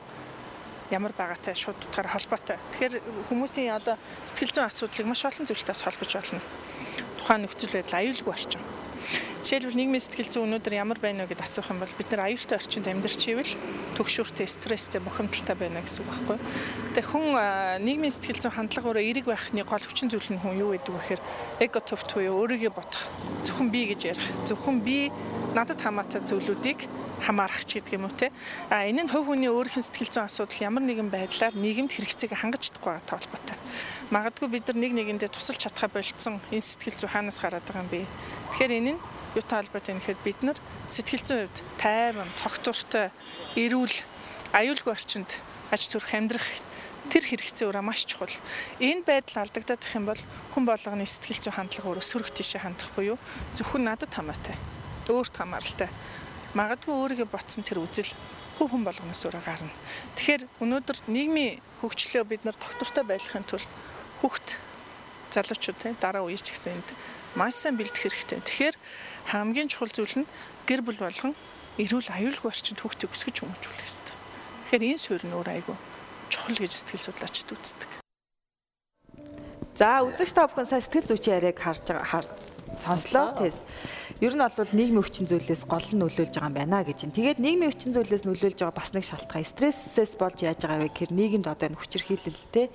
ямар 0.93 1.13
байгаатай 1.17 1.57
шууд 1.57 1.77
утгаар 1.89 2.07
холбоотой. 2.13 2.57
Тэгэхээр 2.77 3.27
хүмүүсийн 3.27 3.73
одоо 3.73 3.97
сэтгэл 4.29 4.53
зүйн 4.53 4.69
асуудлыг 4.69 5.07
маш 5.09 5.25
олон 5.25 5.49
зүйлтээс 5.49 5.81
холбож 5.83 6.11
болно. 6.13 6.41
Тухайн 7.17 7.41
нөхцөл 7.43 7.73
байдал 7.73 7.99
аюулгүй 7.99 8.33
орчин. 8.33 8.61
Жишээлбэл 9.43 9.75
нийгмийн 9.75 9.99
сэтгэл 9.99 10.31
зүйн 10.31 10.55
өнөөдөр 10.55 10.73
ямар 10.79 10.99
байна 11.03 11.27
вэ 11.27 11.35
гэд 11.35 11.43
асуух 11.43 11.67
юм 11.67 11.83
бол 11.83 11.91
бид 11.99 12.07
нар 12.15 12.31
аюултай 12.31 12.55
орчинд 12.55 12.87
амьдарч 12.87 13.27
ивэл 13.27 13.51
төгшүүртэй, 13.99 14.47
стресстэй, 14.47 15.03
бухимдалтай 15.03 15.59
байна 15.59 15.83
гэсэн 15.83 16.07
үг 16.07 16.07
байхгүй. 16.15 16.39
Тэгээ 16.95 17.11
хүн 17.11 17.27
нийгмийн 17.83 18.15
сэтгэл 18.15 18.39
зүйн 18.39 18.55
хандлагаараа 18.55 19.03
эерэг 19.03 19.27
байхны 19.27 19.67
гол 19.67 19.83
хүчин 19.83 20.07
зүйл 20.07 20.31
нь 20.31 20.39
хүн 20.39 20.55
юу 20.63 20.71
гэдэг 20.71 20.95
вэ 20.95 21.19
гэхээр 21.19 21.21
эго 21.59 21.79
төвт 21.83 22.09
буюу 22.15 22.39
өөрийгөө 22.39 22.71
бодох, 22.71 23.03
зөвхөн 23.43 23.67
би 23.67 23.81
гэж 23.91 24.01
ярих, 24.15 24.27
зөвхөн 24.47 24.79
би 24.79 25.11
надад 25.51 25.83
хамаатай 25.83 26.23
зүйлүүдийг 26.23 26.87
хамаарах 27.27 27.67
ч 27.67 27.83
гэдэг 27.83 27.99
юм 27.99 28.07
уу 28.07 28.15
те. 28.15 28.31
А 28.71 28.87
энэ 28.87 29.03
нь 29.03 29.11
хувь 29.11 29.27
хүний 29.27 29.51
өөрийнх 29.51 29.75
нь 29.75 29.87
сэтгэл 29.91 30.23
зүйн 30.23 30.27
асуудал 30.31 30.71
ямар 30.71 30.87
нэгэн 30.87 31.11
байдлаар 31.11 31.51
нийгэмд 31.59 31.91
хэрэгцээг 31.91 32.31
хангаж 32.31 32.71
чадахгүй 32.71 32.95
байгаа 32.95 33.11
толботой. 33.11 33.59
Магадгүй 34.07 34.47
бид 34.47 34.67
нар 34.71 34.79
нэг 34.79 34.91
нэгэндээ 34.95 35.29
тусалж 35.31 35.59
чадхаа 35.67 35.91
болцсон 35.91 36.39
энэ 36.51 36.63
сэтгэл 36.63 36.99
зүй 36.99 37.09
хаанаас 37.11 37.39
гараад 37.43 37.63
байгаа 37.67 37.83
юм 37.83 37.91
бэ? 37.91 38.07
Тэгэхээр 38.55 38.77
энэ 38.79 38.91
нь 38.95 38.99
юутай 39.35 39.61
холбоотой 39.61 39.93
юм 39.93 40.01
гэхэд 40.01 40.19
бид 40.23 40.39
нар 40.43 40.57
сэтгэл 40.87 41.25
зүйн 41.25 41.39
хувьд 41.47 41.57
тайван, 41.77 42.29
тогтвортой, 42.37 43.09
эрүүл, 43.57 43.97
аюулгүй 44.53 44.93
орчинд 44.93 45.29
аж 45.73 45.81
төрөх 45.89 46.13
амьдрах 46.13 46.47
тэр 47.11 47.23
хэрэгцээ 47.27 47.67
өөрөө 47.67 47.83
маш 47.83 48.05
чухал. 48.07 48.31
Энэ 48.79 49.03
байдал 49.03 49.43
алдагдаад 49.43 49.83
их 49.83 49.93
юм 49.97 50.05
бол 50.07 50.21
хүн 50.55 50.63
болгоны 50.63 51.05
сэтгэл 51.05 51.41
зүйн 51.49 51.57
хандлага 51.57 51.89
өөрөө 51.91 52.05
сөрөг 52.05 52.29
тийшээ 52.31 52.63
хандах 52.63 52.89
буюу 52.95 53.17
зөвхөн 53.57 53.83
надад 53.89 54.13
хамаатай, 54.13 54.55
өөрт 55.11 55.35
хамааралтай 55.35 55.89
магадгүй 56.53 56.93
өөрийгөө 56.93 57.29
ботсон 57.33 57.65
тэр 57.65 57.81
үзэл 57.81 58.13
хүн 58.61 58.69
хүн 58.69 58.83
болгоноос 58.85 59.25
өөрөө 59.25 59.41
гарна. 59.41 59.73
Тэгэхээр 60.13 60.43
өнөөдөр 60.61 60.97
нийгмийн 61.09 61.57
хөгжлөө 61.81 62.23
бид 62.29 62.45
нар 62.45 62.53
доктортой 62.61 63.03
байхын 63.09 63.45
тулд 63.49 63.65
хүүхд 64.21 64.53
залуучууд 65.33 65.77
те 65.81 65.97
дараа 65.97 66.21
үеч 66.21 66.45
гэсэн 66.53 66.77
энд 66.77 66.89
маш 67.33 67.57
сайн 67.57 67.73
бэлдэх 67.73 68.05
хэрэгтэй. 68.05 68.45
Тэгэхээр 68.45 68.75
хамгийн 69.27 69.69
чухал 69.71 69.91
зүйл 69.91 70.23
нь 70.23 70.29
гэр 70.67 70.81
бүл 70.83 70.99
болгон 70.99 71.33
эрүүл 71.79 72.09
аюулгүй 72.09 72.49
орчинд 72.49 72.79
хүүхдийг 72.79 73.11
өсгөж 73.13 73.35
хүмүүжүүлэх 73.41 73.81
хэрэгтэй. 73.81 74.15
Тэгэхээр 74.69 74.87
энэ 74.93 75.01
суурь 75.01 75.25
нь 75.25 75.35
өөр 75.35 75.49
айгүй 75.57 75.77
чухал 76.29 76.57
гэж 76.57 76.71
сэтгэл 76.73 77.05
судлаачид 77.09 77.49
үздэг. 77.53 77.91
За 79.73 80.05
үзэгч 80.05 80.33
та 80.33 80.45
бүхэн 80.45 80.69
сая 80.69 80.81
сэтгэл 80.85 81.09
зүйчийн 81.09 81.37
яриаг 81.41 81.57
харж 81.57 81.81
байгаа 81.89 82.05
хар 82.05 82.27
сонслоо. 82.77 83.33
Тэгээс 83.37 83.57
ер 84.21 84.33
нь 84.37 84.45
бол 84.45 84.77
нийгмийн 84.77 85.01
хүчин 85.01 85.25
зүйлээс 85.29 85.65
гол 85.65 85.87
нь 85.93 86.01
нөлөөлж 86.01 86.33
байгаа 86.37 86.49
юм 86.49 86.57
байна 86.57 86.85
гэж 86.85 87.09
юм. 87.09 87.11
Тэгээд 87.13 87.41
нийгмийн 87.41 87.73
хүчин 87.73 87.93
зүйлээс 87.97 88.23
нөлөөлж 88.25 88.59
байгаа 88.61 88.77
бас 88.77 88.93
нэг 88.93 89.05
шалтгаан 89.05 89.45
стрессээс 89.49 90.13
болж 90.21 90.37
яаж 90.45 90.61
байгаа 90.61 90.85
вэ 90.85 90.89
гэхээр 90.93 91.11
нийгэмд 91.17 91.47
одоо 91.49 91.65
энэ 91.73 91.79
хүчирхийлэл 91.81 92.41
те 92.53 92.69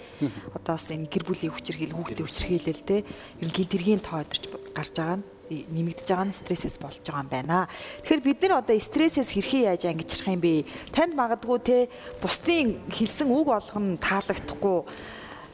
одоо 0.58 0.74
бас 0.74 0.86
энэ 0.90 1.06
гэр 1.06 1.24
бүлийн 1.24 1.54
хүчирхийлэл, 1.54 1.96
хүүхдийн 1.98 2.26
хүчирхийлэл 2.26 2.82
те 2.82 2.96
ер 3.06 3.46
нь 3.46 3.54
гинтэргийн 3.54 4.02
тоо 4.02 4.22
өдөрч 4.26 4.44
гарч 4.74 4.92
байгаа 4.98 5.18
нь 5.22 5.26
нэмэгдэж 5.48 6.06
байгаа 6.08 6.28
нь 6.28 6.36
стрессээс 6.36 6.76
болж 6.78 7.00
байгаа 7.02 7.24
юм 7.24 7.30
байна. 7.32 7.68
Тэгэхээр 8.04 8.22
бид 8.22 8.38
нар 8.44 8.60
одоо 8.60 8.76
стрессээс 8.76 9.32
хэрхэн 9.32 9.68
яаж 9.72 9.82
ангижрах 9.88 10.28
юм 10.28 10.42
бэ? 10.44 10.68
Танд 10.92 11.16
магадгүй 11.16 11.58
те 11.64 11.76
бусдын 12.20 12.78
хэлсэн 12.92 13.28
үг 13.32 13.48
болгоно 13.48 13.96
таалагдахгүй 13.96 14.78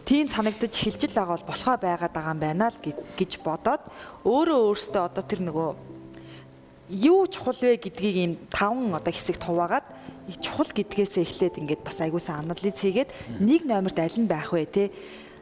тийм 0.05 0.29
санагдаж 0.29 0.69
эхэлж 0.69 1.09
л 1.09 1.17
байгаа 1.17 1.37
бол 1.41 1.49
болохоо 1.49 1.77
байгаад 1.81 2.13
байгаа 2.13 2.35
юм 2.37 2.43
байна 2.45 2.69
л 2.69 2.79
гэж 3.17 3.33
бодоод 3.41 3.83
өөрөө 4.29 4.61
өөртөө 4.69 5.03
одоо 5.09 5.25
тэр 5.25 5.41
нөгөө 5.49 5.71
юу 7.09 7.25
чухал 7.27 7.57
вэ 7.57 7.81
гэдгийг 7.81 8.17
ийм 8.21 8.33
таван 8.53 8.93
одоо 8.93 9.13
хэсэг 9.13 9.41
хуваагаад 9.41 9.87
чухал 10.45 10.69
гэдгээсээ 10.69 11.25
эхлээд 11.25 11.61
ингээд 11.61 11.83
бас 11.85 12.01
аягуулсан 12.05 12.45
анализ 12.45 12.77
хийгээд 12.77 13.41
нэг 13.41 13.65
номерт 13.65 13.97
аль 13.97 14.21
нь 14.21 14.29
байх 14.29 14.53
вэ 14.53 14.69
те 14.69 14.93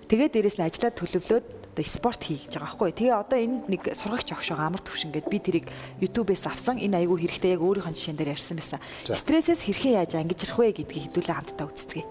тэгээд 0.06 0.34
дээрэс 0.38 0.56
нь 0.62 0.66
ажиллаад 0.66 0.94
төлөвлөөд 0.94 1.46
одоо 1.72 1.84
спорт 1.88 2.20
хий 2.20 2.36
гэж 2.36 2.60
байгаа 2.60 2.76
байхгүй. 2.76 2.92
Тэгээ 2.92 3.16
одоо 3.16 3.38
энэ 3.40 3.56
нэг 3.72 3.82
сургагч 3.96 4.28
огш 4.36 4.52
байгаа 4.52 4.68
амар 4.68 4.84
төвшин 4.84 5.08
гэд 5.08 5.26
би 5.32 5.38
тэрийг 5.40 5.66
YouTube-ээс 6.04 6.44
авсан. 6.52 6.76
Энэ 6.76 7.00
айгүй 7.00 7.24
хэрэгтэй 7.24 7.56
яг 7.56 7.64
өөрийнхөө 7.64 7.96
жишээн 7.96 8.18
дээр 8.20 8.36
ярьсан 8.36 8.60
байсан. 8.60 8.80
Стрессээс 9.08 9.64
хэрхэн 9.64 9.96
яаж 10.04 10.12
ангижрах 10.20 10.60
вэ 10.60 10.76
гэдгийг 10.76 11.08
хэдүүлээ 11.16 11.32
хамтдаа 11.32 11.66
үзцгээе. 11.72 12.04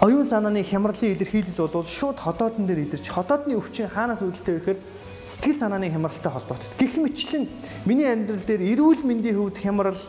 Оюун 0.00 0.24
санааны 0.24 0.64
хямралын 0.64 1.12
илэрхийлэл 1.20 1.68
бол 1.68 1.84
шууд 1.84 2.16
ходоодн 2.16 2.64
дээр 2.64 2.88
илэрч 2.88 3.12
ходоодны 3.12 3.60
өвчин 3.60 3.92
хаанаас 3.92 4.24
үүдэлтэй 4.24 4.54
вэ 4.56 4.60
гэхээр 4.64 4.80
сэтгэл 5.28 5.58
санааны 5.58 5.92
хямралтай 5.92 6.32
холбоотой. 6.32 6.68
Гэх 6.80 6.96
мэтлэн 6.96 7.44
миний 7.84 8.08
амьдрал 8.08 8.40
дээр 8.40 8.62
эрүүл 8.72 9.04
мэндийн 9.04 9.36
хөвд 9.36 9.58
хямрал, 9.58 10.00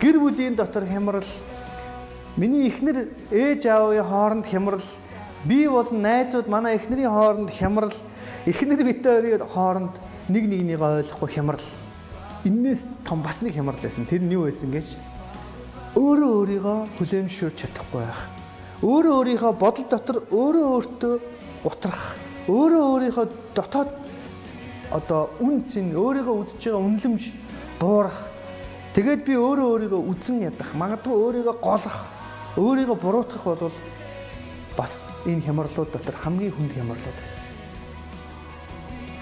гэр 0.00 0.16
бүлийн 0.22 0.54
дотор 0.54 0.86
хямрал, 0.86 1.26
миний 2.36 2.70
эхнэр 2.70 3.12
ээж 3.28 3.66
аавын 3.66 4.04
хооронд 4.04 4.46
хямрал, 4.46 4.84
би 5.44 5.68
болон 5.68 6.02
найзууд 6.02 6.48
манай 6.48 6.76
эхнэрийн 6.76 7.10
хооронд 7.10 7.50
хямрал, 7.50 7.96
эхнэр 8.46 8.84
битэрийн 8.84 9.46
хооронд 9.46 9.96
нэг 10.28 10.44
нэгнийгээ 10.46 11.06
ойлгохгүй 11.06 11.30
хямрал. 11.30 11.66
Иннээс 12.44 12.82
том 13.04 13.22
бас 13.22 13.42
нэг 13.42 13.54
хямрал 13.54 13.78
байсан. 13.82 14.06
Тэр 14.06 14.22
нь 14.22 14.34
юу 14.34 14.46
байсан 14.46 14.70
гэж 14.70 14.96
өөрөө 15.98 16.30
өөрийгөө 16.38 16.78
хүлээмжшүүлж 16.98 17.56
чадахгүй 17.58 18.00
байх 18.02 18.20
өөрөө 18.82 19.14
өөрийнхөө 19.14 19.52
бодол 19.62 19.86
дотор 19.86 20.16
өөрөө 20.26 20.66
өөртөө 20.74 21.14
утрах, 21.70 22.00
өөрөө 22.50 22.82
өөрийнхөө 22.92 23.26
дотоод 23.54 23.90
одоо 24.90 25.30
үн 25.38 25.62
цэн 25.70 25.94
өөрийгөө 25.94 26.34
үзэж 26.42 26.66
байгаа 26.66 26.82
үнлэмж 26.82 27.22
буурах. 27.78 28.18
Тэгээд 28.98 29.22
би 29.22 29.38
өөрөө 29.38 29.68
өөрийгөө 29.70 30.02
үзэн 30.10 30.42
ядах, 30.50 30.74
магадгүй 30.74 31.14
өөрийгөө 31.14 31.56
голох, 31.62 31.96
өөрийгөө 32.58 32.98
буруутгах 32.98 33.44
бол 33.46 33.76
бас 34.76 35.06
энэ 35.26 35.44
хямралууд 35.46 35.90
дотор 35.92 36.16
хамгийн 36.16 36.52
хүнд 36.52 36.72
хямралууд 36.72 37.18
байсан. 37.20 37.44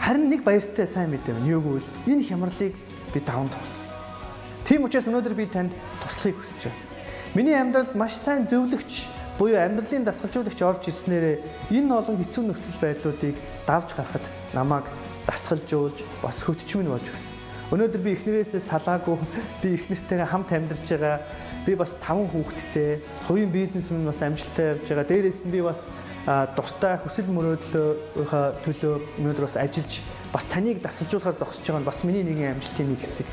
Харин 0.01 0.31
нэг 0.31 0.43
баяртай 0.45 0.87
сайн 0.87 1.11
мэдээ 1.11 1.35
байна. 1.35 1.51
Юу 1.51 1.61
гэвэл 1.61 1.89
энэ 2.07 2.25
хямралыг 2.25 2.75
би 3.15 3.21
даван 3.21 3.49
туссан. 3.49 3.95
Тийм 4.65 4.85
учраас 4.85 5.11
өнөөдөр 5.11 5.35
би 5.35 5.47
танд 5.47 5.75
туслахыг 6.03 6.39
хүсэж 6.39 6.71
байна. 6.71 6.79
Миний 7.35 7.55
амьдралд 7.55 7.95
маш 7.95 8.15
сайн 8.19 8.47
зөвлөгч 8.47 9.07
буюу 9.39 9.59
амьдралын 9.59 10.05
дасгалжуулагч 10.05 10.61
орж 10.63 10.91
ирснээр 10.91 11.41
энэ 11.71 11.95
олон 11.95 12.19
хэцүү 12.19 12.43
нөхцөл 12.45 12.79
байдлуудыг 12.83 13.37
давж 13.67 13.95
гарахад 13.95 14.27
намайг 14.53 14.87
дасгалжуулж 15.27 16.05
бас 16.23 16.43
хөтч 16.43 16.75
минь 16.75 16.91
болж 16.91 17.07
өгсөн. 17.07 17.39
Өнөөдөр 17.71 18.03
би 18.03 18.11
эхнэрээсээ 18.19 18.63
салаагүй 18.67 19.17
би 19.63 19.69
эхнэртэйгээ 19.79 20.27
хамт 20.27 20.51
амьдарч 20.51 20.87
байгаа. 20.91 21.23
Би 21.67 21.75
бас 21.77 21.97
таван 22.01 22.29
хүүхэдтэй, 22.29 23.01
хувийн 23.29 23.51
бизнес 23.53 23.91
минь 23.91 24.07
бас 24.09 24.23
амжилттай 24.23 24.75
явж 24.75 24.89
байгаа. 24.89 25.05
Дээрээс 25.05 25.45
нь 25.45 25.53
би 25.53 25.61
бас 25.61 25.89
дуртай 26.27 26.97
хүсэл 27.01 27.29
мөрөөдлийнхөө 27.33 28.45
төлөө 28.65 28.95
өнөөдөр 29.21 29.45
бас 29.45 29.57
ажиллаж 29.57 30.01
бас 30.33 30.45
таныг 30.49 30.81
дасгалжуулахаар 30.85 31.37
зогсож 31.37 31.65
байгаа 31.65 31.81
нь 31.81 31.89
бас 31.89 32.05
миний 32.05 32.25
нэгэн 32.25 32.57
амжилтын 32.57 32.89
нэг 32.93 33.01
хэсэг. 33.01 33.29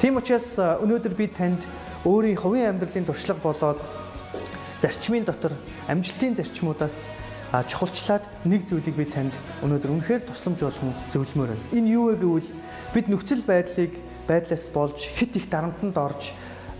Тийм 0.00 0.16
учраас 0.16 0.56
өнөөдөр 0.58 1.14
би 1.16 1.26
танд 1.28 1.60
өөрийн 2.04 2.36
хувийн 2.40 2.74
амьдралын 2.74 3.06
туршлага 3.06 3.40
болоод 3.40 3.80
зарчмын 4.80 5.24
дотор 5.24 5.52
амжилтын 5.86 6.34
зарчмуудаас 6.34 7.06
чухалчлаад 7.52 8.24
нэг 8.48 8.64
зүйлийг 8.66 8.96
би 8.96 9.06
танд 9.06 9.36
өнөөдөр 9.62 9.92
үнэхээр 9.92 10.24
тусламж 10.24 10.58
болгон 10.64 10.96
зөвлөмөр 11.12 11.52
байна. 11.52 11.68
Энэ 11.76 11.92
юу 11.94 12.10
вэ 12.10 12.16
гэвэл 12.16 12.50
бид 12.96 13.06
нөхцөл 13.12 13.44
байдлыг 13.44 13.92
байдлаас 14.26 14.66
болж 14.72 14.98
хит 14.98 15.36
их 15.36 15.46
дарамтанд 15.52 15.94
орж 16.00 16.32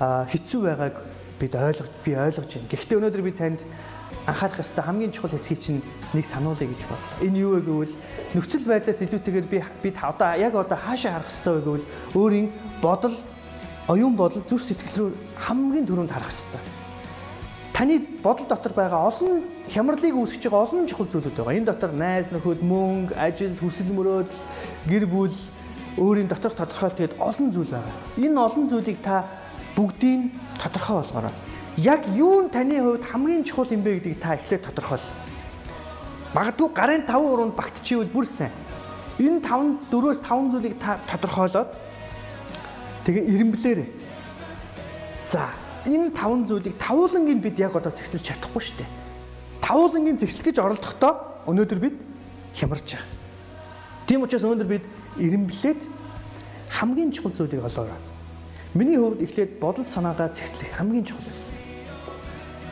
хэцүү 0.03 0.61
байгааг 0.67 0.97
бид 1.39 1.55
ойлгож 1.55 1.91
би 2.03 2.13
ойлгож 2.19 2.51
байна. 2.51 2.71
Гэхдээ 2.71 2.99
өнөөдөр 2.99 3.23
би 3.23 3.33
танд 3.39 3.61
анхаарах 4.27 4.63
ёстой 4.63 4.83
хамгийн 4.85 5.13
чухал 5.15 5.31
хэсгийг 5.31 5.61
чинь 5.63 5.83
нэг 6.15 6.27
сануулъя 6.27 6.67
гэж 6.67 6.83
бодлоо. 6.87 7.23
Энэ 7.23 7.39
юу 7.39 7.55
вэ 7.55 7.61
гэвэл 7.63 7.95
нөхцөл 8.35 8.67
байдлаас 8.67 9.03
илүүтэйгээр 9.03 9.47
би 9.47 9.59
бид 9.83 9.97
одоо 10.03 10.35
яг 10.39 10.55
одоо 10.55 10.79
хаашаа 10.79 11.19
харах 11.19 11.31
ёстой 11.31 11.55
вэ 11.59 11.63
гэвэл 11.63 11.87
өөрийн 12.15 12.49
бодол 12.83 13.15
оюун 13.89 14.15
бодол 14.17 14.43
зүрх 14.47 14.63
сэтгэл 14.63 14.99
рүү 14.99 15.11
хамгийн 15.39 15.87
түрүүнд 15.87 16.15
харах 16.15 16.31
ёстой. 16.31 16.63
Таны 17.75 17.99
бодол 18.23 18.47
дотор 18.47 18.73
байгаа 18.75 19.11
олон 19.11 19.43
хямралыг 19.71 20.15
үүсгэж 20.15 20.47
байгаа 20.47 20.67
олон 20.71 20.87
чухал 20.87 21.11
зүйлүүд 21.11 21.35
байгаа. 21.35 21.59
Энэ 21.59 21.71
дотор 21.73 21.91
найз 21.91 22.31
нөхөд, 22.31 22.63
мөнгө, 22.63 23.17
ажил, 23.17 23.57
хүсэл 23.59 23.91
мөрөөдөл, 23.91 24.43
гэр 24.87 25.07
бүл, 25.09 25.35
өөрийн 25.99 26.29
доторх 26.29 26.55
тодорхойлт 26.55 27.01
гээд 27.01 27.19
олон 27.19 27.49
зүйл 27.51 27.73
байгаа. 27.73 27.97
Энэ 28.21 28.39
олон 28.39 28.69
зүйлийг 28.69 29.01
та 29.03 29.25
бүгдийг 29.77 30.33
тодорхой 30.61 31.03
болгоорой. 31.03 31.33
Яг 31.77 32.07
юу 32.17 32.45
нь 32.45 32.51
таны 32.51 32.81
хувьд 32.81 33.05
хамгийн 33.05 33.45
чухал 33.45 33.73
юм 33.73 33.83
бэ 33.83 34.01
гэдгийг 34.01 34.21
та 34.21 34.35
эхлээд 34.37 34.69
тодорхойл. 34.69 35.01
Магадгүй 36.35 36.69
гарын 36.73 37.03
5 37.09 37.33
уруунд 37.33 37.57
багтчихвэл 37.57 38.13
бүр 38.13 38.27
сайн. 38.29 38.53
Энэ 39.19 39.41
5 39.41 39.89
4-өөс 39.89 40.21
5 40.21 40.53
зүйлийг 40.53 40.77
та 40.81 41.01
тодорхойлоод 41.09 41.69
тэгээ 43.05 43.25
ирэмблээрэй. 43.33 43.89
За, 45.29 45.49
энэ 45.89 46.13
5 46.13 46.49
зүйлийг 46.49 46.77
тавуулангийн 46.77 47.41
бид 47.41 47.59
яг 47.59 47.77
одоо 47.77 47.93
зэгцэлж 47.93 48.25
чадахгүй 48.25 48.61
шүү 48.61 48.77
дээ. 48.85 48.91
Тавуулангийн 49.65 50.21
зэгцэл 50.21 50.45
гэж 50.45 50.57
оролдохдоо 50.61 51.13
өнөөдөр 51.49 51.81
бид 51.81 51.97
хямарч 52.53 52.97
байгаа. 52.97 53.09
Тийм 54.07 54.23
учраас 54.29 54.45
өнөөдөр 54.45 54.69
бид 54.69 54.85
ирэмблээд 55.17 55.81
хамгийн 56.69 57.13
чухал 57.13 57.33
зүйлийг 57.33 57.65
олоорой. 57.65 58.12
Миний 58.75 58.97
хувьд 58.97 59.21
эхлээд 59.21 59.61
бодол 59.61 59.85
санаагаа 59.85 60.33
зэгслэх 60.33 60.73
хамгийн 60.81 61.05
чухал 61.05 61.29
байсан. 61.29 61.61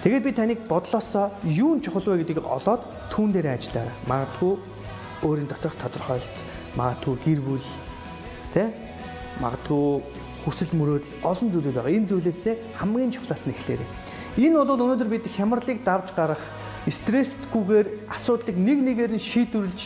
Тэгээд 0.01 0.25
би 0.25 0.33
таныг 0.33 0.61
бодлосоо 0.65 1.29
юу 1.45 1.77
нь 1.77 1.85
чухал 1.85 2.01
вэ 2.09 2.25
гэдгийг 2.25 2.41
олоод 2.41 2.89
түүн 3.13 3.37
дээр 3.37 3.53
ажиллаарай. 3.53 3.93
Магадгүй 4.09 4.57
өөрийн 5.29 5.45
доторх 5.53 5.77
тодорхойлт, 5.77 6.37
магадгүй 6.73 7.17
гэр 7.21 7.41
бүл, 7.45 7.69
тэ? 8.57 8.73
Магадгүй 9.45 10.01
хүсэл 10.49 10.73
мөрөөдөл 10.73 11.21
олон 11.21 11.49
зүйлүүд 11.53 11.77
байгаа. 11.77 11.93
Энэ 11.93 12.09
зүйлээсээ 12.09 12.55
хамгийн 12.81 13.13
чухлаас 13.13 13.45
нь 13.45 13.53
эхлээрэй. 13.53 13.89
Энэ 14.41 14.57
бол 14.57 14.81
өнөөдөр 14.81 15.09
бид 15.13 15.29
хямралыг 15.29 15.85
давж 15.85 16.17
гарах, 16.17 16.41
стресстгүйгээр 16.89 18.09
асуудлыг 18.09 18.57
нэг 18.57 18.81
нэгээр 18.89 19.13
нь 19.13 19.21
шийдвэрлэж 19.21 19.81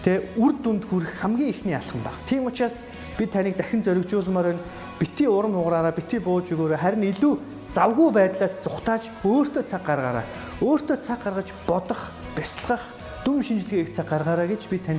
тэ 0.00 0.32
үр 0.40 0.56
дүнд 0.64 0.88
хүрэх 0.88 1.20
хамгийн 1.20 1.52
ихний 1.52 1.76
алхам 1.76 2.00
баг. 2.00 2.16
Тийм 2.24 2.48
учраас 2.48 2.88
би 3.20 3.28
таныг 3.28 3.60
дахин 3.60 3.84
зоригжуулмаар 3.84 4.56
байна. 4.56 4.64
Бити 4.98 5.26
урам 5.30 5.54
хугараараа, 5.54 5.94
бити 5.94 6.18
бууж 6.18 6.50
өгөөрэй. 6.50 6.78
Харин 6.82 7.06
илүү 7.06 7.38
завгүй 7.70 8.10
байдлаас 8.10 8.58
зүхтааж 8.66 9.06
өөртөө 9.22 9.62
цаг 9.70 9.86
гаргаараа. 9.86 10.26
Өөртөө 10.58 10.98
цаг 11.06 11.22
гаргаж 11.22 11.54
бодох, 11.70 12.10
бясалгах, 12.34 12.82
дүн 13.22 13.46
шинжилгээ 13.46 13.86
их 13.86 13.94
цаг 13.94 14.10
гаргаараа 14.10 14.50
гэж 14.50 14.66
би 14.66 14.82
танд 14.82 14.98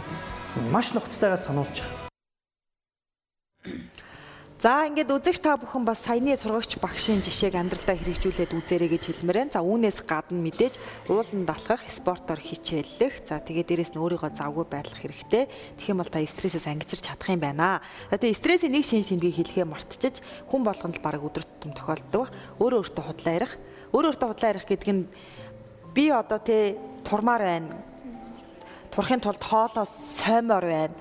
маш 0.71 0.95
нухацтайгаар 0.95 1.43
сануулж 1.43 1.83
байгаа. 1.83 2.07
За 4.59 4.83
ингээд 4.91 5.07
үзэгч 5.07 5.39
та 5.39 5.55
бүхэн 5.55 5.87
бас 5.87 6.03
саяны 6.03 6.35
сургагч 6.35 6.83
багшийн 6.83 7.23
жишээг 7.23 7.55
амьдралдаа 7.55 7.95
хэрэгжүүлээд 7.95 8.51
үзээрэй 8.59 8.91
гэж 8.91 9.03
хэлмээр 9.07 9.47
байна. 9.47 9.55
За 9.55 9.63
үүнээс 9.63 10.03
гадна 10.03 10.35
мэдээж 10.35 10.75
ууланд 11.07 11.47
алхах, 11.47 11.87
спортоор 11.87 12.43
хичээллэх, 12.43 13.23
за 13.23 13.39
тэгээд 13.39 13.71
дээрэс 13.71 13.95
нь 13.95 14.03
өөрийгөө 14.03 14.35
завгүй 14.35 14.67
байдлах 14.67 14.99
хэрэгтэй. 14.99 15.47
Тэгэх 15.79 15.91
юм 15.95 16.03
бол 16.03 16.11
та 16.11 16.19
стрессээс 16.19 16.67
ангижирч 16.67 17.07
чадах 17.07 17.31
юм 17.31 17.39
байна. 17.39 17.79
За 18.11 18.19
тэгээд 18.19 18.35
стрессийн 18.35 18.75
нэг 18.75 18.83
шин 18.83 18.99
сэмгийг 18.99 19.39
хэлэхээ 19.39 19.63
мартчихж 19.63 20.19
хүн 20.51 20.67
болгонд 20.67 20.99
л 20.99 21.05
баг 21.07 21.23
өдөр 21.23 21.47
тутам 21.47 21.71
тохиолддог. 21.79 22.27
Өөрөө 22.59 22.83
өөртөө 22.83 23.03
худлаа 23.15 23.35
ярих. 23.39 23.55
Өөрөө 23.95 24.11
өөртөө 24.11 24.27
худлаа 24.27 24.51
ярих 24.59 24.67
гэдэг 24.67 24.91
нь 24.91 25.07
би 25.95 26.11
одоо 26.11 26.39
тэ 26.43 26.75
турмаар 27.07 27.47
байна. 27.47 27.88
Турахын 28.91 29.21
тулд 29.21 29.43
хоолоос 29.43 29.91
соймоор 30.19 30.65
байна 30.65 30.95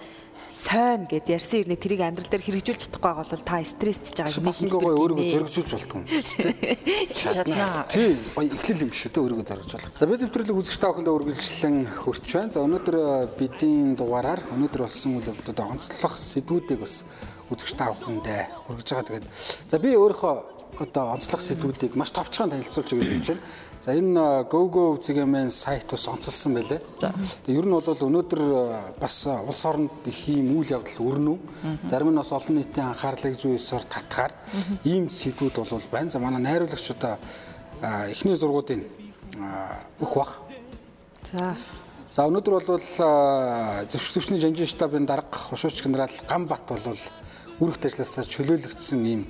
сайн 0.59 1.07
гэд 1.07 1.31
ярьсан 1.31 1.63
ирнэ 1.63 1.79
тэрийг 1.79 2.03
амьдрал 2.03 2.27
дээр 2.27 2.43
хэрэгжүүлж 2.43 2.91
чадахгүй 2.91 3.03
байгаа 3.15 3.27
бол 3.31 3.47
та 3.47 3.63
стресстэй 3.63 4.27
байгаа 4.27 4.39
юм. 4.43 4.51
Бас 4.51 4.63
ингээ 4.67 4.83
гоё 4.83 4.99
өөрийгөө 4.99 5.27
зоригжуулж 5.31 5.71
болтгоо. 5.71 6.03
Чадна. 7.15 7.87
Тий, 7.87 8.19
гоё 8.35 8.51
эхлэл 8.51 8.85
юм 8.87 8.91
шүү 8.91 9.11
дээ 9.15 9.23
өөрийгөө 9.23 9.47
зоригжуулах. 9.47 9.95
За 9.95 10.07
бид 10.11 10.23
нэвтрүүлэг 10.27 10.59
үзэгч 10.59 10.79
та 10.83 10.91
бүхэндээ 10.91 11.15
үргэлжлэн 11.15 11.77
хүрч 12.03 12.27
байна. 12.35 12.51
За 12.51 12.67
өнөөдөр 12.67 12.97
э, 12.99 13.07
бидний 13.39 13.95
дугаараар 13.95 14.41
өнөөдөр 14.51 14.83
болсон 14.83 15.23
үйл 15.23 15.31
явдлуудаа 15.31 15.67
онцлох 15.79 16.15
сэдвүүдийг 16.19 16.83
бас 16.83 17.07
үзэгч 17.55 17.73
та 17.79 17.95
бүхэндээ 17.95 18.43
хүргэж 18.67 18.89
байгаа. 18.99 19.07
Тэгээд 19.15 19.27
за 19.71 19.77
би 19.79 19.95
өөрийнхөө 19.95 20.59
одоо 20.83 21.15
онцлог 21.15 21.41
сэдвүүдийг 21.43 21.95
маш 21.95 22.11
товчхон 22.11 22.51
танилцуулж 22.51 22.91
өгөх 22.93 23.15
юм 23.15 23.23
чинь. 23.23 23.43
За 23.83 23.95
энэ 23.95 24.45
GoGo 24.51 24.99
CGM-ийн 24.99 25.51
сайт 25.51 25.87
бас 25.91 26.09
онцолсон 26.09 26.55
байлээ. 26.55 26.81
Тэгээ 27.47 27.59
ер 27.59 27.67
нь 27.67 27.75
бол 27.75 27.85
өнөөдөр 27.87 28.43
бас 28.99 29.27
улс 29.27 29.63
оронд 29.65 29.93
их 30.07 30.29
юм 30.29 30.59
үйл 30.59 30.83
явдал 30.83 31.07
өрнөв. 31.07 31.39
Зарим 31.87 32.11
нь 32.11 32.19
бас 32.19 32.33
олон 32.33 32.59
нийтийн 32.59 32.91
анхаарлыг 32.91 33.39
зүй 33.39 33.55
ёсоор 33.55 33.87
татгаар 33.87 34.33
ийм 34.85 35.09
сэдвүүд 35.09 35.63
бол 35.63 35.87
байна. 35.91 36.11
За 36.11 36.19
манай 36.19 36.43
найруулагч 36.43 36.91
одоо 36.91 37.17
эхний 38.11 38.35
зургуудын 38.35 38.83
өөх 40.03 40.15
бах. 40.15 40.39
За 41.33 41.55
За 42.09 42.25
өнөөдөр 42.25 42.55
бол 42.65 42.81
зөвшөөрөл 42.81 44.15
төвчний 44.17 44.41
жанжин 44.41 44.67
штабын 44.67 45.05
дарга 45.05 45.37
хушууч 45.37 45.83
генерал 45.85 46.09
Гамбат 46.25 46.65
бол 46.65 46.97
үүрэгт 47.61 47.85
ажилласаа 47.85 48.25
чөлөөлөгдсөн 48.25 49.05
ийм 49.05 49.27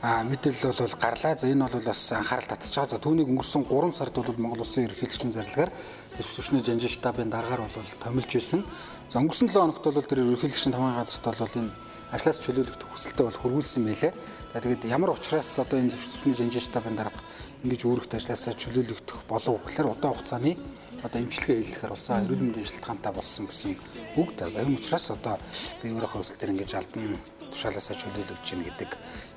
мэдээлэл 0.00 0.80
бол 0.80 0.96
гарлаа. 0.96 1.34
За 1.36 1.46
энэ 1.48 1.68
бол 1.68 1.84
бас 1.84 2.12
анхаарал 2.12 2.48
татчих 2.48 2.74
байгаа. 2.74 2.96
За 2.96 2.98
түүнийг 3.04 3.28
өнгөрсөн 3.28 3.68
3 3.68 3.92
сард 3.92 4.14
бол 4.16 4.40
Монгол 4.40 4.64
Улсын 4.64 4.88
ерөнхийлөгчийн 4.88 5.32
зарлагаар 5.32 5.70
зөвшөөрчний 6.16 6.64
жанжин 6.64 6.88
штабын 6.88 7.28
дараагаар 7.28 7.68
бол 7.68 7.90
томилж 8.00 8.32
байсан. 8.32 8.64
За 9.12 9.20
өнгөрсөн 9.20 9.52
7 9.52 9.60
хоногт 9.60 9.84
бол 9.84 10.08
тэр 10.08 10.24
ерөнхийлөгчийн 10.24 10.72
тамгын 10.72 10.96
газарт 10.96 11.36
бол 11.36 11.58
энэ 11.60 11.70
ажлаас 12.16 12.40
чөлөөлөх 12.40 12.80
хүсэлтэд 12.80 13.26
бол 13.28 13.40
хөрвүүлсэн 13.44 13.84
байлээ. 13.84 14.12
За 14.56 14.58
тэгээд 14.64 14.88
ямар 14.88 15.12
учраас 15.12 15.52
одоо 15.60 15.76
энэ 15.76 15.92
зөвшөөрчний 15.92 16.34
жанжин 16.34 16.64
штабын 16.64 16.96
дарга 16.96 17.20
ингэж 17.60 17.84
өөрөгт 17.84 18.16
ажлаасаа 18.16 18.56
чөлөөлөгдөх 18.56 19.28
болов 19.28 19.60
гэхээр 19.68 19.92
удаан 19.92 20.16
хугацааны 20.16 20.56
одоо 21.04 21.20
имчилгээ 21.20 21.60
хийлгэхээр 21.60 21.92
улсын 21.92 22.24
эрүүл 22.24 22.44
мэндийн 22.50 22.66
шалтгаантай 22.66 23.12
болсон 23.12 23.44
гэсэн 23.46 23.76
үг. 24.16 24.28
За 24.36 24.64
энэ 24.64 24.80
учраас 24.80 25.06
одоо 25.12 25.36
би 25.84 25.92
өөрийнхөө 25.92 26.20
өсөл 26.24 26.40
төр 26.40 26.52
ингэж 26.56 26.70
албан 26.74 27.20
тушаалаасаа 27.52 27.96
чөлөөлөгдөж 28.00 28.46
гин 28.48 28.64
гэдэг 28.64 28.90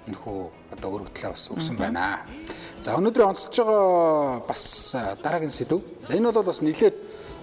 энэ 0.07 0.17
хүү 0.19 0.39
одоо 0.75 0.89
өргөдлөө 0.99 1.31
бас 1.31 1.45
өгсөн 1.53 1.77
байна. 1.79 2.23
За 2.83 2.97
өнөөдөр 2.99 3.23
онцлж 3.29 3.55
байгаа 3.63 4.43
бас 4.47 4.95
дараагийн 5.23 5.51
сэдв. 5.51 5.79
За 6.03 6.13
энэ 6.17 6.31
бол 6.31 6.43
бас 6.43 6.59
нэлээд 6.61 6.95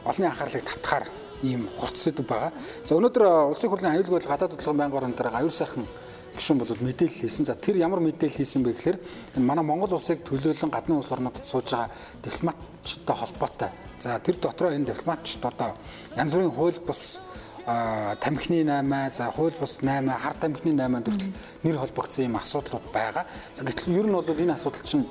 олонний 0.04 0.28
анхаарлыг 0.28 0.64
татахаар 0.64 1.06
ийм 1.42 1.68
хурц 1.68 1.96
сэдв 2.04 2.26
байгаа. 2.28 2.52
За 2.84 2.96
өнөөдөр 3.00 3.24
улсын 3.48 3.70
хурлын 3.70 3.96
аюулгүй 3.96 4.20
гадаад 4.20 4.52
хөдөлгөөний 4.52 4.80
байнгын 4.84 4.98
орон 5.00 5.14
дээр 5.16 5.32
аюул 5.32 5.54
сайхан 5.54 5.88
гишүүн 6.36 6.58
бол 6.60 6.76
мэдээлэл 6.84 7.20
хийсэн. 7.24 7.48
За 7.48 7.54
тэр 7.54 7.80
ямар 7.80 8.00
мэдээлэл 8.04 8.36
хийсэн 8.44 8.62
бэ 8.62 8.76
гэхээр 8.76 8.98
энэ 9.40 9.46
манай 9.48 9.64
Монгол 9.64 9.96
улсыг 9.96 10.20
төлөөлөн 10.24 10.70
гадны 10.70 11.00
улс 11.00 11.12
орнуудад 11.12 11.44
сууж 11.44 11.72
байгаа 11.72 11.90
дипломатчтай 12.22 13.16
холбоотой. 13.16 13.70
За 13.98 14.18
тэр 14.20 14.36
дотроо 14.36 14.72
энэ 14.72 14.92
дипломатчд 14.92 15.44
одоо 15.44 15.72
янз 16.16 16.32
бүрийн 16.34 16.52
хууль 16.52 16.80
бус 16.84 17.20
тамхины 17.64 18.64
8 18.64 19.12
за 19.14 19.30
хууль 19.30 19.54
бус 19.60 19.80
8 19.82 20.08
хар 20.08 20.34
тамхины 20.34 20.72
8 20.74 21.04
хүртэл 21.04 21.32
нэр 21.62 21.78
холбогдсон 21.78 22.24
юм 22.24 22.36
асуудлууд 22.36 22.86
байгаа. 22.92 23.24
Гэтэл 23.56 23.96
ер 23.98 24.06
нь 24.06 24.12
бол 24.12 24.24
энэ 24.24 24.54
асуудал 24.54 24.82
чинь 24.82 25.06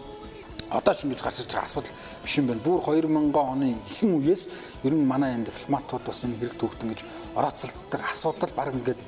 одоо 0.69 0.93
ч 0.93 1.03
ингэж 1.05 1.21
гарч 1.21 1.39
ирж 1.41 1.51
байгаа 1.53 1.65
асуудал 1.65 1.93
биш 2.23 2.37
юм 2.37 2.47
байна. 2.47 2.61
Бүр 2.61 2.81
2000 2.81 3.33
оны 3.33 3.67
ихэнх 3.85 4.15
үеэс 4.21 4.43
ер 4.83 4.93
нь 4.93 5.05
манай 5.05 5.33
энэ 5.35 5.49
дипломатууд 5.49 6.03
бас 6.05 6.23
энэ 6.25 6.37
хэрэг 6.37 6.57
төвхтөн 6.57 6.89
гэж 6.93 7.01
орооцолддог 7.35 8.01
асуудал 8.05 8.53
баг 8.55 8.73
ингээд 8.73 8.99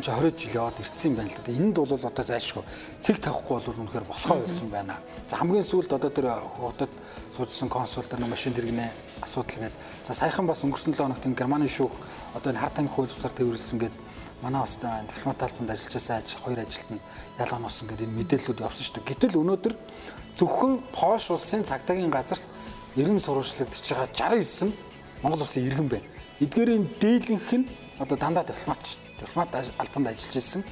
20 0.00 0.38
жил 0.38 0.54
яваад 0.56 0.80
ирсэн 0.80 1.12
юм 1.12 1.16
байна 1.16 1.28
л 1.28 1.42
да. 1.44 1.52
Энд 1.52 1.76
бол 1.76 1.92
одоо 1.92 2.24
зайлшгүй 2.24 2.64
цэг 3.00 3.20
тавихгүй 3.20 3.60
бол 3.60 3.80
үнэхээр 3.84 4.08
болохоо 4.08 4.40
байсан 4.40 4.70
байна. 4.72 4.96
За 5.28 5.36
хамгийн 5.36 5.62
сүүлд 5.62 5.92
одоо 5.92 6.08
тэр 6.10 6.32
хотод 6.56 6.88
суужсан 7.36 7.68
консултер 7.68 8.18
нэг 8.18 8.32
машин 8.32 8.56
тэргэнэ 8.56 8.88
асуудал 9.20 9.68
гээд 9.68 9.74
за 10.08 10.14
саяхан 10.14 10.46
бас 10.48 10.64
өнгөрсөн 10.64 10.96
7 10.96 11.04
хоногт 11.04 11.26
энэ 11.28 11.36
Германы 11.36 11.68
шүүх 11.68 11.92
одоо 12.32 12.52
энэ 12.52 12.60
хар 12.64 12.72
тамхи 12.72 12.88
хууль 12.88 13.12
бусаар 13.12 13.36
төвөрлсөн 13.36 13.78
гээд 13.84 13.96
манай 14.40 14.60
бас 14.64 14.80
дипломат 14.80 15.38
талбанд 15.38 15.70
ажиллаж 15.70 15.92
байсан 15.92 16.16
ажил 16.16 16.40
хоёр 16.40 16.58
ажилт 16.64 16.90
нь 16.90 17.00
ялгаа 17.38 17.60
носон 17.60 17.88
гэдэг 17.88 18.08
энэ 18.08 18.16
мэдээллүүд 18.16 18.64
явсан 18.64 18.84
шүү 18.88 18.96
дээ. 18.96 19.08
Гэтэл 19.12 19.40
өнөөдөр 19.44 19.74
зөвхөн 20.40 20.72
Польш 20.96 21.28
улсын 21.30 21.68
цагдаагийн 21.68 22.08
газарт 22.08 22.44
90 22.96 23.20
сурвалжлагдж 23.20 23.84
байгаа 23.92 24.08
69 24.40 24.72
Монгол 25.22 25.44
улсын 25.44 25.68
иргэн 25.68 25.88
байна. 25.88 26.08
Эдгээрийн 26.40 26.84
дийлэнх 26.96 27.52
нь 27.60 27.68
одоо 28.00 28.16
дандаа 28.16 28.44
дипломат 28.44 28.80
шүү. 28.82 29.01
Дипломат 29.22 29.54
албанд 29.78 30.06
ажиллаж 30.10 30.36
ирсэн 30.36 30.62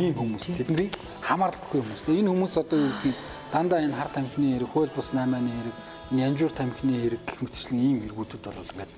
ийм 0.00 0.14
хүмүүс. 0.16 0.48
Тэдний 0.56 0.90
хамаарал 1.22 1.60
бүхий 1.60 1.84
хүмүүс. 1.84 2.02
Энэ 2.08 2.32
хүмүүс 2.32 2.54
одоо 2.58 2.78
юу 2.80 2.92
гэдгийг 2.96 3.16
дандаа 3.52 3.80
энэ 3.84 3.96
хар 3.96 4.10
тамхины 4.12 4.56
хэрэг, 4.56 4.68
хууль 4.72 4.92
бус 4.96 5.12
8-ны 5.12 5.52
хэрэг, 5.52 5.76
энэ 6.12 6.22
янжуур 6.24 6.52
тамхины 6.52 6.94
хэрэг 6.96 7.22
гэх 7.28 7.38
мэтчлэн 7.44 7.78
ийм 7.78 7.98
хэрэгүүдүүд 8.08 8.44
бол 8.48 8.64
ингээд 8.72 8.92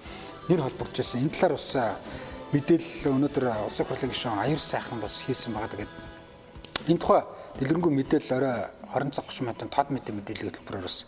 нэр 0.49 0.61
холбогдож 0.63 0.97
байсан. 1.03 1.21
Энэ 1.27 1.35
талаар 1.35 1.55
бас 1.59 1.71
мэдээлэл 2.51 3.15
өнөөдөр 3.15 3.45
улсын 3.67 3.87
хурлын 3.87 4.11
гишүүн 4.11 4.43
аюур 4.43 4.59
сайхан 4.59 4.99
бас 4.99 5.23
хийсэн 5.27 5.55
байгаа. 5.55 5.71
Тэгээд 5.75 5.93
энэ 6.91 6.99
тухай 6.99 7.23
дэлгэрэнгүй 7.59 7.93
мэдээлэл 7.95 8.37
орой 8.39 8.57
20 8.95 9.15
цаг 9.15 9.27
30 9.31 9.47
минутын 9.47 9.71
тод 9.71 9.89
мэдээ 9.95 10.15
мэдээллийн 10.19 10.51
хөтөлбөрөөр 10.51 10.87
бас 10.87 10.99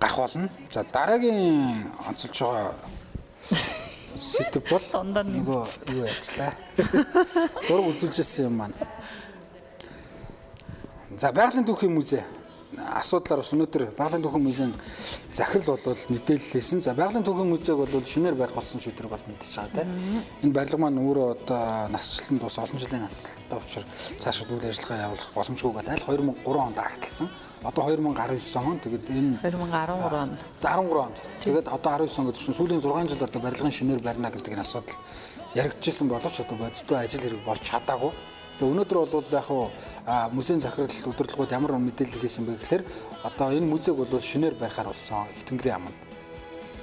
гарах 0.00 0.16
болно. 0.16 0.48
За 0.72 0.84
дараагийн 0.84 1.92
онцолж 2.08 2.36
байгаа 2.40 2.72
сэдв 4.18 4.64
бол 4.70 4.86
нөгөө 5.04 5.62
юу 5.94 6.04
яачлаа. 6.04 6.52
Зураг 7.66 7.86
үзүүлжсэн 7.92 8.48
юм 8.48 8.56
маань. 8.60 8.76
За 11.16 11.32
байгалийн 11.32 11.64
түүхийн 11.64 11.94
музей 11.94 12.24
асуудлаар 12.76 13.40
бас 13.40 13.52
өнөөдөр 13.54 13.82
байгалийн 13.96 14.24
түүхэн 14.24 14.42
музейн 14.42 14.72
захирал 15.32 15.78
бол 15.78 15.96
мэдээлэлсэн. 16.12 16.82
За 16.84 16.92
байгалийн 16.92 17.24
түүхэн 17.24 17.48
музейг 17.48 17.78
бол 17.78 18.04
шинээр 18.04 18.36
барих 18.36 18.54
болсон 18.54 18.80
шийдвэр 18.80 19.08
бол 19.08 19.24
мэдчихэж 19.28 19.56
байгаа 19.56 19.86
тийм. 19.86 20.22
Энэ 20.44 20.52
барилга 20.52 20.78
маань 20.82 21.00
өөрөө 21.00 21.28
одоо 21.36 21.88
насжилтанд 21.94 22.42
бас 22.42 22.58
олон 22.58 22.78
жилийн 22.80 23.04
насжилттай 23.06 23.58
учраас 23.58 23.86
цаашид 24.20 24.50
үйл 24.50 24.66
ажиллагаа 24.66 25.04
явуулах 25.08 25.30
боломжгүйгээд 25.34 25.88
аль 25.94 26.04
2003 26.04 26.66
онд 26.66 26.78
агталсан. 26.78 27.28
Одоо 27.62 27.84
2019 27.88 28.56
он 28.56 28.78
тэгээд 28.78 29.10
энэ 29.10 29.38
2013 29.42 30.12
онд 30.12 30.38
13 30.60 30.92
онд. 30.92 31.16
Тэгээд 31.40 31.68
одоо 31.68 31.92
19 31.96 32.18
он 32.18 32.26
гэдэг 32.26 32.42
чинь 32.42 32.54
сүүлийн 32.54 32.80
6 32.80 33.08
жил 33.08 33.24
одоо 33.24 33.40
барилгын 33.40 33.72
шинээр 33.72 34.02
барина 34.02 34.30
гэдэг 34.30 34.52
энэ 34.52 34.64
асуудал 34.64 34.96
яригдчихсэн 35.54 36.08
боловч 36.08 36.40
одоо 36.40 36.56
бодиттой 36.56 36.98
ажил 37.04 37.20
хэрэг 37.20 37.42
болж 37.46 37.62
чадаагүй. 37.64 38.12
Тэгээ 38.60 38.72
өнөөдөр 38.72 38.98
бол 39.08 39.24
яг 39.32 39.44
хуу 39.44 39.70
музейн 40.32 40.60
захирал 40.60 40.88
удирдлагууд 40.88 41.52
ямар 41.52 41.72
мэдээлэл 41.80 42.20
хийсэн 42.20 42.44
бэ 42.44 42.60
гэхээр 42.60 42.84
одоо 43.24 43.52
энэ 43.52 43.66
музейг 43.66 43.96
бол 43.96 44.20
шинээр 44.20 44.54
барихаар 44.60 44.92
болсон 44.92 45.24
их 45.36 45.44
тэнгэрийн 45.48 45.76
аманд. 45.80 45.96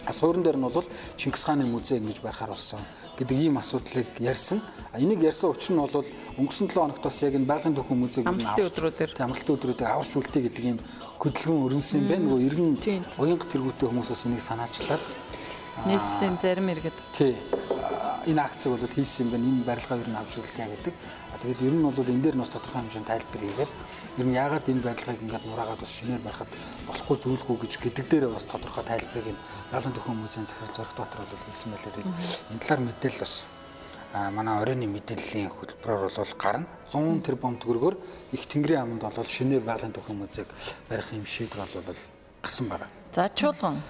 А 0.05 0.13
суурин 0.13 0.43
дээр 0.43 0.57
нь 0.57 0.65
бол 0.65 0.85
Чингис 1.17 1.45
хааны 1.45 1.65
музей 1.65 1.97
ингэж 1.97 2.19
барихаар 2.21 2.49
болсон 2.49 2.81
гэдэг 3.17 3.37
ийм 3.37 3.57
асуудлыг 3.57 4.07
ярьсан. 4.19 4.61
Энийг 4.93 5.21
ярьсан 5.21 5.49
учир 5.53 5.73
нь 5.73 5.81
бол 5.81 6.05
өнгөрсөн 6.37 6.67
7 6.69 6.77
хоногт 6.77 7.03
бас 7.03 7.17
яг 7.21 7.33
энэ 7.33 7.49
байгалийн 7.49 7.77
түүхэн 7.77 7.97
музейг 7.97 8.25
амралтын 8.29 8.69
өдрүүдээр 8.69 9.11
амралтын 9.21 9.55
өдрүүдийг 9.57 9.89
аварч 9.89 10.11
үлдээ 10.17 10.43
гэдэг 10.49 10.65
ийм 10.65 10.79
хөдөлгөөн 11.21 11.65
өрнсөн 11.65 11.97
юм 12.01 12.07
байна. 12.09 12.25
Нөгөө 12.29 12.45
иргэн 12.47 12.71
уянга 13.17 13.45
тэргүүтэй 13.49 13.87
хүмүүсээс 13.89 14.25
энийг 14.29 14.43
санаачлаад 14.45 15.03
нийслэлийн 15.89 16.37
зарим 16.37 16.67
иргэд 16.69 16.97
тий 17.17 17.33
энэ 18.29 18.41
акцыг 18.41 18.69
бол 18.73 18.85
хийсэн 18.85 19.25
юм 19.25 19.29
байна. 19.33 19.45
Энэ 19.49 19.65
барилгаа 19.65 19.97
ер 19.97 20.09
нь 20.09 20.19
авч 20.21 20.33
үлдээ 20.37 20.67
гэдэг. 20.73 20.95
Тэгээд 21.41 21.61
ер 21.67 21.73
нь 21.73 21.83
бол 21.83 22.13
энэ 22.13 22.23
дээр 22.23 22.37
нас 22.37 22.49
тодорхой 22.53 22.81
хэмжээнд 22.81 23.09
тайлбар 23.09 23.41
хийгээд 23.41 23.71
ер 24.17 24.25
нь 24.25 24.37
яагаад 24.37 24.69
энэ 24.69 24.85
барилгыг 24.85 25.21
ингээд 25.25 25.45
нураагаад 25.49 25.81
бас 25.81 25.93
шинээр 25.97 26.21
барихад 26.21 26.51
болохгүй 26.85 27.17
зүйлгүй 27.17 27.57
гэж 27.65 27.73
гэдэг 27.81 28.05
дээр 28.09 28.25
бас 28.29 28.45
тодорхой 28.45 28.85
тайлбарыг 28.85 29.33
энэ 29.33 29.41
Галан 29.73 29.93
төхөн 29.97 30.17
музейн 30.21 30.45
захирал 30.45 30.75
Зориг 30.77 30.93
Батар 30.93 31.25
бол 31.25 31.45
хэлсэн 31.49 31.73
байлээ. 31.73 32.05
Энэ 32.53 32.61
талаар 32.61 32.81
мэдээлэл 32.85 33.25
бас 33.25 33.35
а 34.13 34.29
манай 34.29 34.61
оройны 34.61 34.85
мэдээллийн 34.85 35.49
хөтөлбөрөөр 35.49 36.13
бол 36.13 36.33
гарна 36.37 36.69
100 36.85 37.25
тэрбум 37.25 37.57
төгрөгөөр 37.57 37.95
их 38.37 38.45
тэнгэрийн 38.45 38.85
аманд 38.85 39.01
бол 39.01 39.25
шинээр 39.25 39.65
байгалийн 39.65 39.97
төхөн 39.97 40.21
музейг 40.21 40.45
барих 40.85 41.09
юм 41.17 41.25
шийдвэр 41.25 41.65
бол 41.73 41.97
гарсан 42.45 42.69
байна. 42.69 42.85
За 43.09 43.25
чуулган 43.33 43.81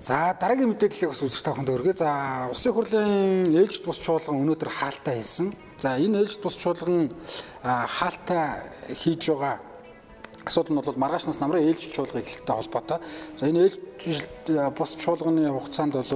За 0.00 0.36
дараагийн 0.40 0.72
мэдээллийг 0.72 1.12
бас 1.12 1.20
үзэж 1.24 1.40
тавханд 1.44 1.68
өргөе. 1.68 1.96
За 1.96 2.48
улсын 2.52 2.72
хурлын 2.72 3.48
ээлжид 3.52 3.84
бус 3.84 4.00
чуулган 4.00 4.36
өнөөдөр 4.36 4.68
хаалтаа 4.68 5.16
хийсэн. 5.16 5.48
За 5.78 5.98
энэ 5.98 6.18
ээлжид 6.22 6.42
бус 6.42 6.56
чуулган 6.56 7.12
хаалтаа 7.62 8.70
хийж 8.88 9.28
байгаа 9.28 9.60
асуудал 10.44 10.76
нь 10.76 10.80
бол 10.80 10.96
маргааш 10.96 11.26
нас 11.26 11.40
намрын 11.40 11.66
ээлжид 11.68 11.92
чуулган 11.92 12.22
эхлэлтэй 12.22 12.56
холбоотой. 12.56 12.98
За 13.36 13.48
энэ 13.48 13.68
ээлжид 13.68 14.76
бус 14.76 14.96
чуулганы 14.96 15.50
хугацаанд 15.50 15.94
бол 15.94 16.10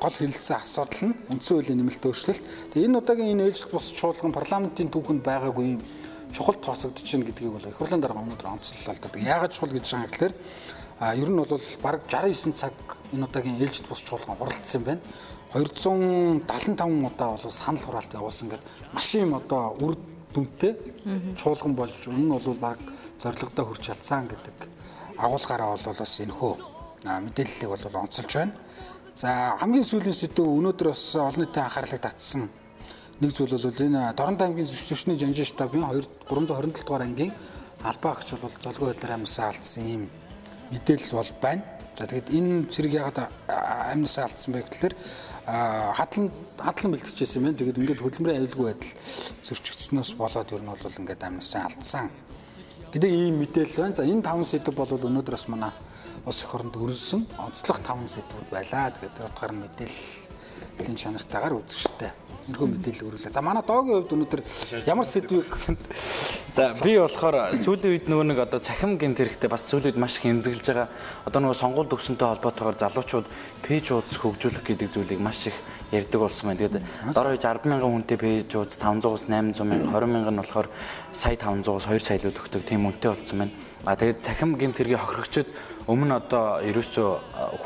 гол 0.00 0.14
хэлэлцсэн 0.16 0.56
асуудал 0.56 1.02
нь 1.08 1.16
үндсэн 1.32 1.54
хуулийн 1.56 1.78
нэмэлт 1.80 2.04
өөрчлөлт. 2.04 2.44
Тэгээ 2.74 2.86
энэ 2.88 2.98
удаагийн 2.98 3.32
энэ 3.34 3.46
ээлжид 3.48 3.70
бус 3.72 3.90
чуулган 3.92 4.32
парламентын 4.32 4.92
түүхэнд 4.92 5.22
байгаагүй 5.24 5.66
юм 5.76 5.82
чухал 6.30 6.54
тооцогдож 6.60 7.08
байна 7.10 7.26
гэдгийг 7.26 7.52
бол 7.52 7.68
их 7.68 7.76
хурлын 7.76 8.00
дарга 8.00 8.22
өнөөдөр 8.22 8.52
онцлолоо 8.54 8.94
л 8.94 9.02
да. 9.02 9.18
Яагаад 9.18 9.52
чухал 9.52 9.74
гэж 9.74 9.86
байгаа 9.90 10.10
гэхээр 10.10 10.34
А 11.00 11.16
ер 11.16 11.30
нь 11.30 11.36
бол 11.36 11.48
баг 11.80 12.02
69 12.12 12.52
цаг 12.52 12.72
энэ 13.12 13.24
удаагийн 13.24 13.56
ээлжид 13.56 13.88
бус 13.88 14.04
чуулган 14.04 14.36
хуралдсан 14.36 14.84
байна. 14.84 15.00
275 15.54 17.06
удаа 17.06 17.34
бол 17.34 17.50
санал 17.50 17.82
хураалт 17.82 18.14
явуулсан 18.14 18.48
гэр 18.50 18.60
маш 18.92 19.14
юм 19.14 19.34
одоо 19.34 19.74
үр 19.80 19.96
дүнтэй 20.34 20.76
чуулган 21.34 21.74
болж 21.74 21.94
энэ 22.06 22.18
нь 22.18 22.30
бол 22.30 22.54
баг 22.54 22.78
зорилгодоо 23.18 23.64
хүрч 23.66 23.82
чадсан 23.90 24.30
гэдэг 24.30 24.56
агуулгаараа 25.18 25.74
бол 25.74 25.98
бас 25.98 26.20
энэхүү 26.22 26.54
мэдээллийг 27.04 27.70
бол 27.70 28.00
онцолж 28.02 28.32
байна. 28.34 28.52
За 29.16 29.56
хамгийн 29.58 29.84
сүүлийн 29.84 30.14
сэдв 30.14 30.46
өнөөдөр 30.46 30.88
бас 30.94 31.16
олон 31.18 31.42
нийтийн 31.42 31.66
анхаарлыг 31.66 32.00
татсан 32.00 32.46
нэг 33.20 33.30
зүйл 33.34 33.50
бол 33.50 33.84
энэ 33.84 34.14
Дорнод 34.14 34.42
аймгийн 34.42 34.70
зөвшөөрчний 34.70 35.18
жанжин 35.18 35.44
штабын 35.44 35.82
2 35.82 36.30
327 36.30 36.86
дугаар 36.86 37.02
ангийн 37.04 37.32
албаа 37.82 38.12
агч 38.14 38.38
бол 38.38 38.54
золгүй 38.54 38.86
байдлаар 38.94 39.18
амьсаа 39.18 39.50
алдсан 39.50 39.84
юм 39.84 40.02
мэдээлэл 40.70 41.18
бол 41.18 41.32
байна. 41.42 41.79
За 42.00 42.08
тэгэд 42.08 42.32
энэ 42.32 42.64
цэрэг 42.72 42.92
ягаад 42.96 43.28
амнасаа 43.92 44.24
алдсан 44.24 44.56
бэ 44.56 44.64
гэхээр 44.64 44.94
хадлан 46.00 46.32
хадлан 46.56 46.90
бэлтгэжсэн 46.96 47.36
юм 47.36 47.44
байна. 47.44 47.60
Тэгээд 47.60 47.76
ингээд 47.76 48.00
хөдөлмөрийн 48.00 48.40
аюулгүй 48.40 48.66
байдал 48.72 48.92
зөрчигдснөөс 49.44 50.10
болоод 50.16 50.48
ер 50.48 50.64
нь 50.64 50.72
бол 50.72 50.80
ингээд 50.80 51.28
амнасаа 51.28 51.68
алдсан. 51.68 52.08
гэдэг 52.88 53.10
ийм 53.12 53.44
мэдээлэл 53.44 53.84
байна. 53.84 53.98
За 54.00 54.08
энэ 54.08 54.24
таван 54.24 54.48
сэдв 54.48 54.72
бол 54.72 54.88
өнөөдөр 54.96 55.36
бас 55.36 55.48
манай 55.52 55.72
улс 56.24 56.40
их 56.40 56.54
оронд 56.56 56.80
өрнсөн 56.80 57.20
онцлог 57.36 57.78
таван 57.84 58.08
сэдвүүд 58.08 58.48
байлаа. 58.48 58.96
Тэгээд 58.96 59.14
тэр 59.20 59.28
утгаар 59.28 59.52
мэдээллийн 59.60 60.96
чанартаагаар 60.96 61.60
үзэгчтэй 61.60 62.16
энэхүү 62.50 62.66
мэдээлэл 62.66 63.06
өргөлээ. 63.14 63.32
За 63.32 63.40
манай 63.40 63.62
доогийн 63.62 64.02
хувьд 64.02 64.14
өнөөдөр 64.18 64.42
ямар 64.90 65.06
сэдвийг 65.06 65.46
За 66.54 66.74
би 66.82 66.98
болохоор 66.98 67.54
сүүлийн 67.54 67.94
үед 67.94 68.06
нөгөө 68.10 68.26
нэг 68.26 68.38
одоо 68.42 68.58
цахим 68.58 68.98
гинт 68.98 69.22
хэрэгтэй 69.22 69.46
бас 69.46 69.70
сүүлийн 69.70 69.94
үед 69.94 70.02
маш 70.02 70.18
их 70.18 70.26
эмзэглэж 70.26 70.66
байгаа. 70.66 70.88
Одоо 71.30 71.40
нөгөө 71.46 71.58
сонгуульд 71.62 71.94
өгсөнтэй 71.94 72.26
холбоотойгоор 72.26 72.74
залуучууд 72.74 73.26
пэйж 73.62 73.86
уудс 73.94 74.18
хөгжүүлэх 74.18 74.66
гэдэг 74.66 74.88
зүйлийг 74.90 75.22
маш 75.22 75.46
их 75.46 75.54
ярьдаг 75.94 76.20
болсон 76.20 76.50
байна. 76.50 76.58
Тэгээд 76.66 77.14
дорой 77.14 77.38
60 77.38 77.70
мянган 77.70 77.94
хүнтэй 77.94 78.18
пэйж 78.18 78.50
уудс 78.58 78.82
500-аас 78.82 79.30
800 79.30 79.62
мянга 79.62 79.94
20 79.94 80.10
мянган 80.10 80.34
нь 80.34 80.42
болохоор 80.42 80.68
сая 81.14 81.38
500-аас 81.38 81.86
2 81.86 82.02
сая 82.02 82.18
л 82.18 82.34
өгдөг 82.34 82.62
тийм 82.66 82.90
үнэтэй 82.90 83.10
болсон 83.14 83.38
байна. 83.46 83.54
А 83.86 83.94
тэгээд 83.94 84.18
цахим 84.18 84.58
гинт 84.58 84.74
хэргийн 84.74 84.98
хохирогчд 84.98 85.46
өмнө 85.90 86.14
одоо 86.22 86.62
ерөөсөө 86.62 87.10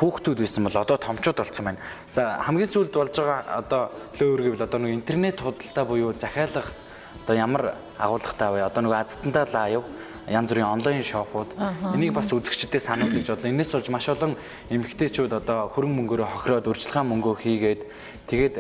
хүүхдүүд 0.01 0.39
байсан 0.41 0.65
бол 0.65 0.81
одоо 0.81 0.97
томчууд 0.97 1.37
болсон 1.37 1.65
байна. 1.69 1.81
За 2.09 2.41
хамгийн 2.41 2.73
сүүлд 2.73 2.97
болж 2.97 3.13
байгаа 3.13 3.61
одоо 3.61 3.83
лөө 4.17 4.31
үргэвэл 4.35 4.65
одоо 4.65 4.79
нэг 4.81 4.95
интернет 4.97 5.41
худалдаа 5.41 5.85
буюу 5.85 6.13
захиалах 6.17 6.73
одоо 7.25 7.37
ямар 7.37 7.75
агуулгатай 8.01 8.49
вэ? 8.49 8.65
Одоо 8.65 8.83
нөгөө 8.83 9.01
азтандаа 9.05 9.47
лайв 9.53 9.85
янз 10.29 10.49
бүрийн 10.49 10.73
онлайн 10.73 11.03
шопууд 11.05 11.53
энийг 11.93 12.17
бас 12.17 12.33
үзэгчдэд 12.33 12.81
сануулж 12.81 13.13
гэж 13.21 13.29
бодлоо. 13.29 13.53
Энээс 13.53 13.71
болж 13.77 13.89
маш 13.93 14.09
олон 14.09 14.37
эмэгтэйчүүд 14.73 15.33
одоо 15.37 15.69
хөрөнгө 15.69 15.97
мөнгөөрөө 16.01 16.29
хохироод 16.33 16.69
урьдчилгаан 16.73 17.09
мөнгөө 17.13 17.35
хийгээд 17.45 17.83
тэгээд 18.33 18.55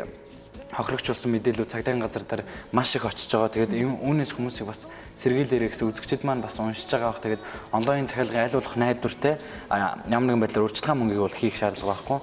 хохирогч 0.77 1.07
болсон 1.09 1.31
мэдээлэл 1.33 1.71
цагдаагийн 1.71 2.05
газар 2.05 2.25
дээр 2.29 2.43
маш 2.73 2.93
их 2.97 3.05
очиж 3.09 3.33
байгаа. 3.33 3.49
Тэгээд 3.49 3.73
үүнээс 3.81 4.33
хүмүүсийг 4.37 4.69
бас 4.69 4.85
сэргийлээрэй 5.15 5.71
гэсэн 5.71 5.89
үзэгчд 5.95 6.27
маань 6.27 6.43
бас 6.43 6.59
уншиж 6.59 6.91
байгаа 6.91 7.15
бах. 7.15 7.23
Тэгээд 7.23 7.43
онлайн 7.71 8.07
захиалгын 8.11 8.45
аль 8.45 8.57
болох 8.59 8.75
найдвартай 8.75 9.35
ямар 9.71 10.27
нэгэн 10.27 10.43
байдлаар 10.43 10.67
урьдчилгаан 10.67 10.99
мөнгийг 10.99 11.23
бол 11.23 11.39
хийх 11.39 11.55
шаардлага 11.55 11.95
байхгүй. 11.95 12.19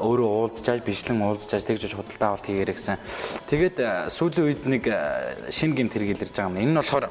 Өөрөө 0.00 0.30
уулзчааж, 0.48 0.80
бичлэн 0.80 1.20
уулзчааж 1.20 1.64
тэгж 1.68 1.92
худалдаа 1.92 2.28
авалт 2.40 2.46
хийгээрэй 2.48 2.76
гэсэн. 2.76 2.96
Тэгээд 3.52 3.76
сүүлийн 4.08 4.46
үед 4.48 4.62
нэг 4.64 4.84
шинэ 5.52 5.76
гэмт 5.76 5.92
хэрэгэлж 5.92 6.32
байгаа 6.32 6.50
юм. 6.50 6.60
Энэ 6.64 6.72
нь 6.72 6.80
болохоор 6.80 7.06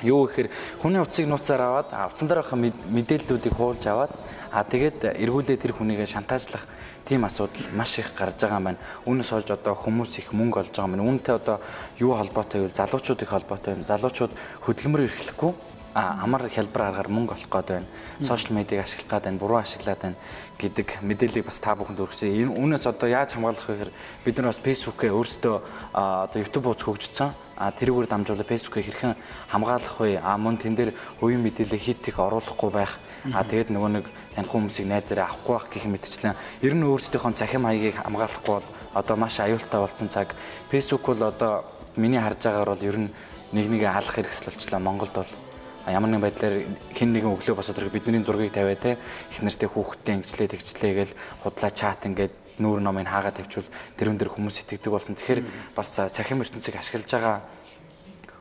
юу 0.00 0.24
гэхээр 0.24 0.48
хүний 0.80 1.00
утсыг 1.04 1.28
нууцаар 1.28 1.60
аваад 1.60 1.88
утсан 1.92 2.28
дээр 2.28 2.40
байгаа 2.40 2.56
мэд- 2.56 2.84
мэдээллүүдийг 2.88 3.52
хуулж 3.52 3.84
аваад 3.84 4.12
а 4.48 4.64
тэгээд 4.64 5.20
эргүүлээ 5.20 5.60
тэр 5.60 5.76
хүнийг 5.76 6.08
шантаажлах 6.08 6.64
тийм 7.06 7.24
асуудал 7.24 7.62
маш 7.74 7.98
их 7.98 8.12
гарч 8.16 8.40
байгаа 8.42 8.58
юм 8.58 8.64
байна. 8.64 8.78
Үүнээс 9.06 9.30
хойш 9.30 9.50
одоо 9.50 9.74
хүмүүс 9.74 10.18
их 10.18 10.32
мөнгө 10.32 10.60
олж 10.60 10.74
байгаа 10.74 10.88
юм 10.88 10.94
байна. 10.96 11.08
Үүнтэй 11.08 11.34
одоо 11.34 11.56
юу 11.98 12.12
холбоотой 12.14 12.60
вэ? 12.66 12.74
Залуучууд 12.74 13.22
их 13.22 13.30
холбоотой 13.30 13.74
байна. 13.74 13.86
Залуучууд 13.86 14.32
хөдөлмөр 14.66 15.06
эрхлэхгүй 15.08 15.52
амар 15.94 16.48
хялбар 16.48 16.90
аргаар 16.90 17.08
мөнгө 17.08 17.34
олох 17.34 17.50
гээд 17.50 17.68
байна. 17.68 17.88
Сошиал 18.20 18.54
медиаг 18.54 18.84
ашиглах 18.84 19.10
гээд 19.10 19.24
байна, 19.26 19.40
буруу 19.42 19.58
ашиглаад 19.58 20.00
байна 20.00 20.16
гэдэг 20.60 20.88
мэдээллийг 21.02 21.44
бас 21.48 21.58
та 21.58 21.74
бүхэнд 21.74 21.98
өргөсөн. 21.98 22.30
Энэ 22.30 22.54
үүнээс 22.54 22.86
одоо 22.86 23.08
яаж 23.08 23.34
хамгаалах 23.34 23.66
вэ 23.66 23.74
гэхээр 23.74 23.92
бид 24.24 24.36
нар 24.38 24.48
бас 24.52 24.60
Facebook-ээ 24.60 25.10
өөрсдөө 25.10 25.56
одоо 25.96 26.38
YouTube 26.38 26.66
хуудас 26.68 26.84
хөгжсөн. 26.84 27.30
А 27.56 27.72
тэрүүгээр 27.74 28.08
дамжуулаад 28.12 28.48
Facebook-ыг 28.48 28.84
хэрхэн 28.86 29.14
хамгаалах 29.50 29.96
вэ? 29.98 30.20
А 30.20 30.36
мөн 30.36 30.56
тэн 30.60 30.76
дээр 30.76 30.92
хувийн 31.18 31.42
мэдээлэл 31.42 31.80
хит 31.80 32.06
их 32.06 32.20
оруулахгүй 32.20 32.70
байх. 32.70 33.00
А 33.32 33.44
тэгээд 33.44 33.72
нөгөө 33.72 33.90
нэг 34.00 34.06
таних 34.36 34.52
хүмүүсийг 34.52 34.86
найзаараа 34.88 35.32
авахгүй 35.32 35.54
байх 35.58 35.68
гэх 35.68 35.84
мэтчлэн 35.90 36.36
ер 36.64 36.74
нь 36.76 36.86
өөрсдийнхөө 36.88 37.36
цахим 37.36 37.68
хаягийг 37.68 38.00
хамгаалахгүй 38.00 38.64
одоо 38.94 39.16
маш 39.16 39.40
аюултай 39.40 39.80
болсон 39.80 40.08
цаг. 40.08 40.32
Facebook 40.72 41.04
бол 41.04 41.28
одоо 41.28 41.64
миний 41.96 42.20
харж 42.20 42.48
байгаагаар 42.48 42.72
бол 42.72 42.88
ер 42.88 42.96
нь 42.96 43.12
нэг 43.52 43.66
нэгэ 43.68 43.88
алах 43.92 44.14
хэрэгсэл 44.14 44.54
болчлаа 44.54 44.80
Монголд 44.80 45.12
бол 45.12 45.32
ямар 45.88 46.10
нэгэн 46.12 46.24
байдлаар 46.26 46.54
хин 46.92 47.10
нэгэн 47.16 47.32
өглөө 47.32 47.56
босоод 47.56 47.78
ирэх 47.80 47.94
бидний 47.94 48.20
зургийг 48.20 48.52
тавиа 48.52 48.76
те 48.76 48.98
их 49.32 49.40
нэртэй 49.40 49.68
хүүхдтэй 49.70 50.20
ингэчлээ 50.20 50.48
тэгчлээ 50.52 50.92
гээл 50.92 51.14
худлаа 51.40 51.70
чат 51.72 52.04
ингээд 52.04 52.60
нүүр 52.60 52.84
номыг 52.84 53.08
хаагаад 53.08 53.40
тавьчвал 53.40 53.68
тэрүүн 53.96 54.20
дээр 54.20 54.30
хүмүүс 54.36 54.60
итгэдэг 54.68 54.92
болсон. 54.92 55.16
Тэгэхээр 55.16 55.40
бас 55.72 55.88
цахим 55.96 56.44
ертөнцийг 56.44 56.76
ашиглаж 56.76 57.08
байгаа 57.08 57.36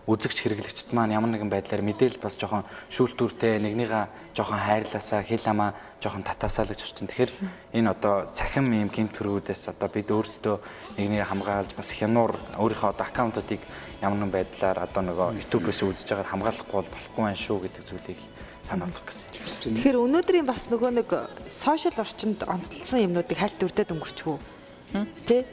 үзэгч 0.09 0.37
хэрэглэгчд 0.41 0.89
маань 0.97 1.13
ямар 1.13 1.29
нэгэн 1.29 1.53
байдлаар 1.53 1.85
мэдээлэл 1.85 2.17
бас 2.17 2.35
жоохон 2.41 2.65
шүүлтүүртэй 2.89 3.61
нэгнийгээ 3.61 4.33
жоохон 4.33 4.57
хайрлаасаа 4.57 5.21
хил 5.21 5.45
хамаа 5.45 5.77
жоохон 6.01 6.25
татаасаа 6.25 6.65
л 6.65 6.73
гэж 6.73 6.81
бодсон. 6.81 7.07
Тэгэхээр 7.07 7.31
энэ 7.77 7.91
одоо 7.93 8.25
цахим 8.33 8.73
юм 8.73 8.89
гинт 8.89 9.13
төрүүдээс 9.13 9.69
одоо 9.69 9.87
бид 9.93 10.09
өөрсдөө 10.09 10.55
нэгнийг 10.97 11.29
хамгаалж 11.29 11.77
бас 11.77 11.93
хянуур 11.93 12.33
өөрийнхөө 12.57 12.89
одоо 12.89 13.05
аккаунтуудыг 13.05 13.61
ямар 14.01 14.17
нэгэн 14.19 14.31
байдлаар 14.31 14.77
одоо 14.87 15.03
нөгөө 15.03 15.27
YouTube-ээс 15.43 15.83
үзэж 15.83 16.07
байгаа 16.15 16.31
хамгаалахгүй 16.31 16.75
бол 16.79 16.87
болохгүй 16.87 17.23
байх 17.27 17.39
шүү 17.39 17.57
гэдэг 17.67 17.83
зүйлийг 17.83 18.19
санаалгах 18.63 19.05
гэсэн. 19.07 19.27
Тэгэхээр 19.63 19.97
өнөөдрийн 19.99 20.47
бас 20.47 20.67
нөгөө 20.71 20.91
нэг 21.03 21.09
сошиал 21.47 21.97
орчинд 21.99 22.43
онцлсан 22.47 23.03
юмнуудыг 23.07 23.37
хальт 23.39 23.59
үрдээд 23.59 23.91
өнгөрчихвөө. 23.95 24.37
Тэ? 25.27 25.43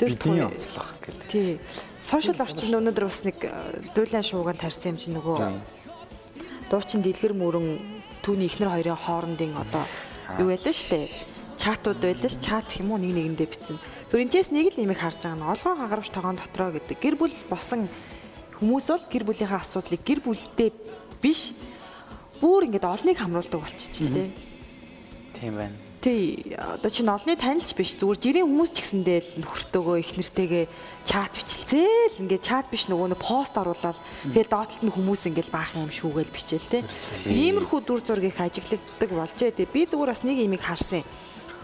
Бидний 0.00 0.42
онцлох 0.46 0.94
гэдэг. 0.98 1.26
Тий. 1.30 1.58
Сошиал 2.00 2.40
орчинд 2.40 2.74
өнөөдөр 2.74 3.06
бас 3.06 3.20
нэг 3.26 3.38
э, 3.44 3.52
дуйлан 3.94 4.24
шуугаан 4.24 4.58
тарьсан 4.58 4.94
юм 4.94 4.98
чинь 4.98 5.14
нөгөө 5.18 5.38
дуучин 6.70 7.02
дэлгэр 7.02 7.34
мөрөн 7.34 7.78
түүний 8.22 8.48
ихнэр 8.48 8.72
хоёрын 8.72 8.96
хоорондын 8.96 9.52
одоо 9.58 9.84
юу 10.38 10.48
байлаа 10.54 10.72
штэ. 10.72 11.06
Чатууд 11.60 12.00
байлаа 12.00 12.30
ш. 12.30 12.38
Чат 12.40 12.72
уу 12.80 12.96
нэг 12.96 13.12
нэгэндээ 13.12 13.48
бичсэн. 13.50 13.78
Зүгээр 14.10 14.26
энэс 14.26 14.50
нэг 14.50 14.74
л 14.74 14.82
имийг 14.82 14.98
харж 14.98 15.22
байгаа 15.22 15.38
нь 15.38 15.46
олгон 15.54 15.78
хагаравч 15.78 16.10
тогоон 16.10 16.34
дотроо 16.34 16.74
гэдэг. 16.74 16.98
Гэр 16.98 17.14
бүл 17.14 17.30
босон 17.46 17.86
хүмүүс 18.58 18.90
бол 18.90 19.06
гэр 19.06 19.22
бүлийнхээ 19.22 19.62
асуудлыг 19.62 20.02
гэр 20.02 20.20
бүлдээ 20.26 20.70
биш 21.22 21.54
бүр 22.42 22.66
ингээд 22.66 22.90
олныг 22.90 23.22
хамруулдаг 23.22 23.62
болчихчихлээ. 23.62 24.34
Тийм 25.38 25.54
байна. 25.54 25.78
Тий, 26.02 26.56
одоо 26.58 26.90
чинь 26.90 27.06
олны 27.06 27.38
танилч 27.38 27.70
биш 27.78 27.94
зүгээр 28.02 28.18
жирийн 28.18 28.48
хүмүүс 28.50 28.72
ч 28.74 28.82
гэсэндээ 28.82 29.18
л 29.20 29.46
нөхөртөөгөө 29.46 29.96
их 30.02 30.12
нэртэйгээ 30.18 30.64
чат 31.04 31.30
бичилцээл 31.36 32.24
ингээд 32.24 32.42
чат 32.42 32.66
биш 32.66 32.88
нөгөө 32.88 33.14
нэг 33.14 33.20
пост 33.20 33.54
оруулаад 33.54 34.00
тэгэл 34.32 34.48
доотлолт 34.48 34.80
нь 34.80 34.96
хүмүүс 34.96 35.28
ингээд 35.28 35.52
баах 35.52 35.76
юм 35.76 35.92
шүүгээл 35.92 36.34
бичээл 36.34 36.72
те. 36.72 36.82
Иймэрхүү 37.28 37.80
дүр 37.84 38.00
зургийг 38.00 38.34
ажиглагддаг 38.40 39.10
болжээ 39.12 39.52
те. 39.52 39.68
Би 39.68 39.84
зүгээр 39.84 40.08
бас 40.08 40.24
нэг 40.24 40.40
имийг 40.40 40.64
харсан. 40.64 41.04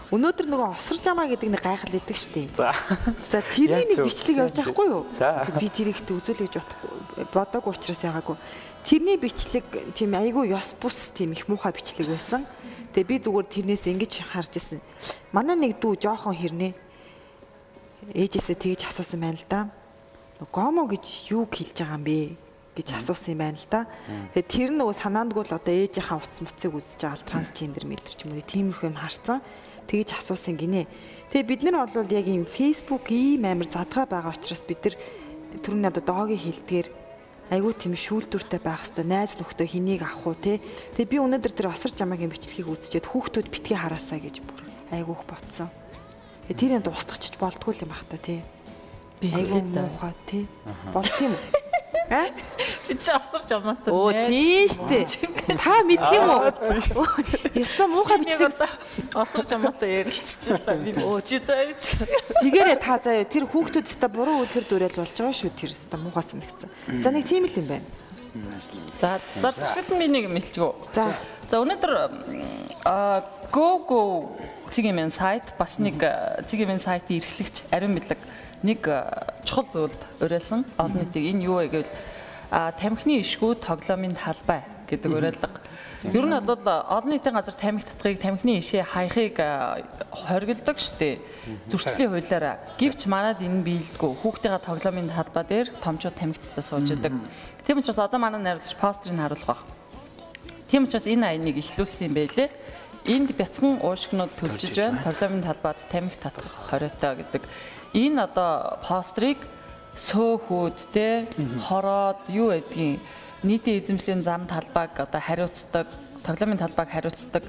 Өнөөдөр 0.07 0.47
нөгөө 0.47 0.67
осорж 0.71 1.03
амаа 1.11 1.27
гэдэг 1.27 1.51
нэг 1.51 1.63
гайхал 1.67 1.91
идэг 1.99 2.15
штеп. 2.15 2.55
За. 2.55 2.71
За 3.19 3.43
тэрний 3.43 3.91
нэг 3.91 4.07
бичлэг 4.07 4.39
явж 4.39 4.55
байхгүй 4.63 4.87
юу? 4.87 5.03
Би 5.59 5.67
тэрийг 5.67 5.99
үзүүлэх 5.99 6.47
гэж 6.47 6.55
бодоогүй 7.35 7.75
учраас 7.75 8.07
яагаагүй. 8.07 8.39
Тэрний 8.87 9.19
бичлэг 9.19 9.67
тийм 9.91 10.15
айгүй 10.15 10.55
ёс 10.55 10.71
бус 10.79 11.11
тийм 11.11 11.35
их 11.35 11.51
муухай 11.51 11.75
бичлэг 11.75 12.07
байсан. 12.07 12.47
Тэгээ 12.95 13.03
би 13.03 13.15
зүгээр 13.19 13.47
тэрнээс 13.51 13.83
ингэж 13.91 14.13
харж 14.31 14.55
исэн. 14.55 14.79
Манай 15.35 15.59
нэг 15.59 15.75
дүү 15.75 15.99
жоохон 15.99 16.39
хэрнээ. 16.39 16.71
Ээжээсээ 18.15 18.55
тэгж 18.63 18.87
асуусан 18.87 19.19
байна 19.19 19.35
л 19.35 19.43
да. 19.51 19.67
Гомо 20.55 20.87
гэж 20.87 21.35
юу 21.35 21.43
хэлж 21.51 21.83
байгаа 21.83 21.99
юм 21.99 22.07
бэ? 22.07 22.47
гэж 22.79 22.87
асуусан 22.95 23.35
юм 23.35 23.41
байна 23.43 23.59
л 23.59 23.67
да. 23.67 23.81
Тэгээ 24.37 24.47
тэр 24.47 24.69
нөгөө 24.71 24.95
санаандгүй 25.03 25.43
л 25.49 25.57
одоо 25.57 25.73
ээжийнхаа 25.73 26.21
утас 26.21 26.39
муцыг 26.39 26.71
үзэж 26.77 26.99
байгаа 27.03 27.25
трансгендер 27.25 27.83
мэдэр 27.89 28.13
ч 28.13 28.23
юм 28.23 28.37
уу 28.37 28.45
тиймэрхүү 28.45 28.87
юм 28.87 29.01
харцсан. 29.01 29.41
Тэгж 29.87 30.19
асуусан 30.19 30.59
гинэ. 30.59 30.85
Тэгээ 31.31 31.47
бид 31.47 31.61
нар 31.63 31.87
бол 31.87 32.11
яг 32.11 32.27
ийм 32.27 32.43
Facebook 32.43 33.11
ийм 33.11 33.47
амар 33.47 33.67
задгаа 33.71 34.05
байгаа 34.07 34.35
учраас 34.35 34.63
бид 34.67 34.83
нар 34.83 34.95
түрүүний 35.63 35.89
одоо 35.91 36.03
доогийн 36.03 36.43
хилдгээр 36.43 36.87
айгүй 37.51 37.73
тийм 37.79 37.95
шүүлтүртэй 37.95 38.59
байх 38.59 38.83
хэвээр 38.83 39.07
найз 39.07 39.39
нөхдөө 39.39 39.67
хэнийг 39.67 40.03
авах 40.03 40.27
уу 40.27 40.35
те. 40.35 40.59
Тэгээ 40.99 41.11
би 41.11 41.17
өнөөдөр 41.23 41.53
тэр 41.55 41.71
осор 41.71 41.91
жамаагийн 41.95 42.31
бичлэгийг 42.31 42.67
үзчихэд 42.67 43.07
хүүхдүүд 43.07 43.47
битгий 43.47 43.79
хараасаа 43.79 44.19
гэж 44.19 44.43
бүр 44.43 44.61
айгүйх 44.91 45.23
ботсон. 45.23 45.71
Тэр 46.51 46.79
юм 46.79 46.83
дуустахчиж 46.83 47.39
болтгүй 47.39 47.79
юм 47.79 47.91
бах 47.91 48.03
та 48.11 48.19
те. 48.19 48.43
Би 49.23 49.31
Айгүй 49.31 49.63
муухай 49.63 50.13
те. 50.27 50.43
Болт 50.91 51.15
юм? 51.23 51.31
Аа? 52.11 52.27
Би 52.87 52.95
чи 52.95 53.11
асарч 53.11 53.51
амнаатай. 53.51 53.91
Оо 53.93 54.11
тийш 54.11 54.79
те. 54.87 55.03
Та 55.59 55.83
мэдх 55.83 56.07
юм 56.15 56.29
уу? 56.31 56.47
Яста 57.53 57.87
муухай 57.87 58.17
бичлэг 58.23 58.55
асарч 59.13 59.51
амнаатай 59.51 60.03
ярилцчихлаа. 60.03 60.75
Би 60.79 60.95
чи 61.27 61.39
заяач. 61.43 61.83
Тэгээрээ 62.39 62.79
та 62.79 62.95
заяа 63.03 63.27
тэр 63.27 63.45
хүүхдүүд 63.51 63.91
өста 63.91 64.07
буруу 64.07 64.47
үлгэр 64.47 64.65
дүүрэл 64.71 64.99
болж 65.03 65.11
байгаа 65.11 65.35
шүү 65.35 65.51
тэр 65.51 65.75
өста 65.75 65.99
муухай 65.99 66.23
санагдсан. 66.23 66.69
За 67.03 67.11
нэг 67.11 67.27
тийм 67.27 67.43
л 67.43 67.59
юм 67.59 67.67
байна. 67.67 67.87
За 69.01 69.19
за 69.41 69.51
тэгвэл 69.51 69.99
би 69.99 70.07
нэг 70.07 70.25
хэлчихв. 70.31 70.75
За. 70.95 71.11
За 71.47 71.59
өнөөдөр 71.63 71.91
а 72.87 73.23
go 73.51 73.83
go 73.83 74.01
цэгийн 74.71 75.11
сайт 75.11 75.43
бас 75.59 75.79
нэг 75.79 75.99
цэгийн 76.47 76.79
сайтын 76.79 77.19
эрхлэгч 77.19 77.67
ариун 77.71 77.95
мэдлэг 77.95 78.19
нэг 78.63 78.83
чухал 79.45 79.67
зүйлд 79.71 80.01
уриалсан 80.19 80.65
олон 80.77 81.03
нийтийг 81.03 81.35
энэ 81.35 81.43
юу 81.45 81.61
вэ 81.61 81.67
гэвэл 81.71 81.91
тамхины 82.51 83.19
ишгүү 83.21 83.59
тоглоомын 83.63 84.15
талбай 84.15 84.63
гэдэг 84.87 85.11
уриалга. 85.11 85.49
Ер 86.03 86.25
нь 86.25 86.39
бол 86.45 86.61
олон 86.63 87.09
нийтийн 87.11 87.35
газар 87.35 87.55
тамхи 87.57 87.83
татхыг 87.83 88.21
тамхины 88.21 88.61
ишээ 88.61 88.83
хаяхыг 88.85 89.41
хоригддаг 90.13 90.77
штеп. 90.79 91.19
Зөрчлийн 91.67 92.13
хуулиараа 92.13 92.59
гівч 92.77 93.07
манад 93.09 93.41
энэ 93.41 93.65
биелдэггүй 93.65 94.11
хүүхдийн 94.21 94.61
тоглоомын 94.61 95.09
талбай 95.09 95.43
дээр 95.43 95.67
томчууд 95.83 96.15
тамхиттай 96.15 96.63
сууж 96.63 96.91
идэг. 96.93 97.13
Тийм 97.65 97.77
учраас 97.81 97.99
одоо 97.99 98.19
манай 98.19 98.39
найруулагч 98.39 98.77
постерыг 98.77 99.19
харуулах 99.19 99.47
баг. 99.47 99.59
Тийм 100.69 100.85
учраас 100.85 101.07
энэ 101.07 101.27
аяныг 101.35 101.57
ихлүүлсэн 101.59 102.07
юм 102.07 102.13
байлээ. 102.13 102.49
Энд 103.07 103.31
бяцхан 103.35 103.81
уушгинууд 103.81 104.31
төлжиж 104.37 104.75
байна. 104.77 105.03
Тоглоомын 105.03 105.43
талбайд 105.43 105.79
тамхи 105.91 106.17
татах 106.21 106.45
хориотой 106.69 107.15
гэдэг. 107.23 107.43
Энэ 107.97 108.23
одоо 108.27 108.79
пострыг 108.85 109.39
сөөхүүд 109.97 110.77
те 110.93 111.25
хороод 111.65 112.21
юу 112.29 112.53
гэдгийг 112.53 113.01
нийтийн 113.43 113.77
эзэмшлийн 113.81 114.21
зам 114.23 114.45
талбайг 114.45 114.93
одоо 114.97 115.21
хариуцдаг, 115.21 115.87
тоглоомын 116.25 116.57
талбайг 116.57 116.89
хариуцдаг 116.89 117.43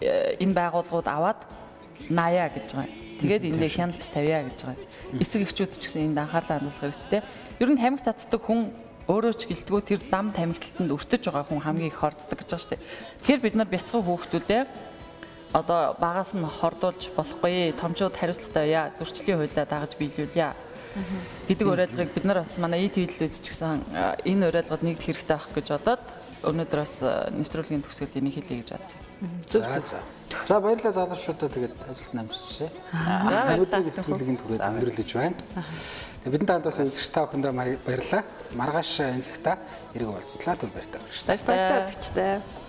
э, 0.00 0.36
энэ 0.40 0.52
байгууллагууд 0.52 1.08
аваад 1.08 1.40
наяа 2.08 2.48
гэж 2.52 2.68
байгаа. 2.76 2.92
Тэгээд 3.20 3.44
эндээ 3.56 3.70
хяналт 3.72 4.02
тавья 4.12 4.44
гэж 4.44 4.58
байгаа. 4.64 4.84
Эцэг 5.20 5.40
эхчүүд 5.48 5.72
ч 5.76 5.84
гэсэн 5.88 6.12
энд 6.12 6.18
анхаарлаа 6.20 6.60
хандуулах 6.60 6.80
хэрэгтэй. 6.80 7.22
Ер 7.60 7.68
нь 7.72 7.80
тамхи 7.80 8.04
татдаг 8.04 8.40
хүн 8.44 8.72
өөрөө 9.08 9.34
ч 9.36 9.42
гэлтгүү 9.48 9.80
тэр 9.84 10.00
дам 10.08 10.32
тамхиталтанд 10.32 10.92
өртөж 10.92 11.22
байгаа 11.28 11.44
хүн 11.44 11.60
хамгийн 11.60 11.92
их 11.92 12.00
хорддог 12.00 12.36
гэж 12.40 12.48
байгаа 12.48 12.60
шүү 12.64 12.72
дээ. 12.72 12.84
Тэгэхээр 13.24 13.44
бид 13.44 13.54
нар 13.56 13.68
бяцхан 13.68 14.02
хүүхдүүдээ 14.04 14.62
одоо 15.54 15.80
багаас 16.00 16.32
нь 16.34 16.42
хордуулж 16.42 17.12
болохгүй 17.14 17.76
томчууд 17.78 18.16
хариуцлагатай 18.16 18.64
байя 18.64 18.90
зөрчлийн 18.96 19.38
хуулиа 19.38 19.64
дагаж 19.68 19.92
биелүүлье 20.00 20.50
гэдэг 21.48 21.66
уриалгыг 21.66 22.10
бид 22.14 22.24
нар 22.24 22.42
бас 22.42 22.58
манай 22.58 22.86
ИТВ-д 22.86 23.26
үзчихсэн 23.26 23.82
энэ 24.24 24.48
уриалгад 24.48 24.82
нэгдэх 24.82 25.06
хэрэгтэй 25.10 25.36
байх 25.36 25.48
гэж 25.54 25.66
бодоод 25.74 26.02
өнөөдөр 26.44 26.80
бас 26.80 26.94
нэвтрүүлгийн 27.34 27.82
төгсгөлд 27.84 28.20
энийг 28.20 28.36
хэлье 28.36 28.60
гэж 28.60 28.70
бодсон. 28.76 29.00
За 29.48 29.60
за. 29.80 29.98
За 30.46 30.60
баярлалаа 30.60 30.92
залуучуудаа 30.92 31.48
тэгээд 31.48 31.74
ажилд 31.88 32.14
намжчихсан. 32.14 32.68
Өнөөдрийн 32.92 33.86
нэвтрүүлгийн 33.88 34.38
түрээд 34.42 34.60
өндөрлөж 34.60 35.10
байна. 35.14 35.36
Бидэнд 36.24 36.50
хамт 36.50 36.68
бас 36.68 36.78
үзэгч 36.84 37.08
та 37.14 37.24
бүхэндээ 37.24 37.52
баярлалаа. 37.86 38.22
Маргааш 38.52 38.92
энэ 39.08 39.24
цагта 39.24 39.56
эрг 39.96 40.08
уулзлаа. 40.10 40.56
Түл 40.58 40.74
баярлалаа 40.74 41.00
үзэгч. 41.00 41.24
Баярлалаа. 41.24 41.88
Баярлалаа. 41.88 42.63